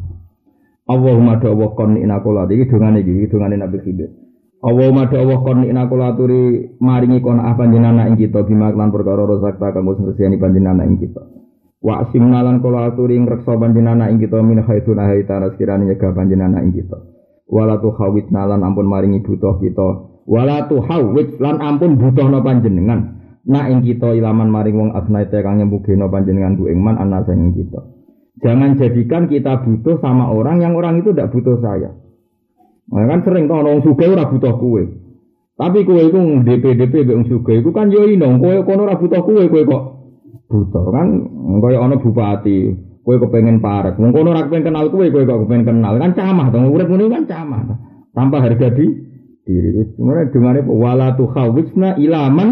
[0.88, 4.08] Allahumma da Allah kon ina kula iki dongane iki dongane Nabi Khidir.
[4.58, 9.22] Allahumma da Allah kon ina kula aturi maringi kon ah panjenengan ing kita bimaklan perkara
[9.22, 11.22] rozakta kanggo ngresiyani panjenengan ing kita.
[11.78, 16.58] Wa asimna lan kula aturi ngreksa panjenengan ing kita min haitsu nahaita sekirane nyegah panjenengan
[16.66, 16.98] ing kita.
[17.46, 19.88] Wala hawit nalan ampun maringi butuh kita.
[20.26, 23.14] Wala hawit lan ampun butuhno panjenengan.
[23.46, 27.54] Nak ing kita ilaman maring wong asnaite kang nyembugeno panjenengan ku ing man ana ing
[27.54, 27.80] kita.
[28.42, 31.94] Jangan jadikan kita butuh sama orang yang orang itu tidak butuh saya.
[32.88, 34.84] Nah, kan sering tuh orang suka ora butuh kue.
[35.58, 39.20] Tapi kue itu DP DP be suka itu kan yo ino kue kono ora butuh
[39.26, 39.82] kue kue kok
[40.48, 41.08] butuh kan?
[41.60, 42.72] Kaya ana bupati
[43.04, 44.00] kowe kepengen parek.
[44.00, 45.94] Wong kono ora kepengen kenal kowe kowe kok kepengen kenal.
[46.00, 47.60] Kan camah to urip ngene kan camah
[48.16, 48.86] tanpa harga di
[49.44, 49.82] diri.
[49.96, 52.48] Kemudian di mana wala tu khawisna ilaman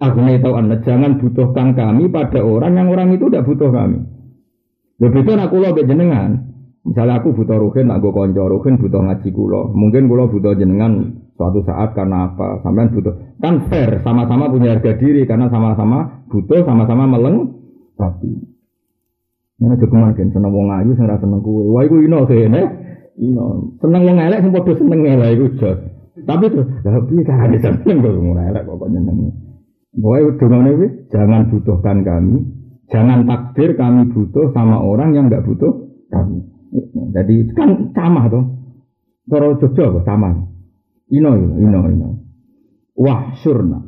[0.00, 4.00] agne tau anda jangan butuhkan kami pada orang yang orang itu tidak butuh kami.
[4.96, 5.76] Lebih itu nak kulo
[6.86, 11.60] misalnya aku butuh ruhin nak gue konco butuh ngaji kulo mungkin kulo butuh jenengan suatu
[11.68, 12.64] saat karena apa?
[12.64, 13.14] Sampean butuh.
[13.38, 17.52] Kan fair sama-sama punya harga diri karena sama-sama butuh sama-sama meleng
[17.96, 18.56] tapi
[19.56, 22.62] ini aja kemarin seneng wong ayu seneng seneng kue wah iku ino kene
[23.16, 23.72] ino.
[23.80, 25.78] Seneng wong elek sing padha seneng elek iku jos.
[26.16, 29.32] Tapi tuh tapi kan ada seneng kok wong elek kok nyeneng
[29.96, 32.36] Pokoknya dongane ini jangan butuhkan kami,
[32.92, 36.44] jangan takdir kami butuh sama orang yang nggak butuh kami.
[37.14, 38.44] Jadi kan sama tuh.
[39.26, 40.30] Kalau Jogja apa sama?
[41.10, 42.08] Ino, ino, ino.
[42.94, 43.86] Wah, surna.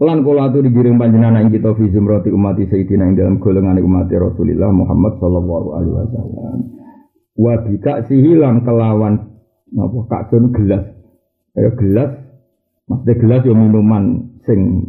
[0.00, 4.08] Lan kula aturi digiring panjenengan ing kita fi zumrati umat sayyidina ing dalam golongan umat
[4.08, 6.58] Rasulullah Muhammad sallallahu alaihi wasallam.
[7.36, 10.88] Wa bika sihilan kelawan napa kakun gelas.
[11.52, 12.16] Ya gelas
[12.88, 14.88] maksudnya gelas yo minuman sing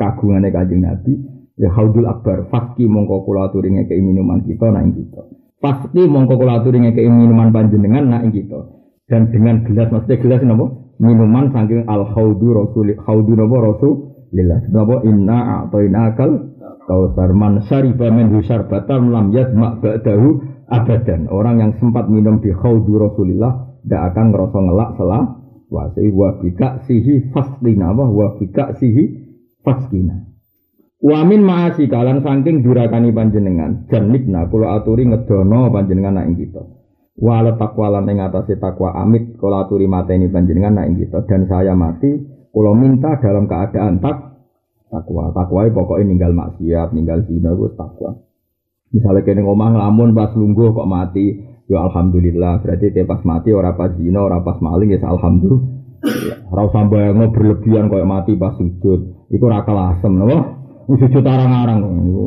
[0.00, 1.12] kagungane Kanjeng Nabi
[1.60, 5.28] ya haudul akbar faski mongko kula aturi ngekeki minuman kita nang kita.
[5.62, 8.82] Pasti mongko kula aturi ngekeki minuman panjenengan nang kita.
[9.06, 10.66] Dan dengan gelas maksudnya gelas napa?
[10.98, 14.58] Minuman saking al haudu rasul haudu napa rasulillah.
[14.74, 16.30] Napa inna a'tainakal
[16.90, 21.30] kautsar man syariba min syarbatan lam yasma ba'dahu abadan.
[21.30, 25.22] Orang yang sempat minum di haudu rasulillah tidak akan ngerasa ngelak selah
[25.70, 29.04] wasi wa bika sihi fasdina wa bika sihi
[29.62, 30.31] fasdina.
[31.02, 36.62] Wamin maasi kalan saking durakani panjenengan janibna kula aturi ngedono panjenengan nak kita.
[37.18, 41.74] Wala takwa lan ing atase takwa amit kula aturi mateni panjenengan nak kita dan saya
[41.74, 42.22] mati
[42.54, 44.46] kula minta dalam keadaan tak
[44.94, 45.34] takwa.
[45.34, 48.22] Takwa pokoknya ninggal maksiat, ninggal zina itu takwa.
[48.94, 51.34] Misalnya kene ngomong lamun pas lungguh kok mati,
[51.66, 52.62] ya alhamdulillah.
[52.62, 55.66] Berarti dia pas mati ora pas zina, ora pas maling ya alhamdulillah.
[56.46, 59.26] Ora usah bayangno berlebihan kok mati pas sujud.
[59.34, 60.61] Iku ora kelasem, napa?
[60.88, 62.26] Sujud arang-arang niku.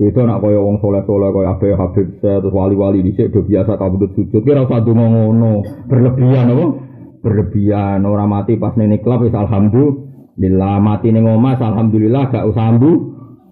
[0.00, 4.16] Itu nak kaya wong soleh-soleh kaya Abe Habib saya terus wali-wali dhisik do biasa kabudut
[4.16, 5.60] sujud kira usah donga ngono.
[5.84, 6.66] Berlebihan apa?
[7.20, 12.92] Berlebihan ora mati pas ning klub wis alhamdulillah mati ning omah alhamdulillah gak usah ambu.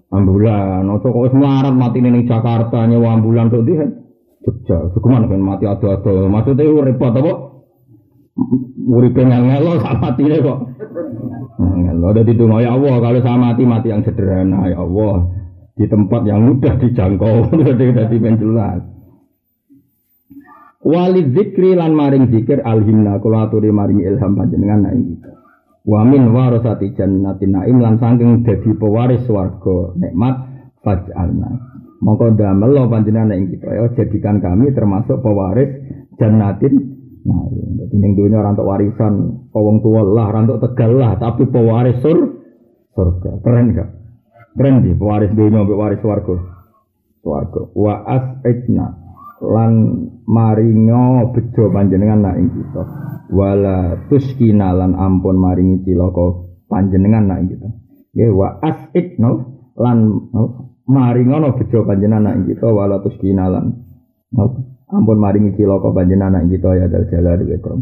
[0.09, 3.77] Ambulan, ojo kok wis melarat mati ning Jakarta nyewa ambulan tok ndi
[4.39, 6.31] Jogja, Sukuman kan mati ado-ado.
[6.31, 7.33] Maksudnya repot apa?
[8.89, 10.59] Uripe ngelo sak matine kok.
[11.59, 15.27] Ngelo dadi donga ya Allah kalau sama mati mati yang sederhana ya Allah
[15.75, 18.83] di tempat yang mudah dijangkau jadi menjelas
[20.79, 25.31] Walid zikri lan maring zikir alhimna kula aturi maring ilham panjenengan nak kita.
[25.83, 30.39] Wa min warasati jannatin naim lan saking dadi pewaris swarga nikmat
[30.79, 31.51] faj'alna.
[31.99, 35.67] Mongko damel panjenengan ing kita ya jadikan kami termasuk pewaris
[36.15, 36.98] jannatin
[37.29, 37.77] naim.
[37.77, 42.17] Dadi ning dunya ora warisan wong tua lah, ora tegal lah, tapi pewaris sur
[42.97, 43.45] surga.
[43.45, 43.89] Keren gak?
[44.57, 46.35] Keren di pewaris dunia mbek waris warga.
[47.21, 47.61] Warga.
[47.77, 48.87] Wa as'idna
[49.39, 49.71] lan
[50.27, 52.83] maringo bejo panjenengan nak ing kita.
[53.29, 57.69] Wala tuskina lan ampun maringi cilaka panjenengan nak ing kita.
[58.17, 59.29] Ya wa as'idna
[59.79, 59.97] lan
[60.33, 60.43] no,
[60.89, 63.85] maringono bejo panjenengan nak ing kita wala tuskina lan
[64.89, 67.79] Ampun maringi cilaka panjenengan anak kita ya dal jalal ikram.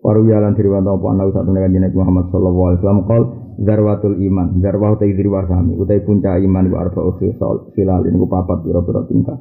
[0.00, 3.22] Waru yalan diriwanto apa ana satu kanjeng Nabi Muhammad sallallahu alaihi wasallam qol
[3.60, 8.62] zarwatul iman, zarwah utai dirwasami, utai puncak iman wa arba'u khisal, khilal ini ku papat
[8.64, 9.38] pira-pira tingkah.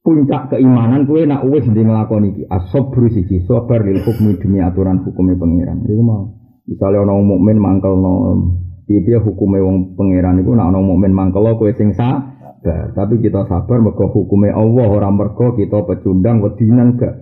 [0.00, 5.04] Puncak keimanan kue nak wis ndi nglakoni iki, as-sabru siji, sabar lil hukmi demi aturan
[5.04, 5.84] hukumnya pangeran.
[5.84, 6.24] Iku mau.
[6.64, 8.12] Misalnya ana mukmin mangkelno
[8.86, 11.92] piye hukume wong pangeran iku nak ana mukmin mangkel kowe sing
[12.60, 12.92] sabar.
[12.92, 17.16] Tapi kita sabar mergo hukume Allah ora mergo kita pecundang wedinan gak.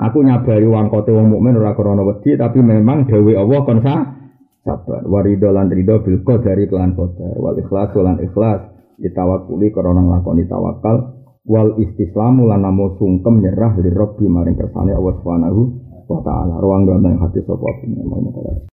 [0.00, 5.02] Aku nyabari wangkote wong mukmin ora krana wedi tapi memang dewe Allah kon sabar.
[5.06, 7.36] Warido lan rido bil qadari kelan qadar.
[7.38, 8.60] Wal ikhlas lan ikhlas
[9.00, 15.14] ditawakuli krana nglakoni tawakal wal istislamu lan namo sungkem nyerah li rabbi maring kersane Allah
[15.22, 15.60] Subhanahu
[16.10, 16.60] wa taala.
[16.60, 17.68] Ruang donten hati sapa